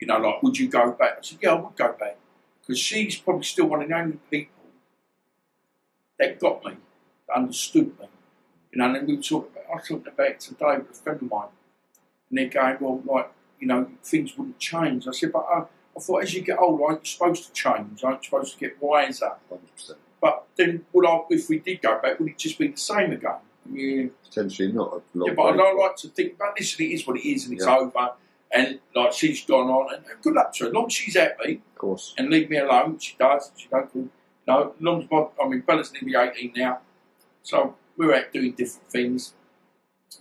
[0.00, 1.16] You know, like, would you go back?
[1.18, 2.16] I said, yeah, I would go back.
[2.60, 4.54] Because she's probably still one of the only people
[6.18, 6.76] that got me,
[7.26, 8.06] that understood me.
[8.72, 10.90] You know, and then we were talking about, I was talking about it today with
[10.90, 11.48] a friend of mine.
[12.30, 15.06] And they're going, well, like, you know, things wouldn't change.
[15.06, 15.64] I said, but uh,
[15.98, 18.04] I thought as you get older, aren't you supposed to change?
[18.04, 19.30] Aren't you supposed to get wiser?
[19.48, 19.98] hundred percent.
[20.20, 23.12] But then, would I, if we did go back, would it just be the same
[23.12, 23.36] again?
[23.70, 25.62] Yeah, Potentially not yeah, but way.
[25.62, 27.76] I like to think, but listen, it is what it is, and it's Yeah.
[27.76, 28.12] over.
[28.50, 30.68] And like she's gone on, and good luck to her.
[30.70, 32.14] As long as she's happy Of course.
[32.16, 33.50] and leave me alone, she does.
[33.56, 33.90] She don't.
[33.94, 34.10] You
[34.46, 36.78] know, as long as my, I mean, Bella's nearly eighteen now,
[37.42, 39.34] so we're out doing different things.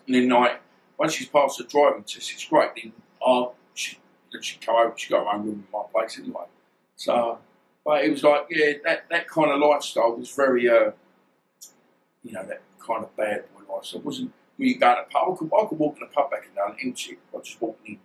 [0.05, 0.59] And then like
[0.99, 2.71] once she's passed the driving test, it's great.
[2.75, 2.91] Then
[3.25, 3.47] I
[4.31, 6.45] she then she come over, she own room in my place anyway.
[6.95, 7.39] So,
[7.85, 10.91] but it was like yeah, that that kind of lifestyle was very uh,
[12.23, 13.99] you know, that kind of bad boy lifestyle.
[13.99, 15.33] It wasn't when you go to the pub.
[15.33, 17.17] I could, I could walk in the pub back and down empty.
[17.33, 17.99] I just walked in.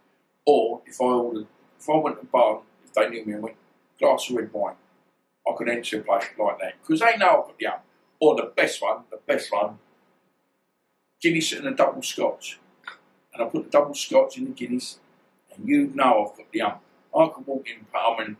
[0.47, 1.47] Or if I ordered,
[1.79, 3.57] if I went to the bar, if they knew me and went
[3.99, 4.75] glass of red wine,
[5.47, 7.67] I could enter a place like that because they know I've got the.
[8.21, 9.81] Or the best one, the best one,
[11.21, 12.61] Guinness and a double Scotch,
[13.35, 15.01] and I put the double Scotch in the Guinness,
[15.57, 16.81] and you know I've got the ump.
[17.17, 17.87] I could walk in.
[18.19, 18.37] Mean,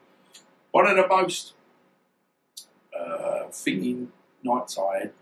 [0.71, 1.53] one of the most
[2.99, 4.13] uh, thinking
[4.43, 5.13] nights I had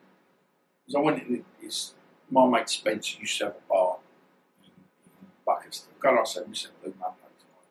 [0.86, 1.94] was I went in this.
[2.30, 3.96] My mate Spencer used to have a bar
[4.64, 4.70] in,
[5.46, 5.70] in.
[5.98, 7.66] God, I said, we said Blue Monday tonight.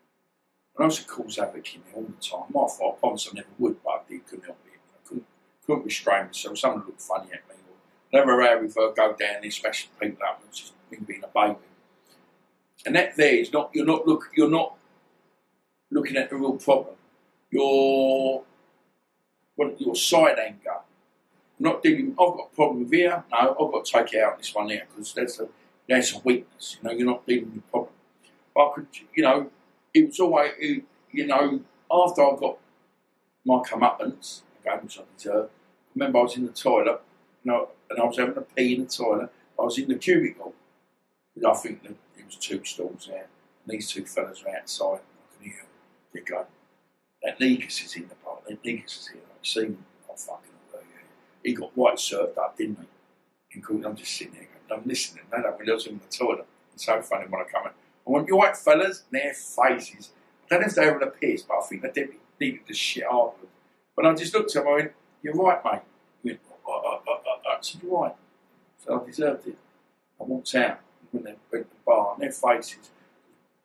[0.76, 2.52] And I used to cause havoc in there all the time.
[2.54, 4.80] My fault, I promise I never would, but I did, couldn't help it.
[4.94, 5.26] I couldn't,
[5.66, 6.58] couldn't restrain myself.
[6.58, 7.56] Someone looked funny at me.
[8.12, 11.60] Never her go down there smashing people up and just me being a baby.
[12.94, 14.76] That there is not you're not look you're not
[15.92, 16.96] looking at the real problem.
[17.52, 18.46] Well,
[19.78, 20.72] your side anger.
[20.72, 22.12] I'm not dealing.
[22.12, 23.24] I've got a problem with here.
[23.32, 25.48] No, I've got to take it out this one here because that's a
[25.88, 26.78] that's a weakness.
[26.82, 27.94] You know, you're not dealing with the problem.
[28.58, 29.50] I could, you know,
[29.94, 31.62] it was always, it, you know,
[31.92, 32.58] after I got
[33.46, 35.50] my comeuppance, again, which I deserved.
[35.96, 37.02] Remember, I was in the toilet
[37.44, 39.30] and I, and I was having a pee in the toilet.
[39.58, 40.54] I was in the cubicle.
[41.46, 41.94] I think there
[42.30, 43.28] was two stalls there.
[43.66, 45.00] And these two fellas were outside.
[45.00, 45.66] I could hear them.
[46.14, 46.46] They're going,
[47.24, 48.38] that Negus is in the bar.
[48.48, 49.22] That Negus is here.
[49.38, 49.86] I've seen him.
[50.10, 51.02] I fucking know, yeah.
[51.44, 52.88] He got white served up, didn't he?
[53.54, 55.24] And cool, I'm just sitting there going, I'm listening.
[55.32, 56.46] They don't realise I'm in the toilet.
[56.74, 57.72] It's so funny when I come in.
[57.72, 60.12] I want you white fellas, and their faces.
[60.46, 62.74] I don't know if they were the piss, but I think they did needed the
[62.74, 63.54] shit afterwards.
[63.96, 64.92] But I just looked at him and went,
[65.22, 65.82] You're right, mate.
[66.24, 67.50] He went, uh, uh, uh.
[67.50, 68.16] I said, You're right.
[68.86, 69.58] So I deserved it.
[70.20, 70.80] I walked out
[71.12, 72.90] when they to the bar and their faces.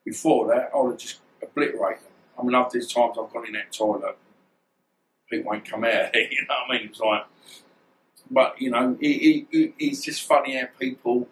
[0.04, 2.12] Before that, I would have just obliterated them.
[2.38, 4.16] I mean, after these times I've gone in that toilet,
[5.30, 6.14] people won't come out.
[6.14, 6.88] you know what I mean?
[6.88, 7.24] It's like,
[8.30, 11.28] but you know, it, it, it, it's just funny how people,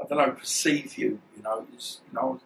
[0.00, 1.20] I don't know, perceive you.
[1.36, 2.40] You know, it's, you know,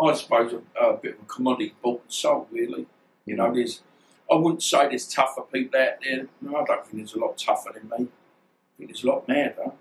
[0.00, 2.86] I suppose a, a bit of a commodity bought and sold, really.
[3.24, 3.82] You know, there's,
[4.30, 6.26] I wouldn't say there's tougher people out there.
[6.40, 8.08] No, I don't think there's a lot tougher than me.
[8.08, 9.72] I think there's a lot madder.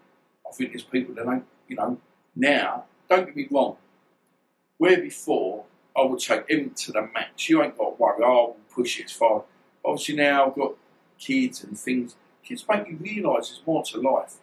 [0.47, 1.97] I think there's people that don't, you know,
[2.35, 3.77] now, don't get me wrong,
[4.77, 5.65] where before
[5.97, 9.05] I would take him to the match, you ain't got to worry, I'll push it
[9.05, 9.43] as far.
[9.83, 10.73] Obviously now I've got
[11.19, 14.35] kids and things, kids make you realise there's more to life.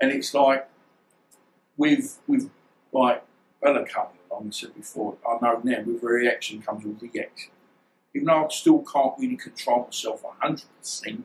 [0.00, 0.68] And it's like,
[1.76, 2.50] with, with
[2.92, 3.24] like
[3.62, 7.50] Bella coming along, I said before, I know now with reaction comes with reaction.
[8.14, 11.22] Even though I still can't really control myself 100%,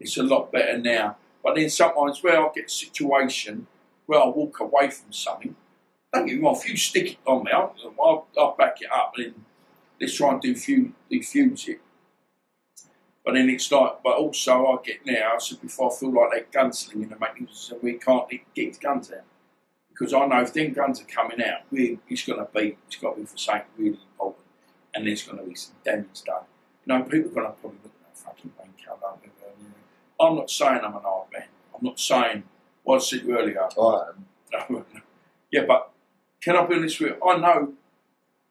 [0.00, 1.16] it's a lot better now.
[1.42, 3.66] But then sometimes where I get a situation
[4.12, 5.56] where I walk away from something,
[6.12, 8.92] don't get me wrong, if you stick it on me, I'll, I'll, I'll back it
[8.92, 9.34] up and
[9.98, 11.80] let's try and defuse, defuse it.
[13.24, 16.62] But then it's like, but also I get now, said before, I feel like they're
[16.62, 19.24] gunslinging and making so we can't get guns out.
[19.88, 22.96] Because I know if them guns are coming out, we, it's going to be, it's
[22.96, 24.44] got to be for something really important
[24.94, 26.42] and there's going to be some damage done.
[26.84, 28.98] You know, people are going to probably look at that fucking wanker.
[30.20, 31.46] I'm not saying I'm an hard man.
[31.74, 32.44] I'm not saying
[32.88, 33.68] I said earlier.
[33.78, 34.10] I
[34.60, 34.84] am.
[35.50, 35.90] yeah, but
[36.40, 37.24] can I be honest with you?
[37.24, 37.72] I know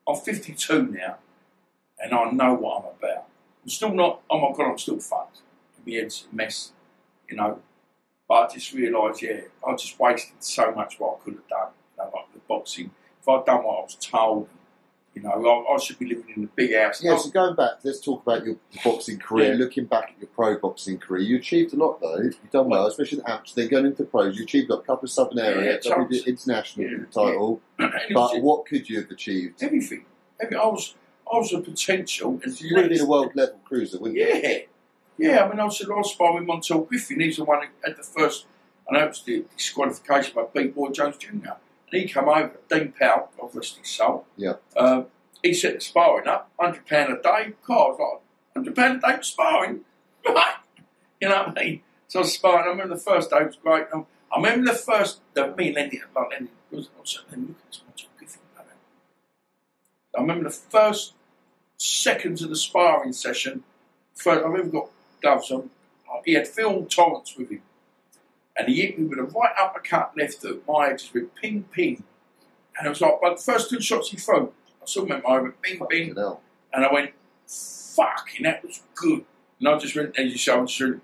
[0.08, 1.18] I'm 52 now,
[1.99, 3.26] and I know what I'm about.
[3.64, 4.22] I'm still not.
[4.30, 5.40] Oh my god, I'm still fucked.
[5.86, 6.72] My head's a mess,
[7.30, 7.60] you know.
[8.28, 11.68] But I just realised, yeah, I just wasted so much what I could have done.
[11.98, 12.91] You know, like the boxing.
[13.22, 14.48] If I'd done what I was told,
[15.13, 17.03] you know, I, I should be living in a big house.
[17.03, 19.53] Yeah, so going back, let's talk about your boxing career.
[19.53, 19.59] Yeah.
[19.59, 22.17] Looking back at your pro boxing career, you achieved a lot though.
[22.21, 23.53] You've done well, especially the amps.
[23.53, 26.97] Then going into pros, you achieved a couple of Southern area, Yeah, international Yeah.
[27.13, 27.61] title.
[27.79, 29.61] And But what could you have achieved?
[29.61, 30.05] everything.
[30.39, 30.95] Every, I was,
[31.31, 32.39] I was a potential.
[32.43, 34.25] And You would have been a world level cruiser, wouldn't you?
[34.27, 34.57] Yeah,
[35.17, 35.43] yeah.
[35.43, 37.19] I mean, I was I was sparring with Montell Griffin.
[37.19, 38.45] He's the one who had the first.
[38.89, 41.51] I know was the disqualification by Pete Roy Jones Jr.
[41.91, 42.53] He come over.
[42.69, 44.26] Dean Powell, God rest his soul.
[44.38, 44.53] Yeah.
[44.77, 45.07] Um,
[45.43, 47.53] he set the sparring up, hundred pound a day.
[47.68, 48.22] Was like,
[48.55, 49.81] hundred pound a day sparring,
[50.27, 50.55] right?
[51.19, 51.81] You know what I mean?
[52.07, 52.65] So I was sparring.
[52.65, 53.85] I remember the first day was great.
[53.93, 55.19] I remember the first.
[55.34, 58.41] The, me and Lenny, like Lenny, was, I was sitting looking at this Montell Griffin.
[58.55, 60.18] like that.
[60.18, 61.13] I remember the first
[61.77, 63.63] seconds of the sparring session.
[64.15, 64.89] First, I remember got
[65.22, 65.69] gloves on.
[66.26, 67.61] He had Phil Torrance with him.
[68.57, 70.64] And he hit me with a right uppercut left hook.
[70.68, 72.03] My head just went ping ping.
[72.78, 74.52] And it was like, but the first two shots he threw,
[74.82, 76.10] I saw him over, bing bing.
[76.10, 76.41] Fucking hell.
[76.73, 77.11] And I went,
[77.48, 79.26] fucking, that was good.
[79.60, 81.02] And I just went, as you I went,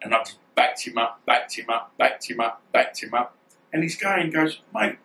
[0.00, 3.36] and I just backed him up, backed him up, backed him up, backed him up.
[3.72, 4.98] And he's going, goes, mate,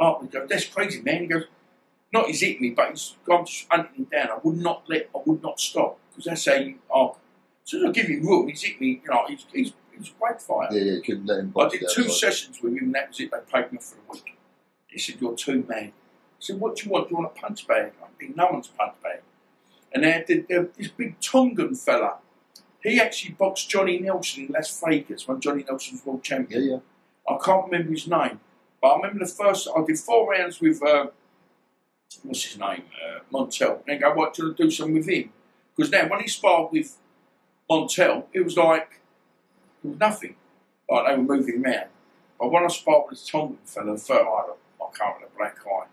[0.00, 1.22] oh, goes, that's crazy, man.
[1.22, 1.44] He goes,
[2.12, 4.30] not he's hit me, but he's gone just hunting him down.
[4.30, 5.98] I would not let, I would not stop.
[6.10, 7.14] Because that's how you are.
[7.64, 10.40] So I give him room, he's hit me, you know, he's, he's, he's a great
[10.40, 10.76] fighter.
[10.76, 13.30] Yeah, yeah, couldn't let him I did two sessions with him, and that was it.
[13.30, 14.36] They paid me for a week.
[14.86, 15.92] He said, "You're too man." I
[16.38, 17.08] said, "What do you want?
[17.08, 19.20] Do you want a punch bag?" I mean, no one's punch bag.
[19.92, 22.16] And they had the, the, this big Tongan fella.
[22.80, 26.62] He actually boxed Johnny Nelson in Las Vegas when Johnny Nelson was world champion.
[26.62, 26.70] yeah.
[26.72, 26.78] yeah.
[27.26, 28.38] I can't remember his name,
[28.82, 29.68] but I remember the first.
[29.74, 31.06] I did four rounds with uh,
[32.22, 33.76] what's his name, uh, Montell.
[33.76, 34.34] And they go, "What?
[34.34, 35.30] Do you do something with him?"
[35.74, 36.96] Because now when he sparred with
[37.70, 38.98] Montell, it was like it
[39.84, 40.36] was nothing.
[40.88, 41.88] Like they were moving around.
[42.38, 45.56] But when I sparred with Tongan fella, the first I, I can't with a black
[45.66, 45.86] eye,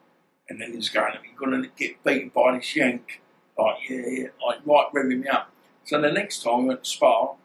[0.50, 3.22] and then he's going, "You're going to get beaten by this yank."
[3.58, 5.52] Like yeah, yeah, like right, revving me up.
[5.86, 7.36] So the next time we went to spar,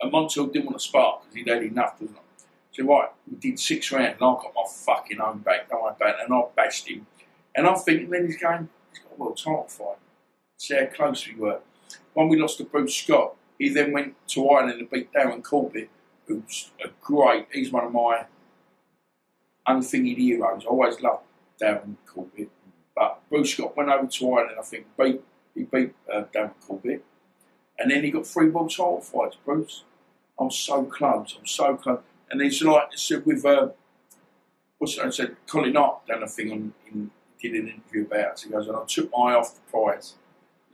[0.00, 2.08] and Montell didn't want to spar because he'd had enough, he?
[2.72, 5.94] So right, we did six rounds, and I got my fucking own back, don't worry
[6.00, 7.06] and I bashed him.
[7.54, 9.96] And I'm thinking, then he's going, he's got a world title fight.
[10.58, 11.60] See how close we were.
[12.12, 15.90] When we lost to Bruce Scott, he then went to Ireland and beat Darren Corbett,
[16.26, 18.26] who's a great, he's one of my
[19.66, 20.64] unthinking heroes.
[20.64, 21.24] I always loved
[21.60, 22.50] Darren Corbett.
[22.94, 25.20] But Bruce Scott went over to Ireland, I think, beat,
[25.54, 27.04] he beat uh, Darren Corbett.
[27.78, 29.84] And then he got three world title fights, Bruce.
[30.38, 31.36] I'm so close.
[31.38, 32.00] I'm so close.
[32.30, 33.68] And it's like I said with uh,
[34.78, 37.10] what's I said, Colin Hart done a thing on in,
[37.40, 38.40] did an interview about it.
[38.44, 40.14] He goes, and I took my eye off the prize.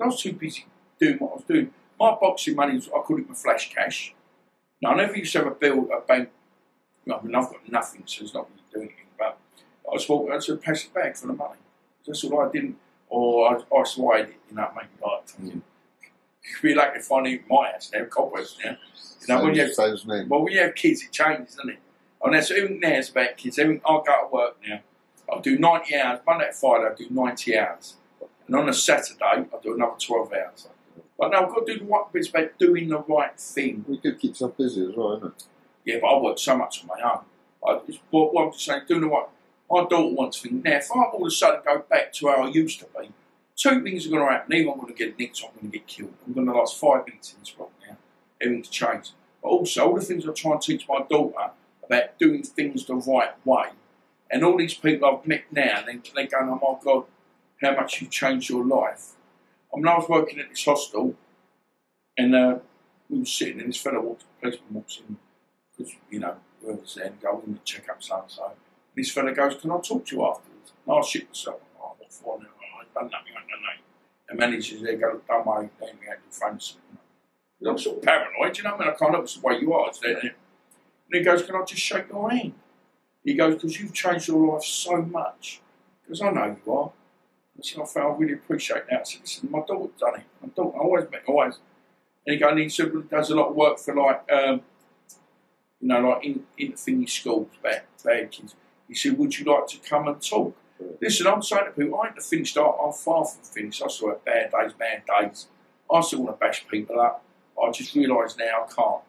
[0.01, 0.67] I was too busy
[0.99, 1.71] doing what I was doing.
[1.99, 4.15] My boxing money, was, I call it my flash cash.
[4.81, 6.31] Now, I never used to have a bill, a bank.
[7.07, 9.07] I mean, I've got nothing, so it's not really doing anything.
[9.19, 9.39] But
[9.89, 11.59] I was walking, I said, pass it back for the money.
[12.07, 12.77] That's all I didn't,
[13.09, 15.53] or I, I swayed it, you know, make like, mm.
[15.53, 18.77] you'd be lucky to find it in my house now, cobwebs now.
[19.21, 20.25] You know, when you have, saves me.
[20.25, 21.79] well, when you have kids, it changes, doesn't it?
[22.25, 23.59] And that's even now is about kids.
[23.59, 24.81] I go to work now.
[25.31, 26.21] I'll do 90 hours.
[26.27, 27.97] Monday to Friday, I do 90 hours.
[28.47, 30.69] And on a Saturday, I do another 12 hours.
[31.19, 33.85] But now I've got to do the right bits about doing the right thing.
[33.89, 35.45] We could keep yourself busy as well, isn't it?
[35.85, 37.25] Yeah, but I work so much on my own.
[37.65, 39.27] I just, what, what I'm just saying, doing the right.
[39.71, 40.65] My daughter wants things.
[40.65, 43.11] Now, if I all of a sudden go back to how I used to be,
[43.57, 44.55] two things are going to happen.
[44.55, 46.15] Either I'm going to get nicked or I'm going to get killed.
[46.27, 47.97] I'm going to last five minutes in this world now.
[48.41, 49.13] Everything's changed.
[49.43, 51.51] But also, all the things I try and teach my daughter
[51.85, 53.67] about doing things the right way.
[54.31, 57.05] And all these people I've met now, they, they're going, oh my God,
[57.63, 59.13] how much you've changed your life.
[59.73, 61.15] I mean, I was working at this hostel,
[62.19, 62.59] and uh,
[63.09, 65.17] we were sitting, and this fellow walks, policeman walks in,
[65.77, 68.53] because, you know, whoever's there, and go in to check up so and so.
[68.95, 70.73] This fellow goes, Can I talk to you afterwards?
[70.87, 71.61] And I shit myself.
[71.81, 72.39] Oh, what for?
[72.39, 73.83] I've done nothing, I've done nothing.
[74.29, 76.77] And the manager's there, go, Don't worry, they ain't had your friends.
[77.67, 78.89] I'm sort of paranoid, you know I mean?
[78.89, 79.93] I can't help the way you are.
[80.05, 80.33] And
[81.13, 82.55] he goes, Can I just shake your hand?
[83.25, 85.61] He goes, Because you've changed your life so much.
[86.03, 86.93] Because I know you are.
[87.79, 89.09] I I really appreciate that.
[89.09, 90.25] Said, Listen, my daughter's done it.
[90.41, 91.59] My daughter, I always met, always.
[92.27, 94.63] And he goes, and he said, well, does a lot of work for like, um,
[95.81, 98.55] you know, like in, in thingy schools, bad, bad kids.
[98.89, 100.57] He said, Would you like to come and talk?
[101.01, 102.57] Listen, I'm saying to people, I ain't the finished.
[102.59, 103.83] I'm far from finished.
[103.83, 105.47] I still have bad days, bad days.
[105.91, 107.25] I still want to bash people up.
[107.61, 109.03] I just realise now I can't.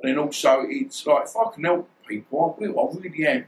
[0.00, 2.80] And then also, it's like if I can help people, I will.
[2.80, 3.44] I really am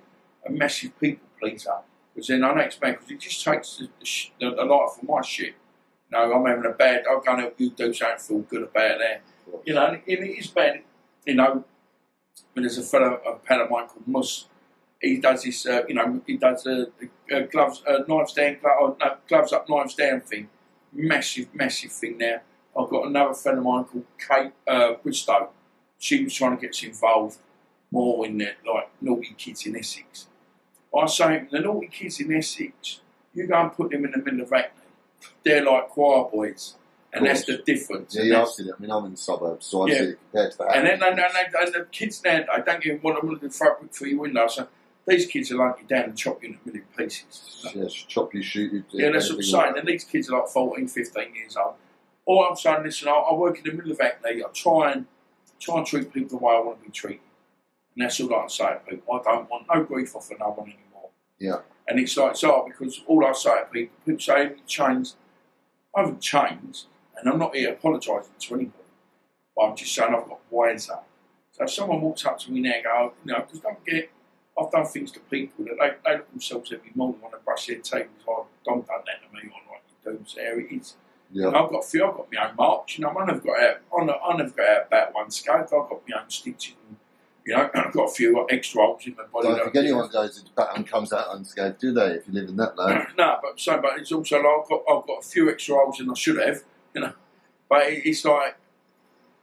[0.46, 1.76] a massive people pleaser.
[2.18, 3.88] Because then I don't expect, because it just takes the,
[4.40, 5.54] the, the light from my shit.
[6.10, 8.62] You know, I'm having a bad, I'll go and help you do something, feel good
[8.64, 9.22] about that.
[9.64, 10.82] You know, and it is bad.
[11.24, 11.64] You know,
[12.54, 14.48] when there's a fellow, a pal of mine called Mus,
[15.00, 16.88] he does this, uh, you know, he does a,
[17.30, 20.48] a gloves, uh, knives down, or, no, gloves up, knives down thing.
[20.92, 22.40] Massive, massive thing now.
[22.76, 25.50] I've got another friend of mine called Kate uh, Bristow.
[25.98, 27.38] She was trying to get us involved
[27.92, 30.26] more in the like naughty kids in Essex.
[30.96, 33.00] I say the naughty kids in Essex,
[33.34, 34.82] you go and put them in the middle of Hackney.
[35.44, 36.74] They're like choir boys,
[37.12, 38.14] and that's the difference.
[38.16, 38.74] Yeah, yeah, I've seen it.
[38.78, 39.98] I mean, I'm in the suburbs, so I've Yeah.
[39.98, 40.76] seen it compared to that.
[40.76, 43.50] And then and, and, and the kids now, I don't even want them to do
[43.50, 44.46] fabric for your window.
[44.48, 44.68] So
[45.06, 47.72] these kids are like you down and chop you in a million pieces.
[47.74, 48.84] yeah, chop you, shoot you.
[48.92, 49.66] Yeah, that's what I'm saying.
[49.66, 51.74] like And these kids are like 14, 15 years old.
[52.26, 54.42] All I'm saying, listen, I, I work in the middle of Hackney.
[54.44, 55.06] I try and
[55.58, 57.20] try and treat people the way I want to be treated.
[57.98, 59.14] And that's all I can say to people.
[59.14, 61.10] I don't want no grief off of no one anymore.
[61.40, 61.62] Yeah.
[61.88, 64.62] And it's like, it's hard because all I say to people, people say, have you
[64.68, 65.16] changed?
[65.96, 66.86] I haven't changed.
[67.16, 68.84] And I'm not here apologising to anybody.
[69.56, 70.98] But I'm just saying I've got wiser.
[71.50, 74.12] So if someone walks up to me now and go, you know, because don't get,
[74.56, 77.66] I've done things to people that they, they look themselves every morning when they brush
[77.66, 77.84] their teeth.
[77.84, 80.24] It's like, oh, don't done that to me, or like you do.
[80.24, 80.94] So there it is.
[81.32, 81.48] Yeah.
[81.48, 83.60] And I've got a few, I've got my own marks, you know, I never got
[83.60, 86.76] out, I never, I never got out about one scope, I've got my own stitching,
[87.48, 89.48] you know, I've got a few extra holes in my body.
[89.48, 92.08] Don't think anyone goes into battle and comes out unscathed, do they?
[92.08, 93.06] If you live in that land.
[93.16, 95.96] no, but so, but it's also like I've got, I've got a few extra holes
[95.96, 96.62] than I should have,
[96.94, 97.12] you know,
[97.70, 98.58] but it, it's like,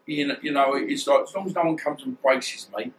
[0.05, 2.91] you know, you know, it's like, as long as no one comes and braces me,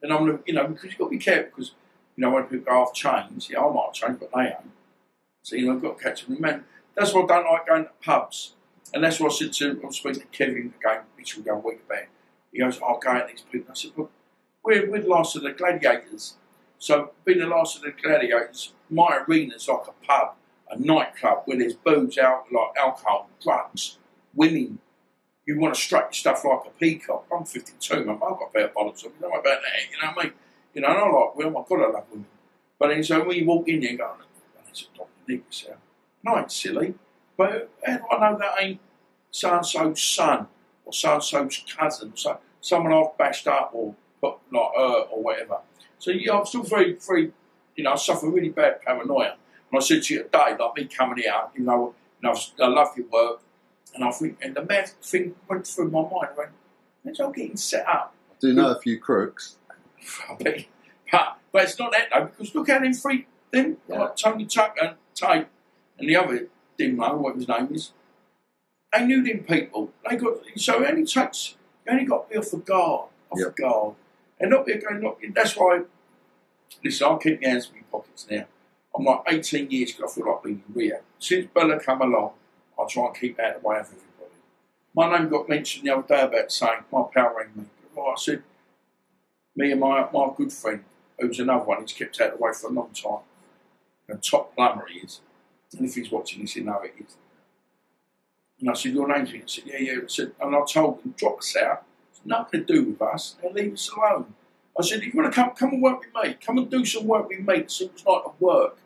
[0.00, 1.72] then I'm, gonna- you know, because you've got to be careful, because,
[2.14, 4.70] you know, when people go off chains, yeah, I might change, but they ain't.
[5.42, 6.40] So, you know, I've got to catch them.
[6.40, 6.64] Man,
[6.94, 8.52] that's why I don't like going to pubs.
[8.94, 11.60] And that's what I said to, I was speaking to Kevin again, Mitchell, the other
[11.60, 12.04] week about.
[12.52, 13.72] He goes, I'll go at these people.
[13.72, 14.08] I said, well,
[14.66, 16.34] we're, we're the last of the gladiators.
[16.78, 20.34] So, being the last of the gladiators, my arena's like a pub,
[20.70, 23.98] a nightclub where there's booze, out, like alcohol, drugs,
[24.34, 24.78] women.
[25.46, 27.24] You want to strut your stuff like a peacock.
[27.32, 28.16] I'm 52, man.
[28.16, 29.16] I've got on me.
[29.20, 29.90] Don't worry about that.
[29.90, 30.32] You know what I mean?
[30.74, 31.54] You know, and I like women.
[31.56, 32.26] Oh my God, I love women.
[32.78, 34.24] But then, so when you walk in you go, oh,
[34.66, 35.78] that's a need yourself.
[36.24, 36.94] No, it's silly.
[37.36, 38.80] But do I know that ain't
[39.30, 40.48] so and so's son
[40.84, 45.22] or so and so's cousin, so someone I've bashed up or put like her or
[45.22, 45.58] whatever?
[45.98, 47.32] So yeah, I'm still very, very,
[47.74, 49.36] you know, I suffer really bad paranoia.
[49.72, 52.52] And I said to you today, like me coming out, you know, and I, was,
[52.60, 53.40] I love your work,
[53.94, 56.28] and I think, and the mad thing went through my mind.
[56.34, 56.50] I went,
[57.02, 58.14] when's I getting set up?
[58.30, 59.56] I do know a few crooks.
[60.38, 64.00] But, but it's not that though, because look at them three, them, Yeah.
[64.00, 65.46] like Tony Tucker and Tate,
[65.98, 67.92] and the other didn't know what his name is.
[68.92, 69.92] They knew them people.
[70.08, 71.54] They got so it only takes
[71.86, 73.08] you only got to be off the guard.
[73.30, 73.56] off Yep.
[73.56, 73.94] guard.
[74.38, 75.82] And not again, not that's why.
[76.84, 78.44] Listen, I keep my hands in my pockets now.
[78.94, 80.06] I'm like 18 years ago.
[80.06, 80.98] I feel like being in.
[81.18, 82.32] Since Bella come along,
[82.78, 84.06] I try and keep out of the way of everybody.
[84.94, 87.64] My name got mentioned the other day about saying my pal rang me.
[87.94, 88.42] Well, I said,
[89.54, 90.84] me and my my good friend,
[91.18, 93.24] who's another one, he's kept out of the way for a long time.
[94.08, 95.20] And top plumber he is.
[95.76, 97.16] And if he's watching this, he know it is.
[98.60, 99.42] And I said, Your name's in.
[99.42, 99.98] I said, Yeah, yeah.
[100.02, 101.84] I said, and I told him, drop us out.
[102.26, 103.36] Nothing to do with us.
[103.42, 104.34] And leave us alone.
[104.78, 106.84] I said, If you want to come come and work with me, come and do
[106.84, 107.64] some work with me.
[107.68, 108.78] So it was like a work.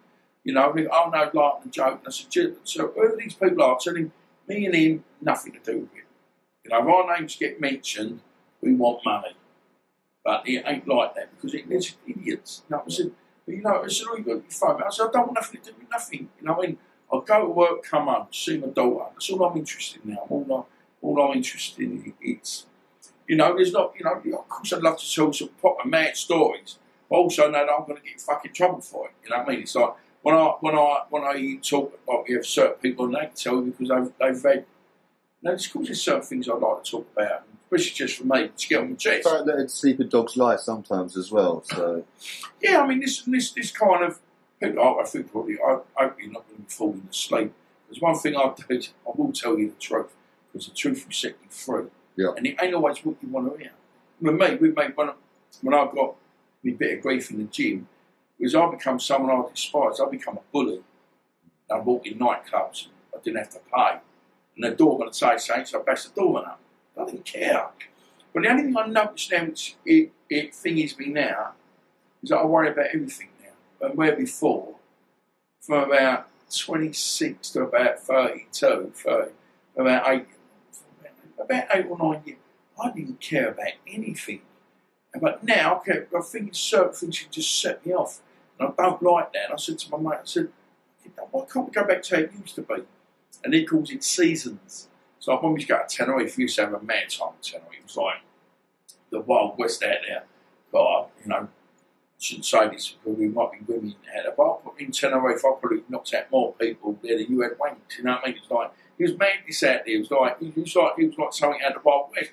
[0.45, 1.99] You know, I mean, oh like the joke.
[1.99, 4.13] And I said, "Gee, so whoever these people are, tell him
[4.49, 6.05] me and him, nothing to do with it.
[6.65, 8.21] You know, if our names get mentioned,
[8.61, 9.35] we want money.
[10.25, 12.63] But it ain't like that because it, there's idiots.
[12.69, 13.11] You know, I said,
[13.47, 14.83] you know, I said, oh, you got your phone.
[14.83, 16.29] I said, I don't want nothing to do with nothing.
[16.41, 16.79] You know, I mean,
[17.13, 19.11] I'll go to work, come home, see my daughter.
[19.13, 20.27] That's all I'm interested in now.
[20.29, 22.67] All, I, all I'm interested in is,
[23.31, 26.17] you know, there's not, you know, of course I'd love to tell some proper mad
[26.17, 26.79] stories,
[27.09, 29.13] but also know that I'm going to get in fucking trouble for it.
[29.23, 29.61] You know what I mean?
[29.61, 29.93] It's like
[30.23, 33.35] when I when I when I talk like we have certain people and they can
[33.37, 34.65] tell me because they've they've read.
[35.43, 38.25] You know, of course there's certain things I'd like to talk about, especially just for
[38.25, 39.25] me to get on my chest.
[39.25, 41.63] Like letting sleep a dog's life sometimes as well.
[41.63, 42.05] So
[42.61, 44.19] Yeah, I mean, this this this kind of
[44.61, 44.83] people.
[44.83, 45.57] I I think probably.
[45.65, 47.53] I I hope you're not going to be falling asleep.
[47.89, 48.81] There's one thing I'll do.
[49.07, 50.17] I will tell you the truth
[50.53, 51.85] because the truth will set you free.
[52.17, 52.33] Yeah.
[52.37, 53.73] And it ain't always what you want to hear.
[54.21, 55.13] With me, me, when I,
[55.63, 56.17] when I got
[56.63, 57.89] me bit of grief in the gym,
[58.39, 60.01] was I become someone I despised.
[60.01, 60.81] I become a bully.
[61.71, 62.87] I walk in nightclubs.
[63.15, 64.01] I didn't have to pay.
[64.57, 66.61] And the doorman would say something, so I bash the doorman up.
[66.99, 67.69] I didn't care.
[68.33, 71.53] But the only thing I notice now, which it, it thingies me now,
[72.23, 73.87] is that I worry about everything now.
[73.87, 74.77] And where before,
[75.61, 79.31] from about 26 to about 32, 30,
[79.77, 80.27] about eight,
[81.41, 82.39] about eight or nine years,
[82.83, 84.43] I didn't care about anything.
[85.21, 88.21] But now, okay, I think certain things just set me off.
[88.59, 89.47] And I don't like that.
[89.47, 90.49] And I said to my mate, I said,
[91.31, 92.85] why can't we go back to how it used to be?
[93.43, 94.89] And he calls it seasons.
[95.19, 97.31] So when we used to go to Tenerife, we used to have a mad time
[97.39, 97.73] at Tenerife.
[97.79, 98.23] It was like
[99.11, 100.25] the Wild West out there.
[100.73, 101.49] God, uh, you know, I
[102.19, 105.83] shouldn't say this because we might be women out there, but in Tenerife, I probably
[105.89, 107.99] knocked out more people there than you had wanked.
[107.99, 108.39] You know what I mean?
[108.41, 108.71] It's like,
[109.01, 109.95] he was out there.
[109.95, 112.33] It was like, he was like, he was like something out of the Wild West.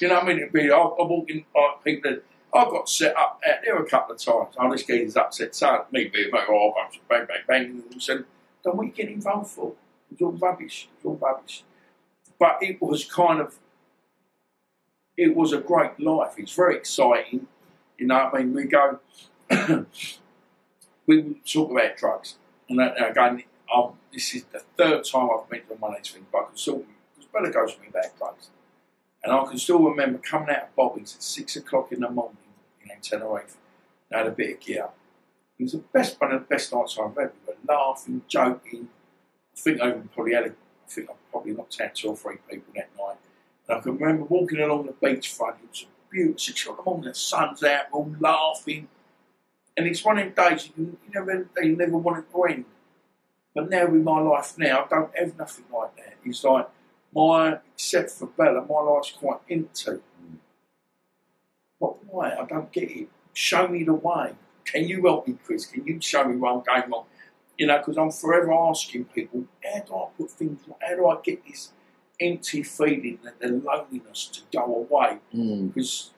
[0.00, 0.38] You know what I mean?
[0.38, 2.16] It'd be, I, I walk in, like, people
[2.52, 4.54] I got set up out there a couple of times.
[4.58, 5.80] Oh, this geezer's upset, son.
[5.92, 6.74] Me, be like, oh,
[7.08, 7.82] bang, bang, bang.
[7.90, 8.24] And said,
[8.64, 9.72] then what are you getting involved for?
[10.12, 10.88] It's all rubbish.
[10.94, 11.62] It's all rubbish.
[12.38, 13.56] But it was kind of,
[15.16, 16.34] it was a great life.
[16.36, 17.46] It's very exciting.
[17.96, 18.52] You know what I mean?
[18.52, 18.98] We go,
[21.06, 22.36] we talk about drugs.
[22.70, 23.42] And, that, again,
[23.74, 26.56] um, this is the third time I've mentioned one of these things, but I can
[26.56, 26.84] still,
[27.14, 28.50] because Bella goes with me about drugs.
[29.22, 32.38] And I can still remember coming out of Bobby's at six o'clock in the morning
[32.82, 33.56] in Tenerife.
[34.12, 34.88] I had a bit of gear.
[35.58, 37.32] It was the best one of the best nights I've ever.
[37.46, 38.88] We were laughing, joking.
[39.54, 42.16] I think I even probably had a, I think I probably knocked out two or
[42.16, 43.16] three people that night.
[43.68, 45.56] And I can remember walking along the beachfront.
[45.62, 47.08] It was a beautiful six o'clock in the morning.
[47.10, 47.92] The sun's out.
[47.92, 48.88] We're all laughing.
[49.80, 52.64] And it's one of them days you, you never, you never want it to end.
[53.54, 56.16] But now with my life now, I don't have nothing like that.
[56.22, 56.68] It's like
[57.14, 59.92] my, except for Bella, my life's quite empty.
[61.80, 62.34] But why?
[62.34, 63.08] I don't get it.
[63.32, 64.34] Show me the way.
[64.66, 65.64] Can you help me, Chris?
[65.64, 67.06] Can you show me where I'm going wrong?
[67.56, 71.16] You know, because I'm forever asking people, how do I put things, how do I
[71.24, 71.72] get this
[72.20, 75.20] empty feeling and the loneliness to go away?
[75.34, 76.10] mm, Because,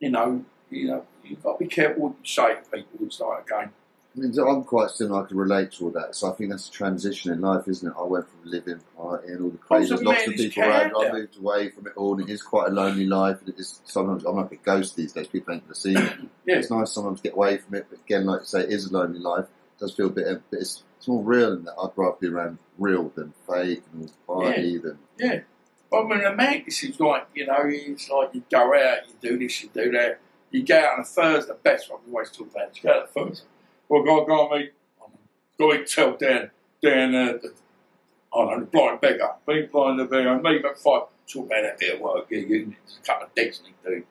[0.00, 3.06] you know, you know, you've got to be careful what you say to people.
[3.06, 3.70] It's like, again,
[4.16, 5.24] I mean, I'm quite similar.
[5.24, 6.14] I can relate to all that.
[6.14, 7.94] So I think that's a transition in life, isn't it?
[7.98, 10.92] I went from living uh, partying, all the crazy, Also, lots of people around.
[10.96, 13.38] I moved away from it all, and it is quite a lonely life.
[13.40, 15.28] And it is sometimes I'm like a ghost these days.
[15.28, 16.28] People ain't going to see me.
[16.46, 18.70] yeah, It's nice sometimes to get away from it, but again, like you say, it
[18.70, 19.44] is a lonely life.
[19.44, 21.74] It does feel a bit, but it's, it's more real in that.
[21.80, 25.40] I'd rather be around real than fake and all party than Yeah.
[25.90, 29.38] I mean, the madness is like, you know, it's like you go out, you do
[29.38, 30.20] this, you do that.
[30.50, 32.76] You go out on a Thursday, the best one, we always talk about it.
[32.76, 33.46] You go out on a Thursday.
[33.88, 34.72] Well, go, go and meet,
[35.58, 36.50] go and tell Dan,
[36.82, 37.52] Dan, uh, the,
[38.34, 39.30] I don't know, the blind beggar.
[39.46, 40.68] Be blind the beggar.
[40.68, 41.02] At five.
[41.26, 42.26] Talk about that bit of work.
[42.30, 44.04] Yeah, you, a couple of dates you do.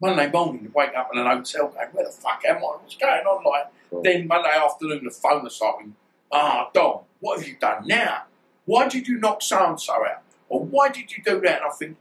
[0.00, 2.60] Monday morning, you wake up in an hotel going, where the fuck am I?
[2.60, 3.44] What's going on?
[3.44, 5.94] Like, then Monday afternoon, the phone or something.
[6.30, 8.24] Ah, Dom, what have you done now?
[8.66, 10.22] Why did you knock so and so out?
[10.50, 11.62] Or why did you do that?
[11.62, 11.96] And I think,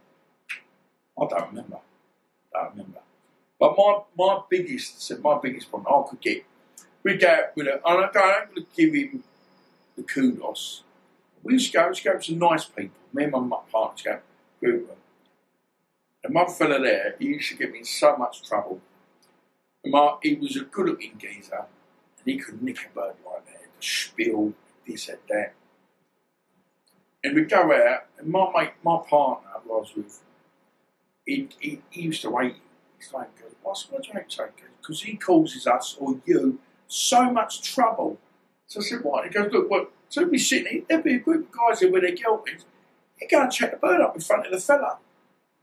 [1.18, 1.78] I don't remember.
[2.58, 3.00] Don't remember.
[3.60, 6.46] But my my biggest my biggest problem I could get
[7.04, 9.24] we go with a and I gonna give him
[9.96, 10.84] the kudos.
[11.42, 12.92] We used to go, we to go to some nice people.
[13.14, 14.22] me and my partner
[14.62, 14.98] go, group.
[16.24, 18.82] And one fella there, he used to get me in so much trouble.
[19.86, 21.66] My, he was a good looking geezer,
[22.18, 24.54] and he could nick a bird like that, the spiel,
[24.86, 25.54] this and that.
[27.24, 30.20] And we'd go out, and my mate, my partner was with,
[31.28, 32.62] he, he, he used to hate him.
[32.98, 33.30] He's like,
[33.62, 34.46] what's what do you say?
[34.82, 38.18] Because he causes us or you so much trouble.
[38.66, 39.26] So I said, what?
[39.26, 39.92] He goes, look, what?
[40.10, 42.66] So we'd be sitting here, there'd be a group of guys there with their girlfriends.
[43.18, 44.98] He'd go and check the bird up in front of the fella.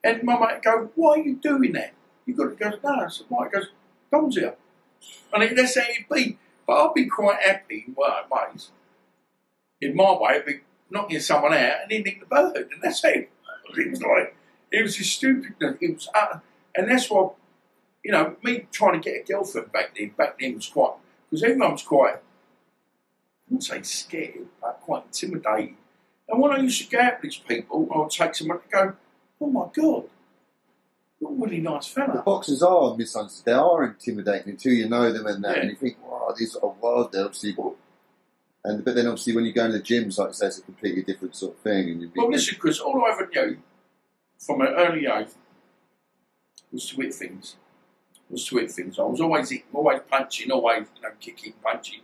[0.04, 1.94] And my mate go, why are you doing that?
[2.26, 3.04] You got to go, no.
[3.04, 3.46] I said, why?
[3.46, 3.68] He goes,
[4.10, 4.54] Dom's here.
[5.32, 6.38] And he- that's how it'd be.
[6.66, 8.70] But I'd be quite happy in one ways.
[9.80, 10.60] In my way, I'd be
[10.90, 12.68] knocking someone out and nicked the bird.
[12.72, 13.30] And that's it.
[13.76, 14.36] It was like,
[14.78, 15.54] it was just stupid.
[15.60, 16.38] It was, uh,
[16.74, 17.30] and that's why,
[18.02, 20.94] you know, me trying to get a girlfriend back then, back then was quite,
[21.30, 22.18] because everyone was quite, I
[23.48, 25.74] wouldn't say scared, but quite intimidated.
[26.28, 28.70] And when I used to go out with these people, I would take someone and
[28.70, 28.96] go,
[29.40, 30.04] oh my God,
[31.20, 33.44] you're a really nice The boxers are misunderstood.
[33.44, 35.62] They are intimidating until you know them and that, Yeah.
[35.62, 37.12] and you think, wow, these are wild.
[37.12, 37.56] They're obviously,
[38.64, 40.62] and but then obviously when you go into the gyms, like I say, it's a
[40.62, 41.88] completely different sort of thing.
[41.90, 43.58] And Well, listen, because all I ever knew
[44.38, 45.28] from an early age
[46.72, 47.56] was to hit things.
[48.30, 48.98] Was to hit things.
[48.98, 52.00] I was always hitting, always punching, always you know kicking, punching,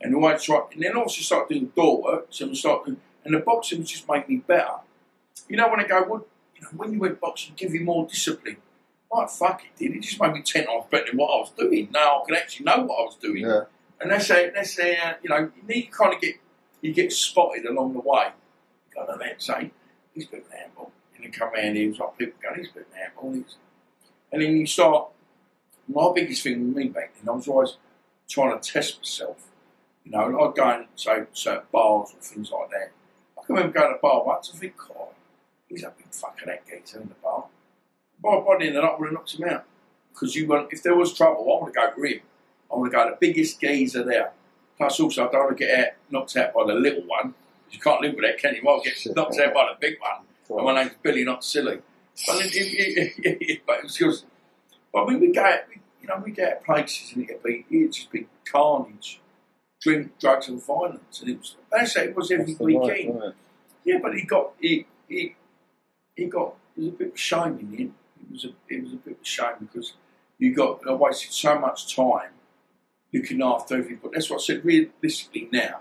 [0.00, 0.62] and always try.
[0.72, 2.26] And then also started doing door work.
[2.30, 4.76] So I started, and the boxing was just made me better.
[5.48, 8.06] You know when I go, well, you know, when you went boxing, give you more
[8.06, 8.56] discipline.
[9.12, 9.96] Like fuck it did.
[9.96, 11.88] It just made me ten times better than what I was doing.
[11.92, 13.42] Now I can actually know what I was doing.
[13.42, 13.64] yeah,
[14.00, 16.36] And that's a, that's uh, you know, you need to kind of get,
[16.80, 18.28] you get spotted along the way.
[18.88, 19.70] You go to that, say,
[20.14, 20.46] he's a bit
[21.18, 21.24] of an handball.
[21.24, 23.32] And come around here, it's like people go, he's a bit an handball.
[23.32, 23.56] He's...
[24.32, 25.08] And then you start,
[25.88, 27.76] my biggest thing with me back then, I was always
[28.28, 29.48] trying to test myself.
[30.04, 32.90] You know, and I'd go and say certain bars or things like that.
[33.38, 35.08] I can remember going to a bar once and think, God,
[35.68, 37.46] he's a big fucking that geezer in the bar.
[38.22, 39.64] By, by the end the night, would have knocked him out.
[40.12, 42.20] Because you want, if there was trouble, I want to go for him.
[42.72, 44.32] I want to go the biggest geezer there.
[44.76, 47.34] Plus, also, I don't want to get out, knocked out by the little one.
[47.70, 48.62] You can't live with that, can you?
[48.64, 50.24] Well, get knocked out by the big one.
[50.48, 51.80] And my name's Billy, not silly.
[52.26, 54.24] But it, it, it, it, but it was just.
[54.92, 57.92] When we go, out, we, you know, we get out places and it'd be it'd
[57.92, 59.20] just be carnage,
[59.80, 61.56] drink, drugs, and violence, and it was.
[61.70, 63.22] That's it was every life, weekend.
[63.22, 63.34] it?
[63.84, 65.36] Yeah, but he got he he
[66.14, 67.94] he got it was a bit of a shame in end.
[68.22, 69.92] It was a it was a bit of a shame because
[70.38, 72.30] you got I wasted so much time
[73.12, 74.14] looking after everybody.
[74.14, 74.64] That's what I said.
[74.64, 75.80] Realistically, now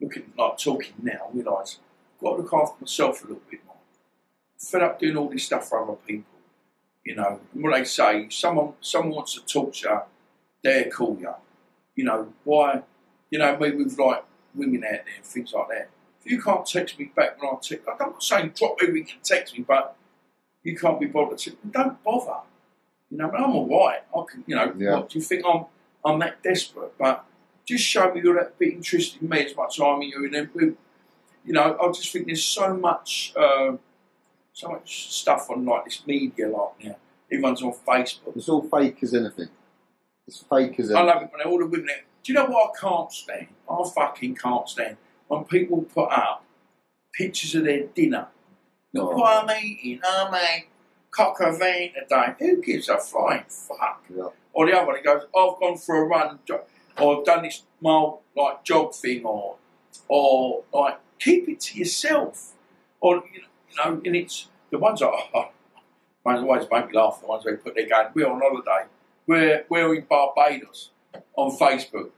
[0.00, 1.78] looking like talking now, realise
[2.24, 3.76] got to look after myself a little bit more.
[4.58, 6.32] fed up doing all this stuff for other people.
[7.04, 10.00] You know, and what they say, someone someone wants to talk to you,
[10.62, 11.34] they'll call you.
[11.94, 12.82] You know, why
[13.30, 14.24] you know, me with like
[14.54, 15.90] women out there and things like that.
[16.24, 19.22] If you can't text me back when I text, I'm not saying drop everything and
[19.22, 19.96] text me, but
[20.62, 21.56] you can't be bothered to.
[21.70, 22.38] Don't bother.
[23.10, 24.00] You know, but I'm all right.
[24.16, 24.94] I can, you know, Yeah.
[24.96, 25.66] what, do you think I'm
[26.04, 26.96] I'm that desperate?
[26.98, 27.24] But
[27.66, 30.24] just show me you're that bit interested in me as much as I'm in you.
[30.24, 30.76] And then,
[31.44, 33.76] you know, I just think there's so much, uh,
[34.52, 36.96] so much stuff on like this media like now.
[37.30, 38.36] Everyone's on Facebook.
[38.36, 39.48] It's all fake as anything.
[40.26, 40.96] It's fake as anything.
[40.96, 41.88] I love it when all the women.
[42.22, 43.48] Do you know what I can't stand?
[43.70, 44.96] I fucking can't stand
[45.28, 46.44] when people put up
[47.12, 48.28] pictures of their dinner.
[48.92, 49.16] Look Oh.
[49.16, 50.00] what I'm eating.
[50.06, 50.66] I'm a
[51.10, 52.34] coq au vin today.
[52.38, 54.04] Who gives a flying fuck?
[54.14, 54.28] Yeah.
[54.52, 56.38] Or the other one, he goes, I've gone for a run,
[56.98, 59.56] or I've done this mile like jog thing, or
[60.08, 62.52] or like keep it to yourself.
[63.00, 65.48] Or you know, you know and it's the ones that oh,
[66.24, 67.20] ones always make me laugh.
[67.20, 68.88] The ones they put their going, we're on holiday,
[69.26, 70.90] we're we're in Barbados
[71.36, 72.10] on Facebook.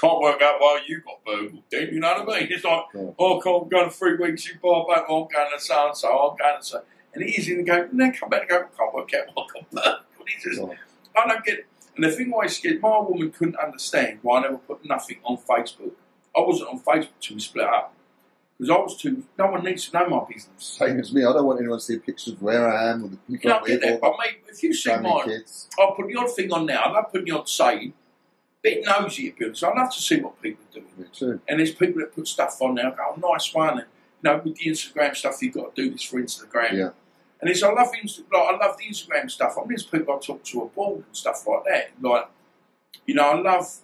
[0.00, 2.48] Can't work out why you got burgled, then you know what I mean?
[2.50, 3.10] It's like, Yeah.
[3.18, 6.08] oh, I can't go to three weeks in Barbados, I'm going to so and so,
[6.08, 6.82] I'm going to so.
[7.12, 9.42] And is in the go, and then come back and go, can't work out why
[9.42, 10.00] I got burgled.
[10.26, 10.74] It's just, Yeah.
[11.22, 11.66] I don't get it.
[11.96, 15.36] And the thing always scared my woman couldn't understand why I never put nothing on
[15.36, 15.90] Facebook.
[16.34, 17.92] I wasn't on Facebook till we split up.
[18.60, 20.52] Because I was too, no one needs to know my business.
[20.58, 21.24] Same as me.
[21.24, 23.52] I don't want anyone to see pictures of where I am or the You people
[23.52, 24.00] can't get that.
[24.02, 25.70] But mate, if you see mine, kids.
[25.78, 26.82] I'll put the odd thing on now.
[26.82, 27.94] I love putting the odd saying.
[28.60, 30.92] Bit nosy at people, so I love to see what people are doing.
[30.98, 31.40] Me too.
[31.48, 32.88] And there's people that put stuff on there.
[32.88, 33.78] I go, oh, nice one.
[33.78, 33.86] And,
[34.22, 36.72] you know, with the Instagram stuff, you've got to do this for Instagram.
[36.74, 36.90] Yeah.
[37.40, 39.54] And it's, I love Insta, like, I love the Instagram stuff.
[39.56, 41.92] I mean, there's people I talk to a abroad and stuff like that.
[42.02, 42.28] Like,
[43.06, 43.74] you know, I love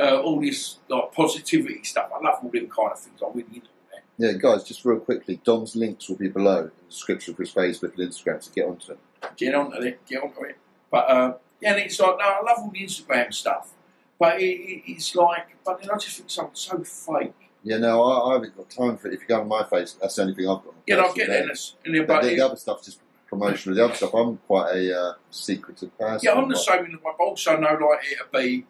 [0.00, 2.10] uh, all this like positivity stuff.
[2.14, 3.20] I love all them kind of things.
[3.24, 4.02] I'm really into that.
[4.18, 7.52] Yeah, guys, just real quickly, Dom's links will be below in the description for his
[7.52, 8.98] Facebook and Instagram, so get onto them.
[9.36, 10.06] Get onto it.
[10.06, 10.56] Get onto it.
[10.90, 13.70] But uh, yeah, and it's like, no, I love all the Instagram stuff.
[14.18, 17.32] But it, it, it's like, but then I just think something so fake.
[17.62, 19.14] Yeah, no, I, I haven't got time for it.
[19.14, 20.74] If you go on my face, that's the only thing I've got.
[20.86, 21.48] Yeah, know, I get there.
[21.84, 23.76] and then, But the, the other stuff's just promotional.
[23.76, 26.20] The other stuff, I'm quite a uh, secretive person.
[26.22, 28.66] Yeah, I'm the same in way, but also know like it'll be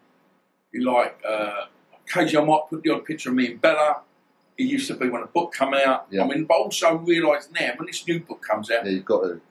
[0.79, 1.65] like uh
[2.07, 4.01] occasionally I might put the odd picture of me and Bella.
[4.57, 6.07] It used to be when a book come out.
[6.11, 6.23] Yeah.
[6.23, 9.21] I mean, but also realise now when this new book comes out, Yeah, you've got
[9.23, 9.41] to.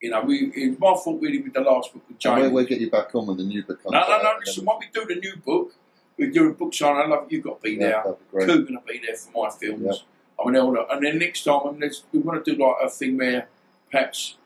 [0.00, 2.40] you know, we it was my fault really with the last book with James.
[2.42, 4.32] we'll, we'll get you back on when the new book comes no, no, no.
[4.44, 5.74] Listen, when we do the new book,
[6.16, 6.96] we do a book sign.
[6.96, 7.32] I love it.
[7.32, 8.16] You've got to be yeah, there.
[8.32, 9.82] that'd be going to be there for my films.
[9.84, 10.44] Yeah.
[10.44, 13.18] I mean, and then next time, I mean, we want to do like a thing
[13.18, 13.48] where
[13.90, 14.36] perhaps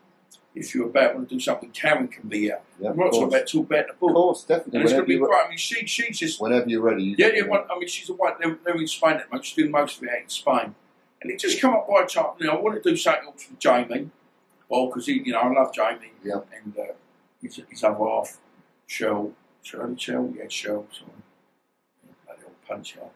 [0.55, 2.61] if you're about want to do something, Karen can be here.
[2.79, 4.79] Yeah, We're not talking about talk about the Of course, definitely.
[4.79, 5.45] And it's going to be you're, great.
[5.45, 7.03] I mean, she, she's just, whenever you're ready.
[7.03, 7.47] You yeah, yeah.
[7.47, 8.39] One, I mean, she's a white.
[8.39, 9.45] They're, they're in Spain at.
[9.45, 10.75] She's doing most of it out in Spain,
[11.21, 12.37] and it just come up by chance.
[12.39, 14.11] You know, I want to do something else with Jamie,
[14.69, 16.13] well, because he, you know, I love Jamie.
[16.23, 16.41] Yeah.
[16.65, 16.93] And uh,
[17.43, 18.39] his, his other half,
[18.87, 19.33] Shell,
[19.63, 20.87] Shirley Shell, yeah, Shell.
[20.93, 21.11] Sorry,
[22.27, 23.11] bloody old punch out.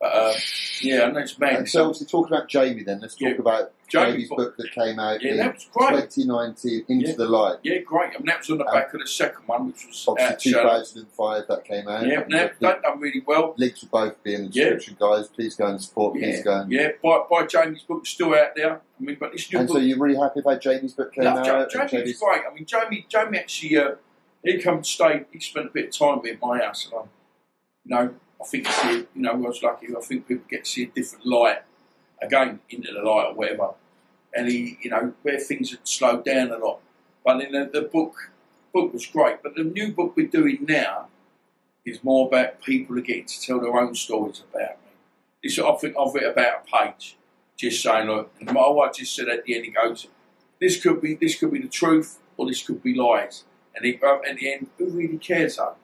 [0.00, 0.32] But uh,
[0.80, 1.56] yeah, and that's man.
[1.56, 3.34] And so, obviously, talking about Jamie, then let's talk Yeah.
[3.40, 4.56] about Jamie's Jamie's book.
[4.56, 6.10] that came out Yeah, in that was great.
[6.10, 7.14] 2019, Into Yeah.
[7.16, 7.56] the Light.
[7.64, 8.10] Yeah, great.
[8.14, 10.52] I mean, that was on the Um, back of the second one, which was Obviously,
[10.52, 12.06] 2005 that came out.
[12.06, 13.54] Yeah, that, that done really well.
[13.56, 15.26] Links will both be in the description, guys.
[15.26, 16.14] Please go and support.
[16.14, 16.72] Please go Yeah, and.
[17.02, 17.24] yeah.
[17.28, 18.74] By Jamie's book, still out there.
[18.74, 21.24] I mean, but this new And book so you're really happy about Jamie's book came
[21.24, 21.46] Love out?
[21.46, 22.42] Ja- and Jamie Jamie's- great.
[22.48, 23.94] I mean, Jamie, Jamie actually, uh,
[24.44, 25.24] he come and stayed.
[25.32, 27.02] He spent a bit of time at my house, and I,
[27.84, 29.88] you know, I think he see, you know, I was lucky.
[29.96, 31.62] I think people get to see a different light
[32.22, 33.70] again into the light or whatever.
[34.34, 36.80] And he, you know, where things had slowed down a lot.
[37.24, 38.30] But in the, the book,
[38.72, 39.42] book was great.
[39.42, 41.08] But the new book we're doing now
[41.84, 44.92] is more about people who getting to tell their own stories about me.
[45.42, 47.16] This, I think I've written about a page,
[47.56, 50.06] just saying, look, and my wife just said at the end, he goes,
[50.60, 53.44] this could be this could be the truth or this could be lies.
[53.74, 55.74] And it, at the end, who really cares though?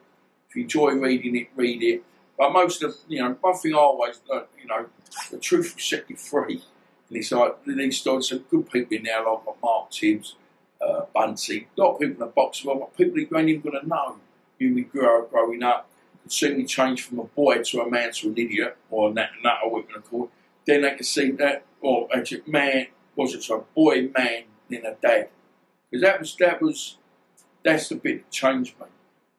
[0.49, 2.03] If you enjoy reading it, read it.
[2.37, 4.85] But most of you know, one thing I always learned, you know,
[5.31, 6.63] the truth will set you free.
[7.09, 10.35] And it's like these stories some good people in there, like Mark Tibbs,
[10.81, 13.61] uh, Bunsey, a lot of people in the box well, but people you ain't even
[13.61, 14.17] gonna know
[14.59, 15.87] who we grew up growing up
[16.25, 19.29] could see me change from a boy to a man to an idiot, or that
[19.43, 20.29] that or what we're gonna call it.
[20.65, 24.95] Then they could see that or actually man was it so boy, man, then a
[24.95, 25.29] dad.
[25.89, 26.97] Because that was that was
[27.63, 28.87] that's the bit that changed me.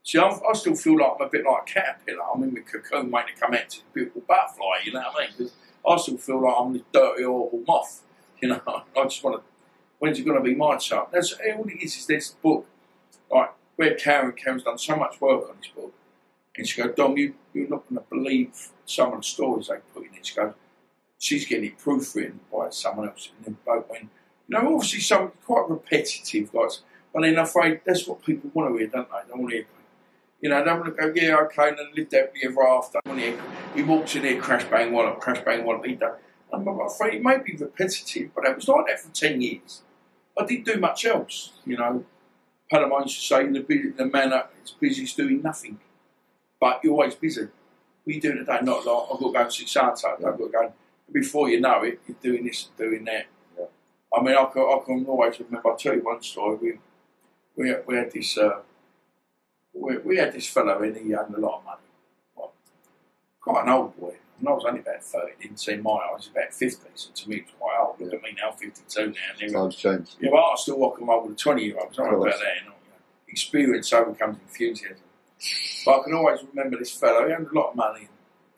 [0.06, 2.22] See, I'm, I still feel like I'm a bit like a caterpillar.
[2.32, 5.16] I'm in my cocoon waiting to come out to a beautiful butterfly, you know what
[5.16, 5.36] I mean?
[5.36, 5.52] 'Cause
[5.84, 8.02] I still feel like I'm this dirty, horrible moth,
[8.40, 8.60] you know.
[8.96, 9.42] I just want to,
[9.98, 11.06] when's it going to be my turn?
[11.10, 12.68] That's all it is, is this book,
[13.28, 15.92] like, where Karen, Karen's done so much work on this book.
[16.56, 19.74] And she goes, Dom, you, you're not going to believe some of the stories they
[19.92, 20.24] put in it.
[20.24, 20.54] She goes,
[21.18, 23.30] she's getting it proofwritten by someone else.
[23.36, 24.04] And then both went,
[24.46, 26.82] you know, obviously some quite repetitive, guys.
[27.12, 29.18] But then I'm afraid that's what people want to hear, don't they?
[29.26, 29.66] They want to hear,
[30.46, 33.00] you know, they want to go, yeah, okay, and then live happily ever after.
[33.04, 33.42] They want to hear,
[33.74, 36.12] he walks in here, crash bang wallop, crash bang wallop, he done.
[36.52, 39.82] I'm afraid it may be repetitive, but it was like that for 10 years.
[40.38, 42.04] I didn't do much else, you know.
[42.70, 45.80] Panama used to say, the, the man is busy is doing nothing.
[46.60, 47.40] But you're always busy.
[47.40, 47.50] What
[48.06, 48.58] are you doing today?
[48.62, 50.72] Not like, I've got to go and see Santa, I've got to go.
[51.10, 53.26] Before you know it, you're doing this and doing that.
[53.58, 53.64] Yeah.
[54.16, 56.56] I mean, I can, I can always remember, I'll tell you one story.
[56.62, 56.78] We,
[57.56, 58.60] we, had, we had this, uh,
[59.78, 61.82] we, we had this fellow in, he owned a lot of money.
[62.34, 62.52] Well,
[63.40, 64.16] quite an old boy.
[64.38, 67.10] And I was only about 30, didn't see my eye, I was about 50, so
[67.14, 68.00] to me it was quite old.
[68.00, 69.12] Look at me now, 52 now.
[69.40, 70.16] And Times changed.
[70.20, 71.92] yeah, but I still and roll with a 20 year old.
[71.92, 72.62] Of about that.
[72.62, 72.74] You know,
[73.28, 74.98] experience overcomes enthusiasm.
[75.84, 77.26] But I can always remember this fellow.
[77.26, 78.08] He had a lot of money.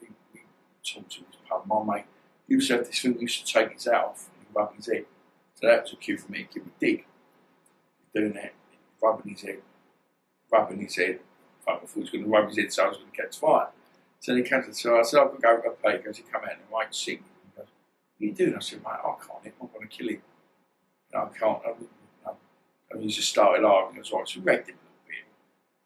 [0.01, 1.62] And he, he talked to his pub.
[1.66, 2.05] My mate
[2.49, 3.15] he used to have this thing.
[3.15, 5.05] He used to take his hat off and rub his head.
[5.61, 7.05] So that was a cue for me to give him a dig.
[8.15, 8.55] Doing that,
[9.03, 9.59] rubbing his head,
[10.51, 11.20] rubbing his head.
[11.66, 13.39] I thought he was going to rub his head, so I was going to catch
[13.39, 13.69] fire.
[14.20, 15.97] So he comes to so I said, I've got to go to play.
[15.99, 17.19] He goes, he come out and wait, sing.
[17.19, 18.57] He goes, what are you doing?
[18.57, 19.55] I said, mate, I can't.
[19.61, 20.23] I'm going to kill him.
[21.12, 21.59] No, I can't.
[21.66, 21.73] I.
[22.91, 23.97] And he just started laughing.
[23.97, 25.27] He goes, right, so wrecked him a little bit.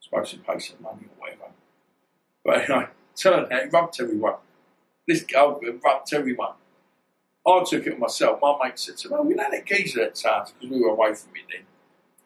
[0.01, 1.51] Supposed to pay some money or whatever.
[2.45, 4.35] But anyway, turned out he rubbed everyone.
[5.07, 6.55] This guy rubbed everyone.
[7.47, 8.39] I took it myself.
[8.41, 10.91] My mate said to me, well, you know that geezer at Towns, because we were
[10.91, 11.67] away from it then.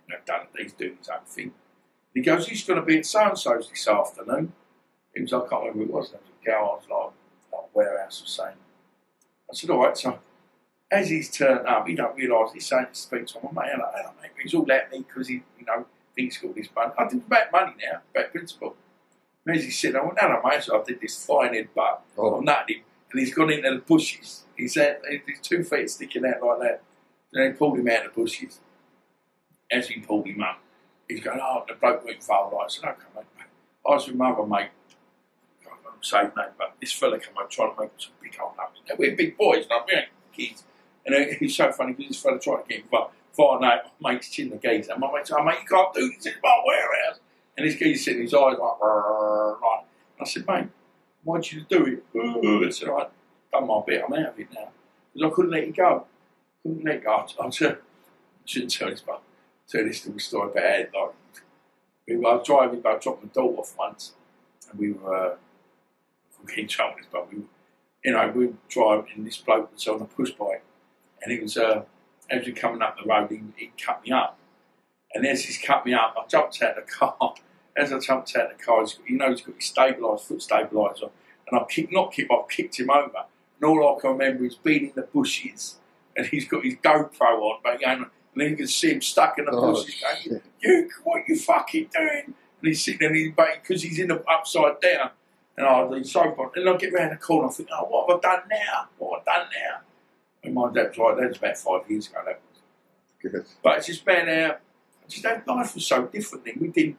[0.09, 1.53] You know, done he's doing his own thing.
[2.17, 4.55] He goes, he's going to be at so-and-so's this afternoon.
[5.15, 6.11] He was, I can't remember who it was.
[6.13, 7.13] There was a I was
[7.53, 8.57] like, like warehouse or saying.
[9.51, 10.19] I said, all right, so
[10.91, 13.91] as he's turned up, he don't realise he's saying to speak to him, mate, hello,
[13.95, 14.31] hello, mate.
[14.43, 15.85] He's all at me because he, you know,
[16.15, 16.93] thinks he's got this money.
[16.97, 18.77] I think it's about money now, about principle.
[19.45, 21.69] And as he said, I went, no, no, mate, so I did this flying head
[21.75, 22.03] butt.
[22.17, 22.83] Oh, I'm nutted him,
[23.13, 24.45] and he's gone into the bushes.
[24.57, 26.83] He's had his two feet sticking out like that.
[27.31, 28.59] Then he pulled him out of the bushes.
[29.71, 30.61] As he pulled him up,
[31.09, 32.53] he's going, oh, the bloke went right.
[32.65, 33.25] I said, okay, mate.
[33.87, 34.71] I was with my other mate.
[35.67, 38.53] I'm say his name, but this fella came up trying to make some big old
[38.57, 38.99] numbers.
[38.99, 40.65] We're big boys, we ain't kids.
[41.05, 43.81] And it- it's so funny because this fella tried to get him, but far my
[44.01, 44.93] mate's chin the geezer.
[44.93, 47.21] And my mate said, oh, mate, you can't do this, it's my warehouse.
[47.57, 49.85] And this geezer sitting his eyes like, like.
[50.19, 50.69] And I said, mate,
[51.25, 52.05] why'd you do it?
[52.15, 53.09] "Oh," I said, I've
[53.53, 54.69] done my bit, I'm out of it now.
[55.15, 56.07] Because I couldn't let it go.
[56.63, 57.11] Couldn't let it go.
[57.13, 57.51] I, I, I
[58.45, 59.23] shouldn't tell this, but
[59.69, 60.91] tell this little story about it.
[60.95, 61.15] Like,
[62.09, 64.13] we were, driving, I dropped my daughter off once,
[64.71, 65.37] and we were,
[66.45, 67.43] we keep trouble but we,
[68.05, 70.63] you know, we were driving, and this bloke was on a push bike,
[71.23, 71.83] and he was, uh,
[72.31, 74.39] as we were coming up the road, he, he cut me up.
[75.15, 77.17] And as he's cut me up, I jumped out of the car.
[77.79, 80.39] As I jumped out of the car, he's you know, he's got his stabiliser, foot
[80.39, 81.11] stabiliser,
[81.47, 83.27] and I kicked, not kicked, I kicked him over.
[83.61, 85.77] And all I can remember is being in the bushes,
[86.17, 88.07] and he's got his GoPro on, but going,
[88.37, 91.39] and then you can see him stuck in the Oh, bushes going, you, what you
[91.39, 92.25] fucking doing?
[92.27, 92.35] And
[92.69, 95.11] he's sitting there, and he's because he's in the upside down.
[95.57, 96.51] And I was so fun.
[96.55, 98.89] And I get round the corner, I think, oh, what have I done now?
[98.99, 99.81] What have I done now?
[100.45, 103.33] And my dad was like, that was about five years ago, that was.
[103.33, 103.47] Good.
[103.63, 104.57] But it's just, man, uh,
[105.09, 106.59] just that life was so different then.
[106.61, 106.99] We didn't,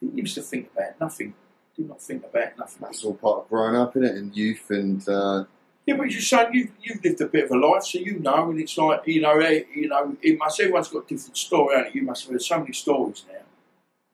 [0.00, 1.34] didn't used to think about nothing.
[1.76, 2.78] Did not think about nothing.
[2.80, 4.16] That's all part of growing up, isn't it?
[4.16, 5.44] And youth and uh,
[5.84, 8.50] Yeah, but you're saying you you've lived a bit of a life, so you know,
[8.50, 11.76] and it's like you know, eh, you know, it must everyone's got a different story,
[11.76, 11.94] haven't?
[11.94, 13.40] You must have heard so many stories now.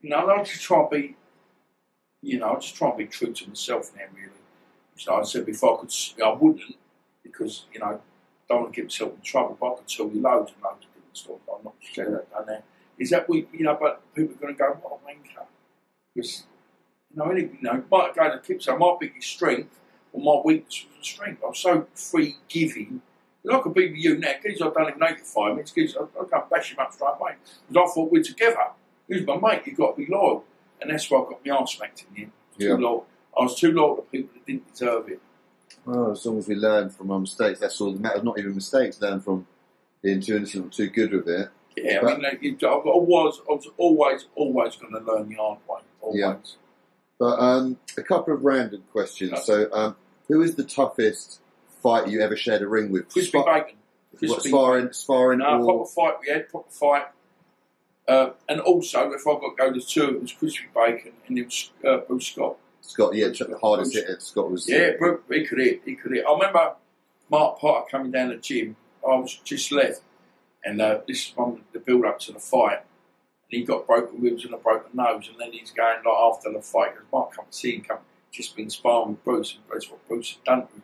[0.01, 1.16] You know, and I just try and be,
[2.23, 4.32] you know, I just try and be true to myself now, really.
[4.97, 6.77] So I said before, I could, I wouldn't,
[7.23, 8.01] because you know,
[8.49, 9.59] don't want to get myself in trouble.
[9.61, 11.43] But I could tell you loads and loads of different stories.
[11.55, 12.62] I'm not saying that done there.
[12.99, 15.45] Is that we, you know, but people are going to go, what a wanker,
[16.15, 16.45] because
[17.11, 19.78] you know, any, you know, might go to keep so my biggest strength
[20.19, 21.43] or my weakness was a strength.
[21.47, 23.03] I'm so free giving.
[23.51, 26.24] I could be with you now, because I've done him 85 minutes, because I, I
[26.31, 27.32] can't bash him up straight away.
[27.69, 28.57] Because I thought we're together.
[29.09, 29.62] Who's my mate?
[29.65, 30.45] You've got to be loyal.
[30.81, 32.32] And that's why I got my arse smacked in the end.
[32.59, 32.74] Yeah.
[32.74, 33.07] Loyal.
[33.39, 35.20] I was too loyal to people that didn't deserve it.
[35.86, 38.23] well, as long as we learn from our mistakes, that's all that matters.
[38.23, 39.47] Not even mistakes, learn from
[40.03, 41.49] being too innocent or too good with it.
[41.77, 45.36] Yeah, But- I mean, like, I was, I was always, always going to learn the
[45.36, 45.81] hard way.
[46.03, 46.20] Always.
[46.20, 46.35] Yeah.
[47.19, 49.32] But um, a couple of random questions.
[49.32, 49.43] Okay.
[49.43, 49.97] So, um,
[50.29, 51.41] who is the toughest
[51.83, 53.09] fighter you ever shared a ring with?
[53.09, 53.77] Crispy Spa- bacon.
[54.21, 57.07] what, sparring, sparring, No, or proper fight we had, proper fight.
[58.07, 61.39] Uh, and also, if I got to go to two, it was Crispy Bacon and
[61.39, 62.57] it was uh, Bruce Scott.
[62.81, 63.15] Scott?
[63.15, 64.67] Yeah, the hardest hit at Scott was.
[64.67, 66.25] Yeah, Bruce, he could hit, he could hit.
[66.27, 66.75] I remember
[67.31, 68.77] Mark Potter coming down the gym.
[69.07, 70.01] I was just left,
[70.65, 72.79] and uh, this is one the build up to the fight.
[72.79, 76.51] And he got broken ribs and a broken nose, and then he's going like after
[76.51, 77.99] the fight because Mark come to see him, come
[78.31, 80.83] just been sparring with Bruce, and Bruce what Bruce had done to him.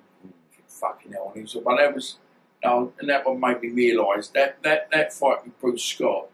[0.69, 2.17] Fucking hell, and he was, but that was,
[2.65, 6.27] uh, and that one made me realise that that that fight with Bruce Scott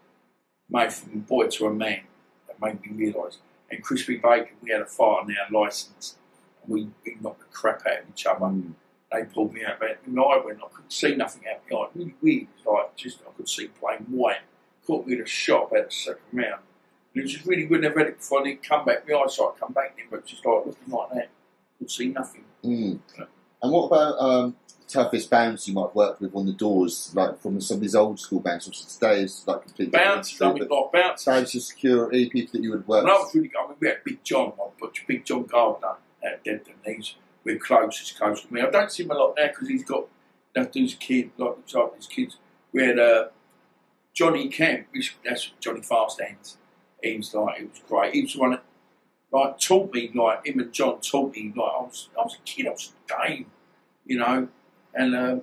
[0.69, 2.03] made from a boy to a man.
[2.47, 3.39] That made me realise.
[3.71, 6.17] And Crispy Bacon, we had a fight on our licence,
[6.63, 8.75] and we, we knocked the crap out of each other Mm.
[9.13, 9.79] they pulled me out.
[9.79, 11.89] But my eye went, I couldn't see nothing out my eye.
[11.95, 12.43] Really weird.
[12.43, 14.39] It was like just I could see plain white.
[14.87, 16.63] Caught me in a shot about the second round.
[17.15, 17.83] And it was just really weird.
[17.83, 18.41] Never had it before.
[18.41, 19.09] I didn't come back.
[19.09, 21.29] My eyesight come back then, but just like looking like that.
[21.79, 22.45] Could see nothing.
[22.65, 23.01] Mm.
[23.63, 27.11] And what about um, the toughest bands you might have worked with on the doors,
[27.15, 28.67] like from some of these old school bands?
[28.67, 31.25] Obviously, today is like completely Bouncers, I mean, like bouncers.
[31.25, 33.89] bands of security, people that you would work When I was really, I mean, we
[33.89, 36.75] had Big John, but Big John Gardner at Denton.
[36.85, 37.15] He's
[37.45, 37.99] we're close.
[37.99, 38.61] He's close to me.
[38.61, 40.07] I don't see him a lot now because he's got
[40.55, 42.37] that dude's kid, like looks like his kids.
[42.73, 43.29] We had uh,
[44.13, 44.89] Johnny Kemp.
[45.25, 46.57] That's Johnny Fast Hands.
[47.03, 48.15] He was like, it was great.
[48.15, 48.63] He was the one that
[49.33, 51.53] like taught me, like him and John taught me.
[51.55, 52.67] Like I was, I was a kid.
[52.67, 53.47] I was a game,
[54.07, 54.49] you know.
[54.95, 55.43] And um,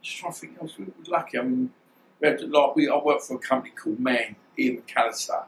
[0.00, 1.38] just trying to think, I was, was lucky.
[1.38, 1.72] I mean,
[2.20, 2.88] we had like we.
[2.88, 5.44] I worked for a company called Man, Ian McAllister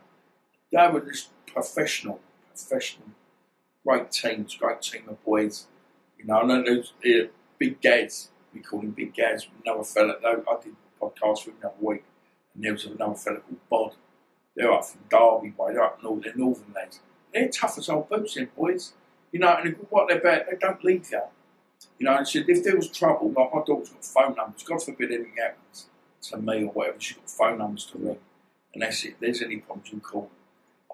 [0.72, 3.08] they were just professional, professional,
[3.84, 5.66] great teams, great team of boys.
[6.18, 6.92] You know, and then there's
[7.58, 10.16] Big Gaz, we call him Big Gaz, another fella.
[10.24, 12.04] I did a podcast with him another week,
[12.54, 13.94] and there was another fella called Bod.
[14.60, 17.00] They're up from Derby way, they're up north, they're northern lads.
[17.32, 18.92] They're tough as old boots, them boys.
[19.32, 21.22] You know, and what they're about, they don't leave you.
[21.98, 24.82] You know, and so if there was trouble, like my daughter's got phone numbers, God
[24.82, 25.86] forbid anything happens
[26.24, 28.18] to me or whatever, she's got phone numbers to ring.
[28.74, 29.12] And that's it.
[29.12, 30.30] If there's any problems, you call.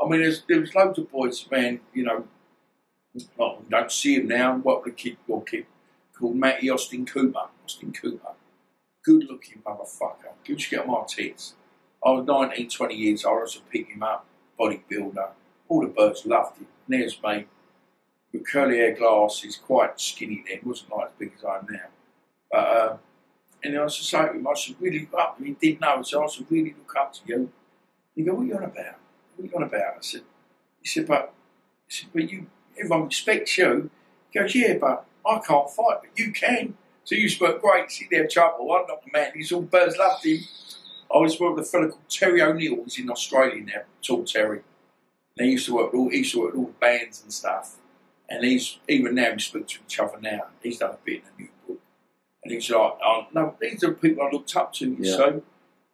[0.00, 2.28] I mean, there was loads of boys, man, you know,
[3.36, 4.58] like, we don't see him now.
[4.58, 5.66] What the kid, your kid,
[6.16, 7.48] called Matty Austin Cooper.
[7.64, 8.34] Austin Cooper.
[9.02, 10.34] Good looking motherfucker.
[10.44, 11.54] Good to get my tits.
[12.06, 13.38] I was 19, 20 years old.
[13.38, 14.24] I was to pick him up,
[14.60, 15.30] bodybuilder.
[15.68, 16.68] All the birds loved him.
[16.86, 17.46] And there's me
[18.32, 21.88] with curly hair glasses, quite skinny then, wasn't like as big as I am now.
[22.48, 22.96] But, uh,
[23.64, 25.38] and I said, to him, I said, really look up.
[25.38, 26.00] And he didn't know.
[26.02, 27.50] So I said, really look up to you.
[28.14, 28.98] He go, what are you on about?
[29.34, 29.96] What are you on about?
[29.96, 30.22] I said,
[30.80, 31.34] he said, but,
[31.88, 32.46] he said, but you,
[32.78, 33.90] everyone respects you.
[34.30, 36.74] He goes, yeah, but I can't fight, but you can.
[37.02, 38.70] So you spoke great, see their trouble.
[38.72, 39.32] I'm not the man.
[39.34, 40.38] He's all birds loved him.
[41.14, 42.84] I was working with a fellow called Terry O'Neill.
[42.84, 44.60] He's in Australia now, tall Terry.
[45.36, 47.32] And he used to work with all, he used to work with all bands and
[47.32, 47.76] stuff.
[48.28, 50.46] And he's even now we speak to each other now.
[50.62, 51.80] He's done a bit in a new book.
[52.42, 55.16] And he's like, oh, no, these are the people I looked up to, you Yeah.
[55.16, 55.42] see.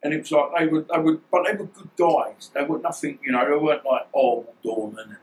[0.03, 2.49] And it was like they were, they were, but they were good guys.
[2.53, 3.45] They were nothing, you know.
[3.49, 4.99] They weren't like oh, doorman.
[4.99, 5.17] And, you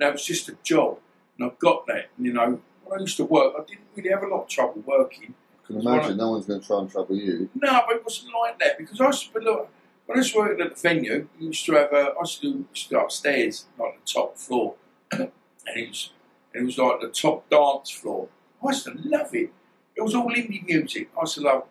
[0.00, 0.98] know, it was just a job,
[1.38, 2.06] and I got that.
[2.16, 4.48] And, you know, when I used to work, I didn't really have a lot of
[4.48, 5.34] trouble working.
[5.66, 7.50] I can imagine no one's going to try and trouble you.
[7.56, 9.68] No, but it wasn't like that because I used to look.
[10.06, 12.12] When I was working at the venue, we used to have a.
[12.16, 14.76] I used to, do, used to go upstairs, like the top floor,
[15.12, 15.30] and
[15.66, 16.12] it was,
[16.54, 18.28] and it was like the top dance floor.
[18.62, 19.50] I used to love it.
[19.96, 21.08] It was all indie music.
[21.16, 21.64] I used to love,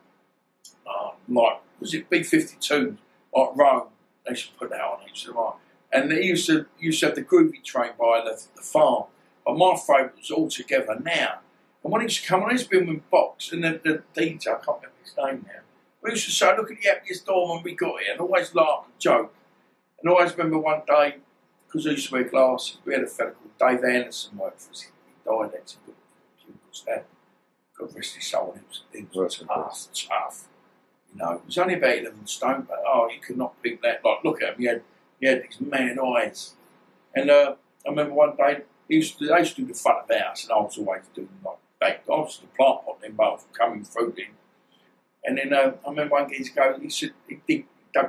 [0.86, 2.98] uh, like, was it B fifty two,
[3.34, 3.88] like Roam?
[4.26, 5.08] They used to put that on.
[5.08, 5.54] Used to like,
[5.94, 9.06] and they used to used to have the groovy train by the, the farm.
[9.46, 11.40] But my favourite was all together now.
[11.86, 14.48] And when he used to come on, he's been with Box and the, the DJ,
[14.48, 15.62] I can't remember his name now.
[16.02, 18.56] We used to say, look at the happiest dorm when we got here, and always
[18.56, 19.32] laugh and joke.
[20.00, 21.18] And I always remember one day,
[21.68, 24.72] because I used to wear glasses, we had a fellow called Dave Anderson work for
[24.72, 24.82] us.
[24.82, 24.90] He
[25.30, 25.96] died actually, but
[26.40, 27.06] he was that.
[27.78, 30.48] God rest his soul, he was, he was tough, tough.
[31.14, 34.04] You know, he was only about 11 stone, but oh, you could not beat that.
[34.04, 34.82] Like, look at him, he had,
[35.20, 36.56] he had these man eyes.
[37.14, 37.54] And uh,
[37.86, 40.18] I remember one day, he used to, they used to do the front of the
[40.18, 41.58] house, and I was always doing like
[41.92, 44.28] I was the plant pot then, both coming through then.
[45.24, 47.66] And then uh, I remember one geezer go, he said, he, did,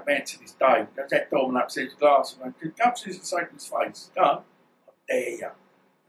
[0.06, 0.86] me out to this day.
[0.94, 5.30] There's that doorman upstairs, glass, and I go upstairs and his face, on, I dare
[5.30, 5.44] you.
[5.46, 5.52] And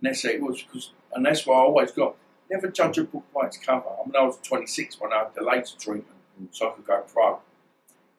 [0.02, 2.16] that's it, was, cause, and that's why I always got,
[2.52, 3.86] never judge a book by its cover.
[3.88, 6.18] I mean, I was 26 when I had the laser treatment,
[6.52, 7.40] so I could go pro.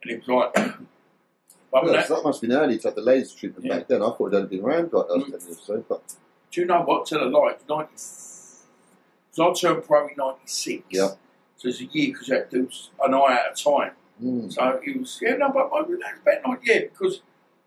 [0.02, 0.54] And it was like,
[1.72, 3.78] but Well, that, that must have been early to have the laser treatment Yeah.
[3.78, 4.02] back then.
[4.02, 5.30] I thought it had been around like that Mm.
[5.30, 5.84] 10 years.
[5.88, 6.14] But
[6.50, 7.06] do you know what?
[7.06, 7.94] Tell a lie, it's 90.
[9.30, 10.84] So I turned pro in 96.
[10.90, 11.09] Yeah.
[11.56, 13.92] So it's a year because that dude's an eye at a time.
[14.22, 17.20] mm, So it was, yeah, no, but I was about not yet because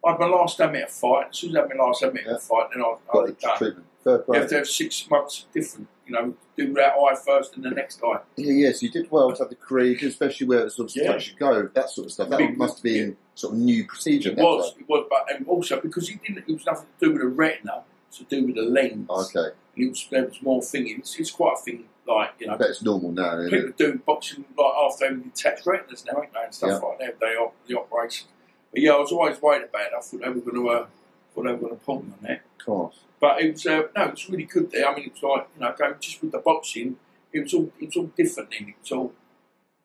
[0.05, 1.27] I had my last amateur fight.
[1.29, 2.37] As soon as I had my last amateur Yeah.
[2.37, 3.57] fight, then I, I got was the done.
[3.57, 3.85] treatment.
[4.03, 7.63] Fair You have to have six months different, you know, do that eye first and
[7.63, 8.19] the next eye.
[8.35, 11.11] Yeah, yes, you did well to have the career, especially where it sort of Yeah.
[11.11, 12.29] touch go, that sort of stuff.
[12.29, 14.31] That must have been sort of new procedure.
[14.31, 17.11] It was, it was, but and also because he didn't, it was nothing to do
[17.11, 19.07] with the retina, it's to do with the lens.
[19.07, 20.87] Okay, It was, there was more thing.
[20.99, 23.77] It's, it's quite a thing, like, you know, That's normal now, isn't people it?
[23.77, 26.87] do boxing like after having detached retinas now, ain't they, and stuff Yeah.
[26.87, 27.19] like that.
[27.19, 28.27] They op- the operation.
[28.71, 29.91] But yeah, I was always worried about it.
[29.97, 30.85] I thought they were going to, uh,
[31.33, 32.41] thought they were going to pull me on that.
[32.59, 32.99] Of course.
[33.19, 34.87] But it was uh, no, it was really good there.
[34.87, 36.97] I mean, it was like you know, going just with the boxing,
[37.31, 38.69] it was all it was all different then.
[38.69, 39.13] It was all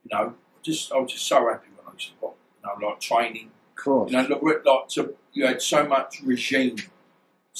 [0.04, 2.36] you know, just I was just so happy when I used to box.
[2.64, 3.50] You know, like training.
[3.76, 4.10] Of course.
[4.10, 6.76] You know, look, like to, you had so much regime.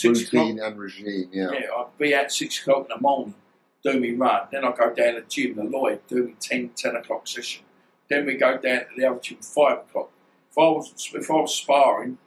[0.05, 1.51] Routine and regime, yeah.
[1.52, 3.35] yeah, I'd be at six o'clock in the morning,
[3.82, 4.48] do me run.
[4.52, 7.64] Then I'd go down to the gym, the Lloyd, do me 10, 10 o'clock session.
[8.09, 10.10] Then we go down to the other gym, five o'clock.
[10.51, 12.18] If I was if I was sparring,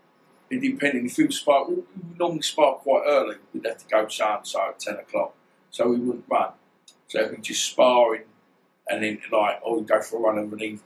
[0.50, 1.06] it depended.
[1.06, 3.36] If we sparring, we we normally spar quite early.
[3.54, 5.34] We'd have to go so and so at ten o'clock,
[5.70, 6.52] so we wouldn't run.
[7.08, 8.24] So we just sparring,
[8.88, 10.82] and then like, or we'd go for a run of an evening.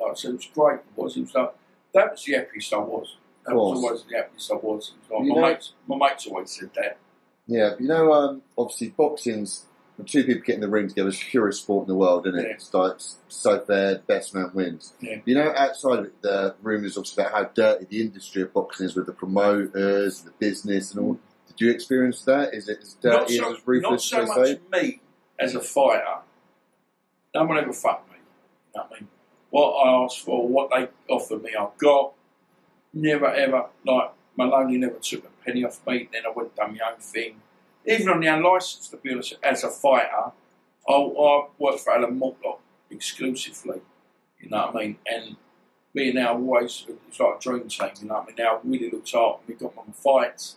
[0.00, 0.80] Like, so it was great.
[0.80, 1.16] It was.
[1.16, 1.54] It was like,
[1.94, 3.16] that was the happiest I was.
[3.46, 4.92] That was always the happiest I was.
[5.10, 6.98] You my know- mates, my mates always said that.
[7.46, 9.66] Yeah, you know, um, obviously boxing's
[9.96, 12.26] when two people get in the ring together, it's the purest sport in the world,
[12.26, 12.42] isn't it?
[12.48, 12.54] Yeah.
[12.54, 12.94] It's like
[13.28, 14.94] so fair, best man wins.
[15.00, 15.20] Yeah.
[15.24, 18.86] You know, outside of it, the rumours obviously about how dirty the industry of boxing
[18.86, 21.20] is with the promoters, the business, and all.
[21.46, 22.54] Did you experience that?
[22.54, 25.00] Is it as not dirty so, as ruthless not so as they much me
[25.38, 26.18] as a fighter.
[27.34, 28.18] No one ever fucked me.
[28.74, 29.08] You know what I mean?
[29.50, 32.14] What I asked for, what they offered me, I got.
[32.94, 36.72] Never ever, like, Maloney never took a penny off me, then I went and done
[36.78, 37.40] my own thing.
[37.86, 40.32] Even on the unlicensed, to be honest, as a fighter,
[40.88, 42.58] I, I worked for Alan Mortlock
[42.90, 43.80] exclusively.
[44.40, 44.96] You know what I mean?
[45.06, 45.36] And
[45.92, 48.34] me and now always, it's like a dream team, you know what I mean?
[48.38, 50.56] Now really looked after me, got my fights.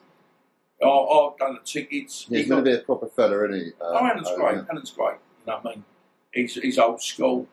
[0.81, 2.27] I, I've done the tickets.
[2.30, 3.72] Yeah, He he's going to be a proper fella, isn't he?
[3.81, 4.55] Uh, Oh, Alan's uh, great.
[4.57, 4.64] yeah.
[4.72, 5.15] Alan's great.
[5.45, 5.84] You know what I mean?
[6.34, 7.47] He's, he's old school.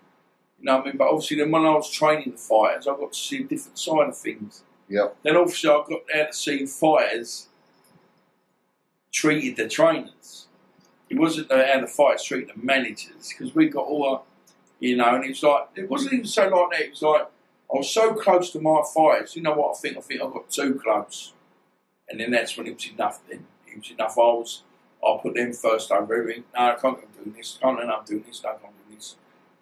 [0.58, 0.96] You know what I mean?
[0.98, 3.78] But obviously, then when I was training the fighters, I got to see a different
[3.78, 4.62] side of things.
[4.88, 5.16] Yep.
[5.22, 7.48] Then obviously, I got there to see fighters
[9.12, 10.46] treated the trainers.
[11.08, 14.26] It wasn't how the fighters treated the managers because we got all,
[14.80, 16.80] you know, and it was like it wasn't even so like that.
[16.80, 19.36] It was like I was so close to my fighters.
[19.36, 19.96] You know what I think?
[19.96, 21.32] I think I got too close,
[22.08, 23.20] and then that's when it was enough.
[23.28, 24.18] Then it was enough.
[24.18, 24.62] I was
[25.04, 26.44] I'll put them first over everything.
[26.54, 27.58] No, I can't doing this.
[27.60, 28.42] Can't end up doing this.
[28.44, 29.16] I can't do this.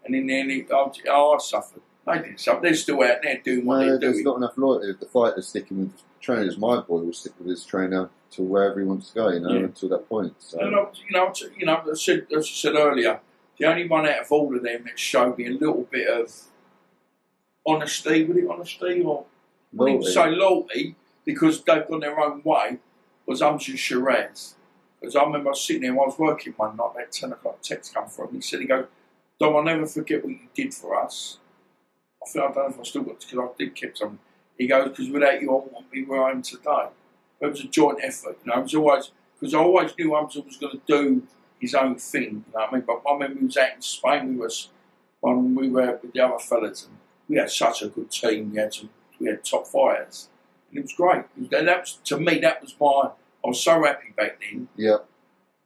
[0.05, 1.83] And in the end, I, I suffered.
[2.07, 2.63] They did something.
[2.63, 4.25] They're still out there doing what No, they're there's doing.
[4.25, 4.93] not enough loyalty.
[4.99, 6.59] The fighter's sticking with his trainers.
[6.59, 9.29] My boy will stick with his trainer to wherever he wants to go.
[9.29, 9.61] You know, Yeah.
[9.61, 10.35] until that point.
[10.39, 10.59] So.
[10.59, 13.21] And I, you know, you know, I said, as I said earlier,
[13.59, 16.33] the only one out of all of them that showed me a little bit of
[17.67, 20.11] honesty, would it honesty or I Loyalty.
[20.13, 22.79] say loyalty because they've gone their own way
[23.27, 24.55] was Hamzah Sheeraz.
[25.01, 27.63] Because I remember I was sitting there, I was working one night, about 10 o'clock,
[27.63, 28.35] text come from him.
[28.37, 28.87] He said, he goes,
[29.41, 31.39] Dom, I'll never forget what you did for us.
[32.23, 34.19] I feel I don't know if I still got because I did keep some.
[34.59, 36.89] He goes, because without you, I wouldn't be where I am today.
[37.41, 38.61] But it was a joint effort, you know.
[38.61, 41.27] It was always, because I always knew Hamzah was going to do
[41.59, 42.85] his own thing, you know what I mean?
[42.87, 44.69] But I remember we was out in Spain, we was,
[45.21, 46.97] when we were with the other fellas, and
[47.29, 48.53] we had such a good team.
[48.53, 50.29] We had some, we had top fighters,
[50.69, 51.25] and it was great.
[51.37, 53.11] And that was to me, that was my.
[53.45, 54.69] I was so happy back then.
[54.77, 54.99] Yeah.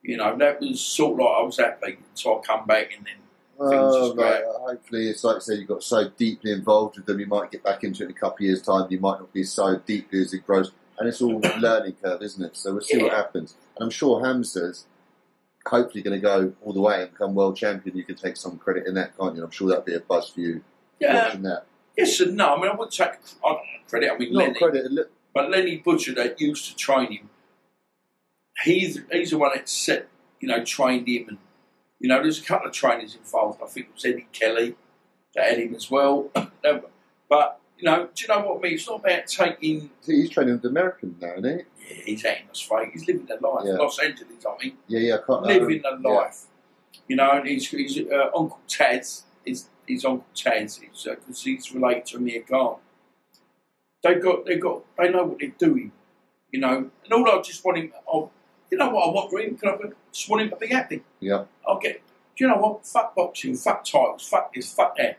[0.02, 3.04] You know, that was sort of like I was happy until I come back, and
[3.04, 3.16] then
[3.58, 4.42] Like, oh, great.
[4.44, 7.62] hopefully, it's like I said, you got so deeply involved with them, you might get
[7.64, 8.86] back into it in a couple of years' time.
[8.90, 12.44] You might not be so deeply as it grows, and it's all learning curve, isn't
[12.44, 12.56] it?
[12.56, 13.54] So we'll see what happens.
[13.76, 14.86] And I'm sure Hamzah's
[15.66, 17.96] hopefully going to go all the way and become world champion.
[17.96, 19.42] You can take some credit in that, can't you?
[19.44, 20.62] I'm sure that'd be a buzz for you
[21.00, 21.64] yeah, watching that.
[21.96, 22.54] yes and no.
[22.54, 23.12] I mean, I wouldn't take
[23.42, 23.54] know, uh,
[23.88, 24.10] credit.
[24.12, 25.10] I mean, Not Lenny, credit.
[25.34, 27.30] but Lenny Butcher that used to train him.
[28.64, 30.08] He's he's the one that set
[30.40, 31.38] you know trained him, and
[31.98, 33.60] you know there's a couple of trainers involved.
[33.62, 34.76] I think it was Eddie Kelly
[35.34, 36.30] that had him as well.
[37.28, 38.74] but you know, do you know what I mean?
[38.74, 39.90] It's not about taking.
[40.00, 41.64] See, he's training with the American now, isn't he?
[41.88, 42.92] Yeah, he's out in Las Vegas.
[42.94, 43.64] He's living the life.
[43.66, 43.74] Yeah.
[43.74, 45.14] Los Angeles, I mean, Yeah, yeah.
[45.16, 46.10] I can't, living the um, yeah.
[46.10, 46.46] life.
[47.06, 49.24] You know, and he's, he's uh, Uncle Tad's.
[49.44, 50.78] His, his Uncle Tad's.
[50.78, 52.76] Because he's related to Amir Khan.
[54.02, 55.92] They've got, they've got, they know what they're doing.
[56.50, 57.92] You know, and all I just want him.
[58.70, 59.56] You know what I want for him?
[59.56, 59.76] Can I
[60.12, 61.02] just want him to be happy.
[61.20, 61.44] Yeah.
[61.66, 62.02] I'll get.
[62.36, 62.86] Do you know what?
[62.86, 63.56] Fuck boxing.
[63.56, 64.28] Fuck titles.
[64.28, 64.72] Fuck this.
[64.72, 65.18] Fuck that.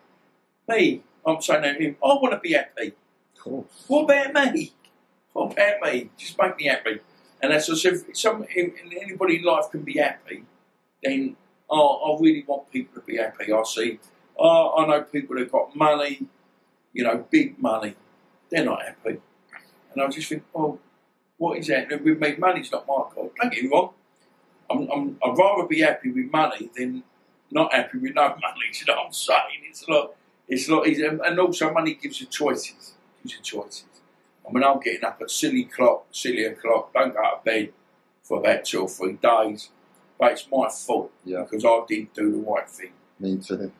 [0.67, 1.03] Me.
[1.25, 1.95] I'm saying to him.
[2.03, 2.93] I want to be happy.
[3.35, 3.85] Of course.
[3.87, 4.73] What about me?
[5.33, 6.09] What about me?
[6.17, 6.99] Just make me happy.
[7.41, 10.43] And as I said, if some, if anybody in life can be happy,
[11.03, 11.35] then
[11.69, 13.51] oh, I really want people to be happy.
[13.51, 13.99] I see,
[14.37, 16.25] oh, I know people that got money,
[16.93, 17.95] you know, big money,
[18.49, 19.19] they're not happy.
[19.93, 20.79] And I just think, oh,
[21.37, 21.89] what is that?
[22.03, 23.29] With me, money's not my God.
[23.39, 23.91] Don't get me wrong.
[24.69, 27.03] I'm, I'm, I'd rather be happy with money than
[27.51, 28.37] not happy with no money.
[28.73, 29.61] You know what I'm saying?
[29.69, 30.15] It's a lot.
[30.47, 31.19] It's a lot easier.
[31.23, 32.93] And also, money gives you choices.
[33.23, 33.85] Gives you choices.
[34.47, 37.73] I mean, I'm getting up at silly clock, silly o'clock, don't go to bed
[38.23, 39.69] for about two or three days.
[40.19, 41.43] But it's my fault Yeah.
[41.43, 42.91] because I didn't do the right thing.
[43.19, 43.71] Me too.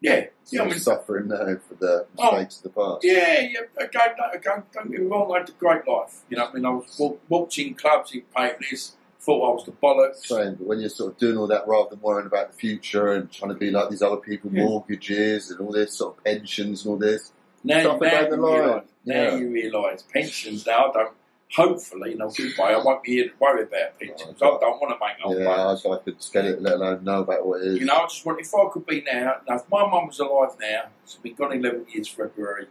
[0.00, 2.32] Yeah, yeah, I mean, suffering now for the Oh.
[2.32, 2.98] mistakes of the past.
[3.04, 3.60] yeah, yeah.
[3.78, 5.32] Again, don't, again, don't get me wrong.
[5.34, 6.22] I had a great life.
[6.28, 9.54] You know, what I mean, I was walk, walked in clubs in Paintless, thought I
[9.54, 10.26] was the bollocks.
[10.26, 13.12] Same, but when you're sort of doing all that rather than worrying about the future
[13.12, 14.64] and trying to be like these other people, Yeah.
[14.64, 17.32] mortgages and all this sort of pensions and all this.
[17.64, 18.84] Now, now the you realise.
[19.06, 19.36] Now Yeah.
[19.36, 20.66] you realise pensions.
[20.66, 21.12] Now I don't.
[21.54, 24.38] Hopefully, in a good way, I won't be here to worry about pensions.
[24.40, 25.80] Oh, I don't want to make no yeah, money.
[25.84, 27.80] I, I could get it, let alone know about what it is.
[27.80, 30.18] You know, I just want, if I could be now, now if my mum was
[30.18, 32.66] alive now, she's been gone 11 years February,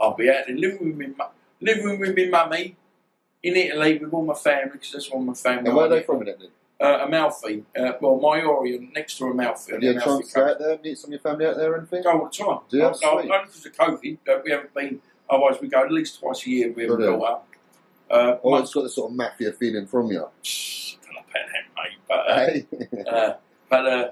[0.00, 1.24] I'll be out there living with mu-
[1.60, 2.76] living with my mummy
[3.42, 5.68] in Italy with all my family, because that's all my family.
[5.68, 6.50] and where are they from in Italy?
[6.80, 9.72] Uh, Amalfi, uh, well, Maiori, next to Amalfi.
[9.72, 11.56] Have you had a chance to go out there, meet some of your family out
[11.56, 12.02] there or anything?
[12.02, 12.58] Go all the time.
[12.70, 12.82] Do you?
[12.82, 16.18] No, no, only because of COVID, uh, we haven't been, otherwise we go at least
[16.18, 17.20] twice a year with my Brilliant.
[17.20, 17.42] daughter.
[18.10, 20.24] Uh, Oh, once, it's got the sort of mafia feeling from you.
[20.24, 21.46] I don't know about
[21.76, 22.66] mate, but, uh, Hey?
[23.08, 23.32] uh,
[23.68, 24.10] but uh,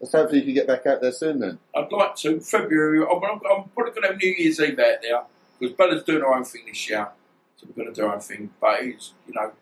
[0.00, 1.58] Let's hopefully you can get back out there soon then.
[1.76, 2.40] I'd like to.
[2.40, 5.22] February, I'm, I'm, I'm probably going to have New Year's Eve out there
[5.58, 7.08] because Bella's doing her own thing this year.
[7.56, 8.50] So we're going to do our own thing.
[8.60, 9.52] But it's, you know,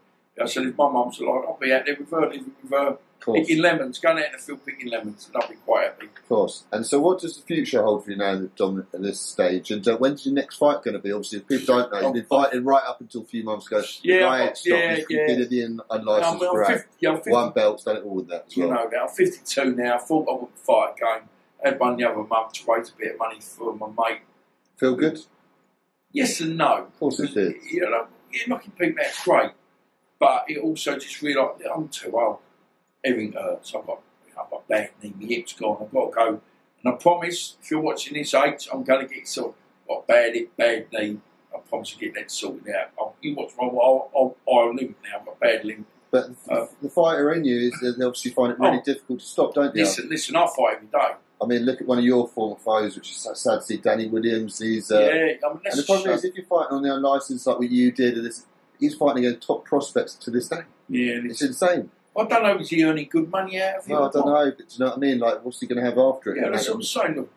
[0.40, 2.98] I said if my mum's alive, I'll be out there with her, living with her.
[3.20, 6.06] Picking lemons, going out in the field picking lemons, and I'll be quite happy.
[6.06, 6.64] Of course.
[6.72, 9.70] And so, what does the future hold for you now, Dom, at this stage?
[9.70, 11.12] And uh, when's your next fight going to be?
[11.12, 13.82] Obviously, if people don't know, you've been fighting right up until a few months ago.
[14.02, 14.94] Yeah, the guy I've- had yeah, yeah.
[15.26, 18.44] competed in I'm, I'm, 50, yeah, I'm 50, One belt's done it all with that
[18.46, 18.84] as you well.
[18.84, 19.94] know, now I'm 52 now.
[19.94, 21.28] I thought I would fight again.
[21.64, 24.20] I had one the other month to raise a bit of money for my mate.
[24.76, 25.18] Feel good?
[26.12, 26.84] Yes and no.
[26.84, 27.56] Of course it did.
[27.70, 29.50] You know, yeah, knocking people out's great,
[30.18, 32.38] but it also just realised I'm too old.
[33.04, 33.74] Everything hurts.
[33.74, 34.00] I've got,
[34.40, 35.78] I've got bad knee, my hip's gone.
[35.80, 36.40] I've got to go.
[36.84, 39.54] And I promise, if you're watching this age, I'm going to get sort of
[39.88, 41.18] got bad hip, bad knee.
[41.54, 42.90] I promise to get that sorted out.
[42.98, 45.18] I'll, you watch my, I'll, I'll, I'll limp now.
[45.20, 45.86] I've got bad limp.
[46.10, 48.82] But Uh, the fighter in you is they obviously find it really Oh.
[48.84, 49.82] difficult to stop, don't you?
[49.84, 51.14] Listen, listen, I fight every day.
[51.40, 53.76] I mean, look at one of your former foes, which is so sad to see,
[53.76, 54.58] Danny Williams.
[54.58, 56.82] He's uh, yeah, I mean, that's and the problem a is, if you're fighting on
[56.82, 58.44] the unlicensed like what you did, and this,
[58.80, 60.62] he's fighting against top prospects to this day.
[60.88, 61.48] Yeah, It's listen.
[61.48, 61.90] insane.
[62.18, 62.58] I don't know.
[62.58, 63.88] Is he earning good money out of it?
[63.92, 65.18] No, I don't know, but do you know what I mean?
[65.18, 66.40] Like, what's he going to have after it?
[66.42, 67.28] Yeah, that's what I'm saying.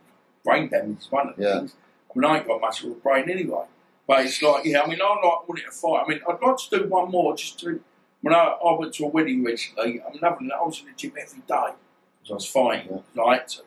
[0.44, 1.60] Brain damage is one of the Yeah.
[1.60, 1.76] things.
[2.16, 3.66] I mean, I ain't got much of a brain anyway.
[4.08, 6.03] But it's like, yeah, I mean, I like wanting to fight.
[6.06, 7.80] I mean, I'd like to do one more just to.
[8.22, 10.53] When I, I went to a wedding recently, I'm loving it.
[10.53, 11.74] I was in the gym every day
[12.22, 12.88] because I was fighting.
[12.91, 12.98] Yeah.
[13.16, 13.62] 'cause I had to.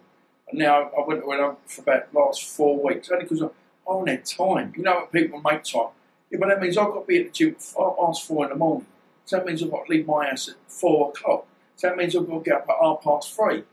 [0.50, 3.46] And now I went, went up for about the last four weeks, only because I,
[3.46, 3.50] I
[3.88, 4.72] don't have time.
[4.76, 5.88] You know what people make time?
[6.30, 8.56] Yeah, but that means I've got to be at the gym past four in the
[8.56, 8.86] morning.
[9.24, 11.46] So that means I've got to leave my house at four o'clock.
[11.76, 13.64] So that means I've got to get up at half past three.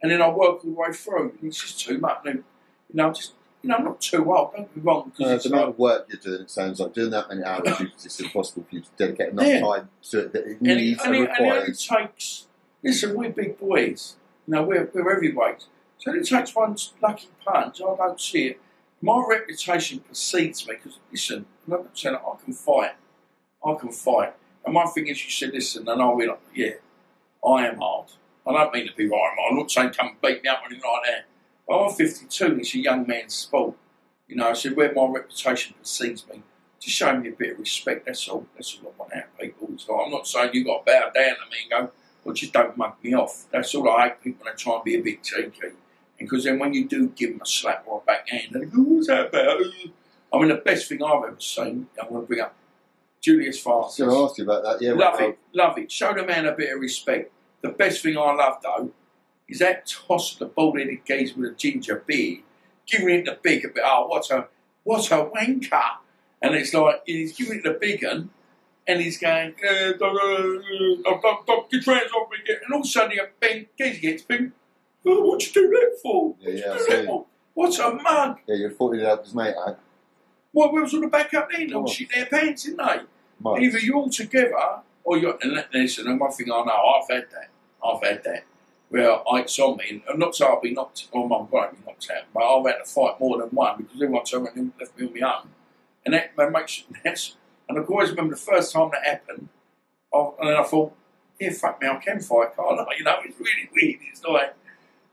[0.00, 1.30] And then I work all the way through.
[1.40, 2.20] And it's just too much.
[2.24, 5.12] And, you know, I'm just, you know, I'm not too old, don't be wrong.
[5.18, 7.68] No, Because the amount of work you're doing, it sounds like doing that many hours,
[8.04, 9.60] it's impossible for you to dedicate enough Yeah.
[9.60, 12.46] time to it that it and, it, needs and, and it, and it only takes,
[12.82, 14.16] listen, we're big boys.
[14.46, 15.66] You know, we're, we're heavyweights.
[15.98, 17.80] So it only takes one lucky punch.
[17.80, 18.60] I don't see it.
[19.00, 22.92] My reputation precedes me because, listen, I'm not saying I can fight.
[23.64, 24.34] I can fight.
[24.64, 26.74] And one thing is, you said, listen, and I'll be like, yeah,
[27.44, 28.06] I am hard.
[28.46, 29.36] I don't mean to be right.
[29.50, 31.24] I'm not saying come beat me up or anything like that.
[31.66, 33.74] But I'm 52 and it's a young man's sport.
[34.28, 36.42] You know, so where my reputation precedes me,
[36.80, 38.06] just show me a bit of respect.
[38.06, 38.46] That's all.
[38.54, 39.68] That's all I want out of people.
[39.70, 41.92] Like, I'm not saying you got to bow down to me and go,
[42.24, 43.46] well, just don't mug me off.
[43.52, 45.68] That's all I hate people that try and be a bit cheeky.
[46.18, 48.82] And because then when you do give them a slap or a backhand, they go,
[48.82, 49.60] what's that about?
[50.32, 52.54] I mean, the best thing I've ever seen, I want to bring up
[53.22, 54.82] Julius I was going to ask you about that.
[54.82, 55.92] Yeah, Love well, it, love it.
[55.92, 57.32] Show the man a bit of respect.
[57.62, 58.90] The best thing I love though
[59.48, 62.40] is that toss the bald-headed geezer with a ginger beard,
[62.86, 63.84] giving it the big a bit.
[63.86, 64.48] Oh, what a
[64.82, 65.90] what a wanker!
[66.40, 68.30] And it's like he's giving it the big one,
[68.86, 70.12] and he's going, eh, your
[71.00, 74.52] hands off me, and all of a sudden a bang, geezer gets bing.
[75.06, 76.34] Oh, what you do that for?
[76.40, 77.26] Yeah, yeah, you do that for?
[77.54, 78.38] What's a mug?
[78.46, 79.70] Yeah, you're thought you'd help his mate eh?
[79.70, 79.78] out.
[80.52, 81.72] What we was on the back up then?
[81.74, 81.86] Oh.
[81.86, 83.00] shit their pants, didn't they?
[83.46, 84.54] Either you're all together
[85.04, 85.38] or you're.
[85.42, 87.48] And listen, and one thing I know, I've had that.
[87.84, 88.44] I've had that.
[88.88, 92.24] Where it's on me, and not saying I'll be knocked, or my won't knocked out,
[92.34, 95.14] but I've had to fight more than one because everyone around and left me on
[95.18, 95.48] my own.
[96.04, 97.36] And that, that makes that's,
[97.68, 99.48] And I always remember the first time that happened,
[100.12, 100.92] I, and then I thought,
[101.40, 102.84] yeah, fuck me, I can fight, can't I?
[102.98, 104.00] You know, it's really weird.
[104.10, 104.54] It's like,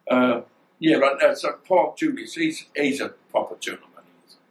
[0.10, 0.42] uh,
[0.80, 1.38] yeah, like that.
[1.38, 3.89] So Paul Julius, he's, he's a proper gentleman.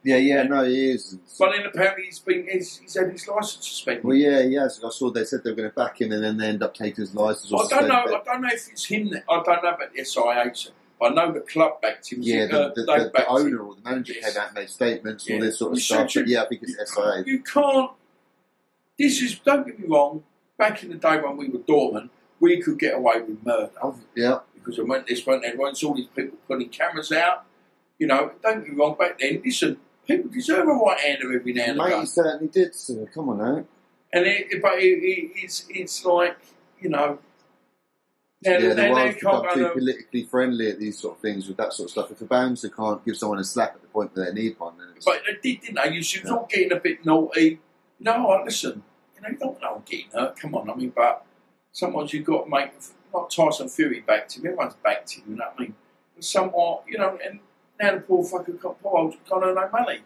[0.03, 1.17] Yeah, yeah, no, he is.
[1.37, 4.03] But then apparently he's been he's, he's had his license suspended.
[4.05, 4.81] Well, yeah, he has.
[4.83, 6.73] I saw they said they were going to back him, and then they end up
[6.73, 7.51] taking his license.
[7.51, 7.95] I don't know.
[7.95, 9.09] I don't know if it's him.
[9.09, 10.53] That, I don't know about the SIA.
[10.99, 12.19] But I know the club backed him.
[12.21, 13.35] Yeah, Uh, the, the, the, the backed him.
[13.37, 14.33] owner or the manager Yes.
[14.33, 15.35] came out and made statements, Yeah.
[15.35, 16.11] all this sort of You stuff.
[16.11, 17.23] should- yeah, I think it's SIA.
[17.25, 17.91] You can't.
[18.97, 19.39] This is.
[19.39, 20.23] Don't get me wrong.
[20.57, 22.09] Back in the day when we were doormen,
[22.41, 23.69] we could get away with murder
[24.15, 27.45] Yeah, because went this, went that, once all these people putting cameras out.
[27.97, 28.95] You know, don't get me wrong.
[28.97, 29.77] Back then, listen,
[30.09, 31.99] people deserve a right hander every now and mate, again.
[32.01, 32.75] he certainly did.
[32.75, 33.65] So come on now.
[34.11, 36.37] And it, but it, it, it's it's like
[36.79, 37.19] you know.
[38.41, 41.57] Now, yeah, the world's become too to- politically friendly at these sort of things with
[41.57, 42.11] that sort of stuff.
[42.11, 44.77] If a bouncer can't give someone a slap at the point that they need one,
[44.77, 45.93] then it's, But they did, didn't they?
[45.93, 47.59] You she was all getting a bit naughty.
[47.99, 48.81] No, listen.
[49.15, 50.39] You know, you don't know getting hurt.
[50.39, 51.25] Come on, I mean, but
[51.73, 52.71] sometimes you've got to make
[53.13, 54.47] not Tyson Fury back to him.
[54.47, 55.23] Everyone's backed him.
[55.29, 55.75] You know what I mean?
[56.21, 57.41] Somewhat, you know, and
[57.79, 59.99] now the poor fucker got poor, got no money.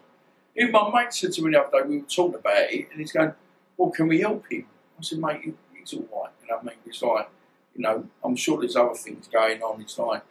[0.56, 3.00] Even my mate said to me the other day, we were talking about it, and
[3.00, 3.32] he's going,
[3.76, 4.66] "Well, can we help him?"
[4.98, 6.76] I said, "Mate, he- he's all right." You know what I mean?
[6.86, 7.28] It's like,
[7.74, 9.80] you know, I'm sure there's other things going on.
[9.80, 10.22] It's like,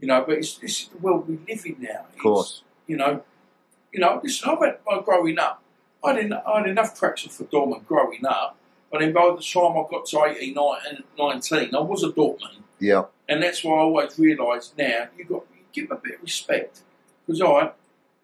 [0.00, 2.06] you know, but it's this is the world we live in now.
[2.12, 2.62] of course.
[2.86, 3.22] you know,
[3.92, 5.60] you know, listen, I've had, by growing up,
[6.04, 8.56] I didn't, I had enough cracks for doormen growing up,
[8.92, 12.62] but then by the time I got to 18, 19, 19 I was a doorman,
[12.78, 16.16] Yeah, and that's why I always realised now, you've got you give them a bit
[16.16, 16.80] of respect,
[17.26, 17.70] because I,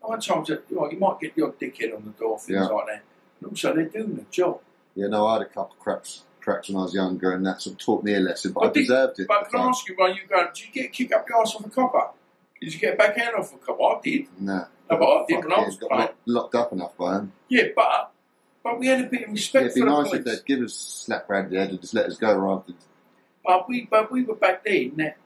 [0.08, 2.66] nine times, you, know, you might get your dickhead on the door, things Yeah.
[2.66, 3.02] like that,
[3.40, 4.60] but also they're doing the job.
[4.94, 5.06] yeah.
[5.06, 7.74] No, I had a couple of cracks, cracks when I was younger, and that sort
[7.74, 8.52] of taught me a lesson.
[8.52, 9.28] But I I did- deserved it.
[9.28, 11.28] But the can I ask you, when you go, did you get a kick up
[11.28, 12.08] your ass off a copper?
[12.60, 13.82] Did you get a backhand off a copper?
[13.82, 14.26] I did.
[14.40, 14.64] Nah.
[14.90, 16.08] No, but I did when I was got playing.
[16.26, 17.32] locked, up enough by him.
[17.48, 18.10] Yeah, but
[18.62, 20.72] but we had a bit of Yeah, respect it'd be nice if they'd give us
[20.76, 22.76] a slap round the head and just let us go rather than.
[23.44, 24.92] But we, but we were back then.
[24.98, 25.16] That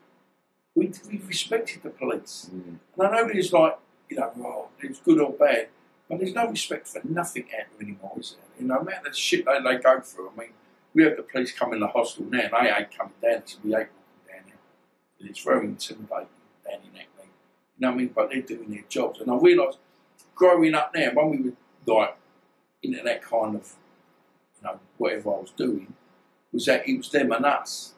[0.76, 2.78] we we respected the police, Mm.
[2.96, 3.78] and I know there's like
[4.08, 5.68] you know, well, it's good or bad,
[6.08, 8.60] but there's no respect for nothing out there anymore, is there?
[8.60, 10.30] You know, man, the shit they, they go through.
[10.36, 10.50] I mean,
[10.94, 13.58] we have the police come in the hostel now, and they ain't coming down until
[13.64, 15.28] we ain't walking down here.
[15.30, 16.28] It's very intimidating
[16.64, 17.30] down in that thing.
[17.78, 18.12] You know what I mean?
[18.14, 19.76] But they're doing their jobs, and I realise
[20.36, 22.16] growing up now, when we were like
[22.82, 23.74] into that kind of,
[24.60, 25.94] you know, whatever I was doing,
[26.52, 27.94] was that it was them and us.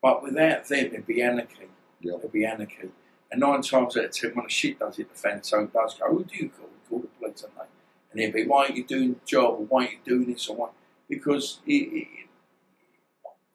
[0.00, 1.69] But without them, it'd be anarchy.
[2.00, 2.14] Yeah.
[2.18, 2.90] There'd be anarchy.
[3.30, 5.72] And nine times out of ten, when a shit does hit the fan, so it
[5.72, 6.66] does go, who do you call?
[6.66, 7.62] We call the police, don't they?
[8.10, 9.54] And he'll be, why aren't you doing the job?
[9.60, 10.48] Or why aren't you doing this?
[10.48, 10.68] Or why?
[11.08, 12.08] Because it, it,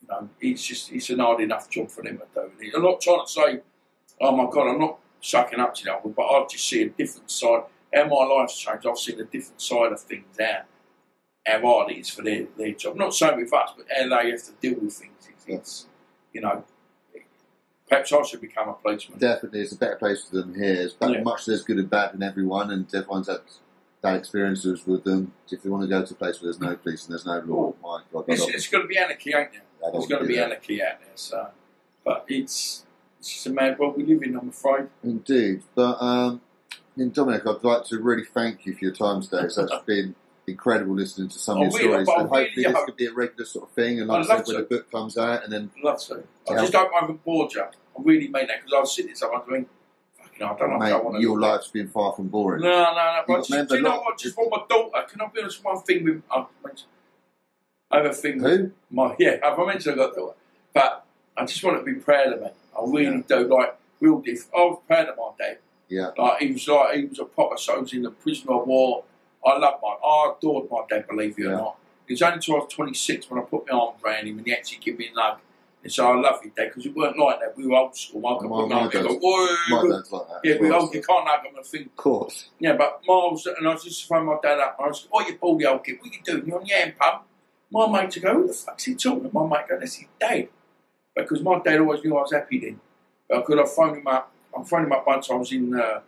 [0.02, 2.52] you know, it's just it's an hard enough job for them to do.
[2.62, 3.62] And I'm not trying to say,
[4.22, 7.30] oh my God, I'm not sucking up to that, but I just see a different
[7.30, 7.64] side.
[7.94, 8.86] how my life's changed.
[8.86, 10.62] I've seen a different side of things now.
[11.46, 12.96] How hard it is for their, their job.
[12.96, 15.28] Not so with us, but how they have to deal with things.
[15.30, 15.86] It's, it's
[16.34, 16.64] you know,
[17.88, 19.20] perhaps I should become a policeman.
[19.20, 20.74] Definitely, it's a better place for them here.
[20.74, 21.22] It's but Yeah.
[21.24, 23.42] much there's good and bad in everyone, and everyone's had
[24.02, 25.34] bad experiences with them.
[25.50, 27.40] If they want to go to a place where there's no police and there's no
[27.46, 29.62] law, my God, It's, it's going to be anarchy, ain't there?
[29.82, 30.46] I don't There's going to be that.
[30.46, 31.10] anarchy out there.
[31.16, 31.48] So,
[32.04, 32.86] but it's
[33.20, 34.36] it's just a mad world we live in.
[34.36, 34.88] I'm afraid.
[35.04, 36.42] Indeed, but um,
[37.12, 39.48] Dominic, I'd like to really thank you for your time today.
[39.50, 40.16] So it's been
[40.48, 42.96] incredible listening to some of oh, your really- stories, I and hopefully really this could
[42.96, 44.00] be a regular sort of thing.
[44.00, 46.24] And like I'd said, when the book comes out, and then love to.
[46.50, 47.62] I just don't want to board you.
[47.62, 47.68] I
[47.98, 49.66] really mean that because I was sitting there sometimes going,
[50.18, 52.62] fucking, hell, I don't know if I want mate, your life's been far from boring.
[52.62, 53.22] No, no, no.
[53.28, 54.18] But You just, remember do you know what?
[54.18, 55.08] Just want my daughter.
[55.08, 55.64] Can I be honest?
[55.64, 56.46] One thing with I,
[57.92, 58.72] I have a thing Who?
[58.92, 59.38] my yeah.
[59.44, 60.36] I've mentioned I got daughter,
[60.74, 61.06] but
[61.38, 62.48] I just want to be proud of me.
[62.48, 63.48] I really do.
[63.48, 64.48] Like real diff.
[64.54, 65.58] I was proud of my dad.
[65.88, 69.04] Yeah, Like he was like he was a proper soldier in the prisoner of war.
[69.46, 71.54] I love my I adored my dad, believe you Yeah.
[71.54, 71.76] or not.
[72.08, 74.38] It was only until I was twenty six when I put my arms around him
[74.38, 75.40] and he actually gave me a hug.
[75.84, 77.56] And so I love you, Dad, because it weren't like that.
[77.56, 78.26] We were old school.
[78.26, 80.40] I could My- my my go, dad's- "Whoa." my dad's like that.
[80.44, 81.86] Yeah, we old, you can't hug him and think.
[81.88, 82.50] Of course.
[82.58, 84.78] Yeah, but Miles, and I was just phone my dad up.
[84.80, 86.48] And I was, like, oh, you baldy old kid, what are you doing?
[86.48, 87.24] You're on your hand pump.
[87.70, 89.30] My mate to go, who the fuck's he talking to?
[89.32, 90.48] My mate go, that's his dad.
[91.16, 92.80] Because my dad always knew I was happy then.
[93.30, 94.32] But could I phoned him up?
[94.58, 95.30] I phoned him up once.
[95.30, 96.00] I was in uh,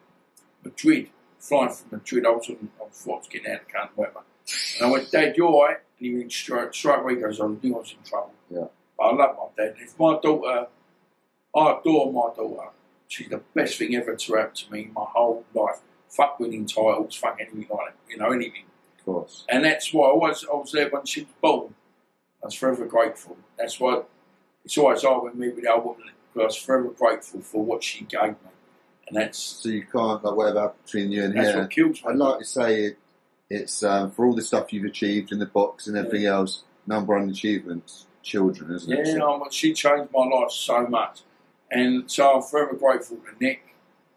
[0.63, 1.09] Madrid,
[1.39, 2.25] flying from Madrid.
[2.25, 4.19] I was on, I was getting out of the country, whatever.
[4.77, 5.77] And I went, Dad, you all right?
[5.99, 7.15] And he went straight, straight away.
[7.15, 8.33] He goes, I knew I was in trouble.
[8.49, 8.65] Yeah.
[8.97, 9.75] But I love my dad.
[9.79, 10.67] If my daughter,
[11.55, 12.69] I adore my daughter.
[13.07, 15.79] She's the best thing ever to happen to me in my whole life.
[16.09, 17.95] Fuck winning titles, fuck anything like that.
[18.09, 18.63] You know, anything.
[18.99, 19.45] Of course.
[19.49, 21.73] And that's why I was, I was there when she was born.
[22.41, 23.37] I was forever grateful.
[23.57, 24.01] That's why
[24.63, 27.63] it's always hard with me with the old woman because I was forever grateful for
[27.63, 28.51] what she gave me.
[29.07, 31.59] And that's So you can't like whatever between you and that's here.
[31.61, 32.09] what kills me.
[32.09, 32.97] I'd like to say it,
[33.49, 36.63] it's um, for all the stuff you've achieved in the box and everything else.
[36.85, 39.07] Number one achievements, children, isn't it?
[39.07, 41.21] Yeah, um, she changed my life so much.
[41.69, 43.61] And so I'm forever grateful to Nick.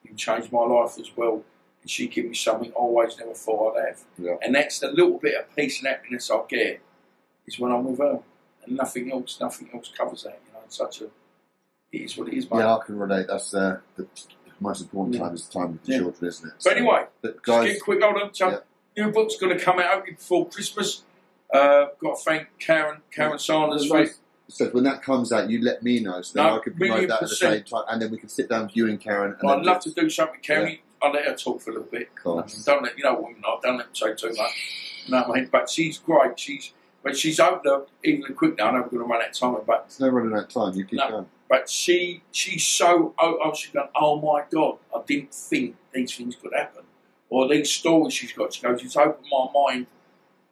[0.07, 1.45] He changed my life as well.
[1.83, 4.05] And she gave me something I always never thought I'd have.
[4.19, 4.35] Yeah.
[4.43, 6.81] And that's the little bit of peace and happiness I get
[7.47, 8.21] is when I'm with her.
[8.67, 10.41] And nothing else, nothing else covers that.
[10.47, 11.05] You know, it's such a,
[11.93, 12.59] it is what it is, mate.
[12.59, 13.27] Yeah, I can relate.
[13.29, 14.07] That's uh, the
[14.61, 15.23] most important Yeah.
[15.23, 15.99] time is the time with the Yeah.
[15.99, 16.55] children, isn't it?
[16.63, 18.35] But anyway, but Just get quick, hold on.
[18.35, 19.05] So, Yeah.
[19.07, 21.03] new book's going to come out hopefully before Christmas.
[21.53, 24.07] Uh, got to thank Karen, Karen Sanders for
[24.49, 27.07] so when that comes out, you let me know so then No, I can promote
[27.09, 29.37] that at the same time, and then we can sit down with you and Karen.
[29.41, 30.79] And I'd then love just- to do something with Karen.
[31.01, 32.15] I'll let her talk for a little bit.
[32.17, 32.65] Course.
[32.65, 33.61] Don't let you know women are.
[33.63, 35.05] Don't let them say too much.
[35.07, 35.49] You know what I mean?
[35.53, 36.39] But she's great.
[36.39, 36.73] She's
[37.03, 38.69] but she's opened up even quick now.
[38.69, 40.49] I know we're going to run out of time, but It's no running out of
[40.51, 40.75] time.
[40.75, 41.09] You keep No.
[41.09, 41.27] going.
[41.51, 46.17] But she she's so oh, oh she's going oh my god I didn't think these
[46.17, 46.85] things could happen.
[47.29, 49.87] Or these stories she's got she goes it's opened my mind.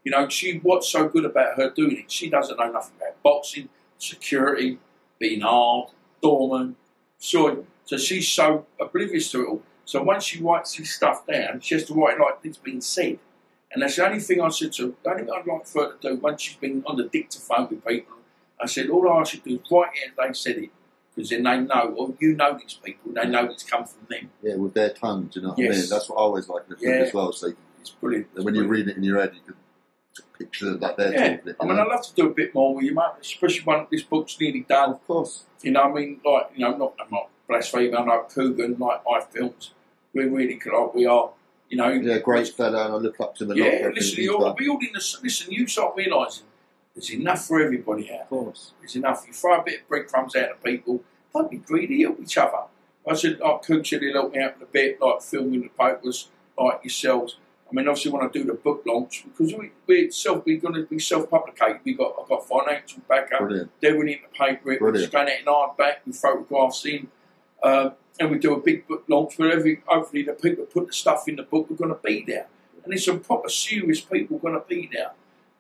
[0.05, 2.11] You know she what's so good about her doing it?
[2.11, 4.79] She doesn't know nothing about boxing security
[5.19, 6.77] being hard doorman
[7.19, 9.63] so so she's so oblivious to it all.
[9.85, 12.81] So once she writes this stuff down she has to write it like it's been
[12.81, 13.21] said.
[13.71, 15.85] And that's the only thing I said to her the only thing I'd like for
[15.85, 18.17] her to do once she's been on the dictaphone with people
[18.61, 20.71] I said all I to do is write it as they said it
[21.19, 24.31] because then they know, or you know these people, they know it's come from them.
[24.41, 25.25] Yeah, with their tongue.
[25.33, 25.81] Do you know what I Yes.
[25.81, 25.89] mean?
[25.91, 27.01] That's what I always like in film Yeah.
[27.01, 27.33] as well.
[27.33, 27.49] So
[27.81, 28.33] It's brilliant.
[28.37, 29.57] that when you read it in your head, you can
[30.39, 31.57] picture that they're yeah, talking it.
[31.61, 31.83] I mean, know?
[31.83, 34.61] I'd love to do a bit more with you, mate, especially when this book's nearly
[34.61, 34.91] done.
[34.91, 35.45] of course.
[35.63, 39.03] You know, I mean, like, you know, not, I'm not blaspheming, I know Coogan, like
[39.05, 39.73] my films,
[40.15, 41.31] we're really good, like we are,
[41.69, 41.89] you know.
[41.89, 43.57] Yeah, great fella, and I look up to lot.
[43.57, 46.45] Yeah, listen, you're, we all in the, listen, you start realising
[46.99, 48.73] there's enough for everybody out Of course.
[48.81, 49.25] There's enough.
[49.27, 51.03] You throw a bit of breadcrumbs out to people,
[51.33, 52.65] don't be greedy, help each other.
[53.09, 56.29] I said, like Cook said, he'll help me out a bit, like filming the papers,
[56.59, 57.37] like yourselves.
[57.71, 60.75] I mean, obviously, when I do the book launch, because we, we're self, we're going
[60.75, 61.83] to be self-publicated.
[61.85, 63.41] We got, I've got financial backup.
[63.41, 63.71] Brilliant.
[63.81, 64.73] They're in the paper.
[64.73, 65.11] It, Brilliant.
[65.11, 67.09] just going out in hardback with photographs in,
[67.63, 70.93] um, and we do a big book launch where every hopefully the people put the
[70.93, 72.49] stuff in the book are going to be there,
[72.83, 75.13] and there's some proper serious people going to be there.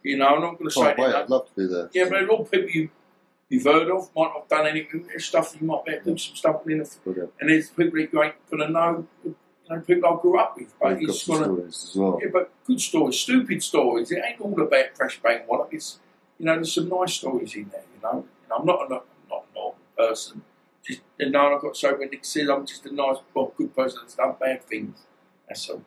[0.09, 0.97] You know, I'm not going to say wait.
[0.97, 1.16] that.
[1.16, 1.90] I'd love to be there.
[1.93, 2.89] Yeah, but they're all people you,
[3.51, 5.06] you've heard of, might not have done anything.
[5.06, 6.97] There's stuff you might be able to do some stuff in it.
[7.05, 7.32] Brilliant.
[7.40, 9.35] And there's people that you ain't going to know, you
[9.68, 10.74] know, people I grew up with.
[10.80, 12.18] But got it's to, stories as well.
[12.22, 14.10] yeah, but good stories, stupid stories.
[14.10, 15.68] It ain't all about Fresh Bang Wallop.
[15.72, 15.98] It's,
[16.39, 18.24] you know, there's some nice stories in there, you know.
[18.44, 20.43] And I'm not a, not a normal person.
[20.86, 23.76] Just, you know, I've got so when Nick says I'm just a nice, well, good
[23.76, 24.97] person that's done bad things.
[25.47, 25.82] That's all.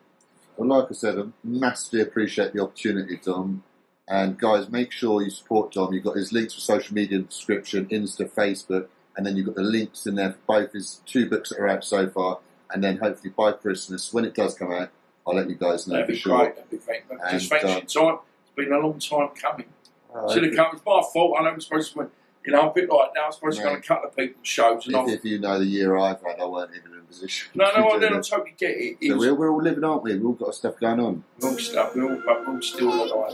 [0.56, 3.64] Well, like I said, I massively appreciate the opportunity, Dom.
[4.08, 5.92] And guys, make sure you support Dom.
[5.92, 9.46] You've got his links for social media in the description, Insta, Facebook, and then you've
[9.46, 12.40] got the links in there for both his two books that are out so far.
[12.70, 14.90] And then hopefully by Christmas, when it does come out,
[15.26, 16.36] I'll let you guys know That'd for be sure.
[16.38, 16.56] great.
[16.56, 17.02] That'd be great.
[17.30, 17.80] Just thanks for your
[18.14, 18.18] time.
[18.44, 19.66] It's been a long time coming.
[20.14, 20.74] Uh, Should have come.
[20.74, 21.36] It's my fault.
[21.38, 22.10] I know I'm supposed to.
[22.44, 23.26] You know, I'm a bit like now.
[23.26, 23.74] I'm supposed to go Mate.
[23.76, 26.44] and cut the people's shows, and if, if you know the year I've had, I
[26.46, 27.50] weren't even in a position.
[27.54, 28.28] No, to no, I do then I this.
[28.28, 28.96] totally get it.
[29.06, 30.14] So we're, we're all living, aren't we?
[30.14, 31.22] We've all got stuff going on.
[31.40, 31.94] wrong stuff.
[31.94, 33.32] We're all, but we're all still alive.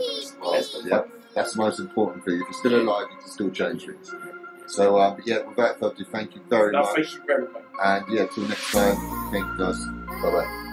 [0.53, 1.01] That's the Yeah,
[1.33, 2.35] that's the most important thing.
[2.35, 4.13] If you're still alive, you can still change things.
[4.67, 6.93] So, uh, but yeah, without further ado, thank you very No, much.
[6.95, 7.63] thank you very much.
[7.83, 8.95] And yeah, till next time,
[9.31, 9.79] thank you guys.
[10.21, 10.65] Bye bye.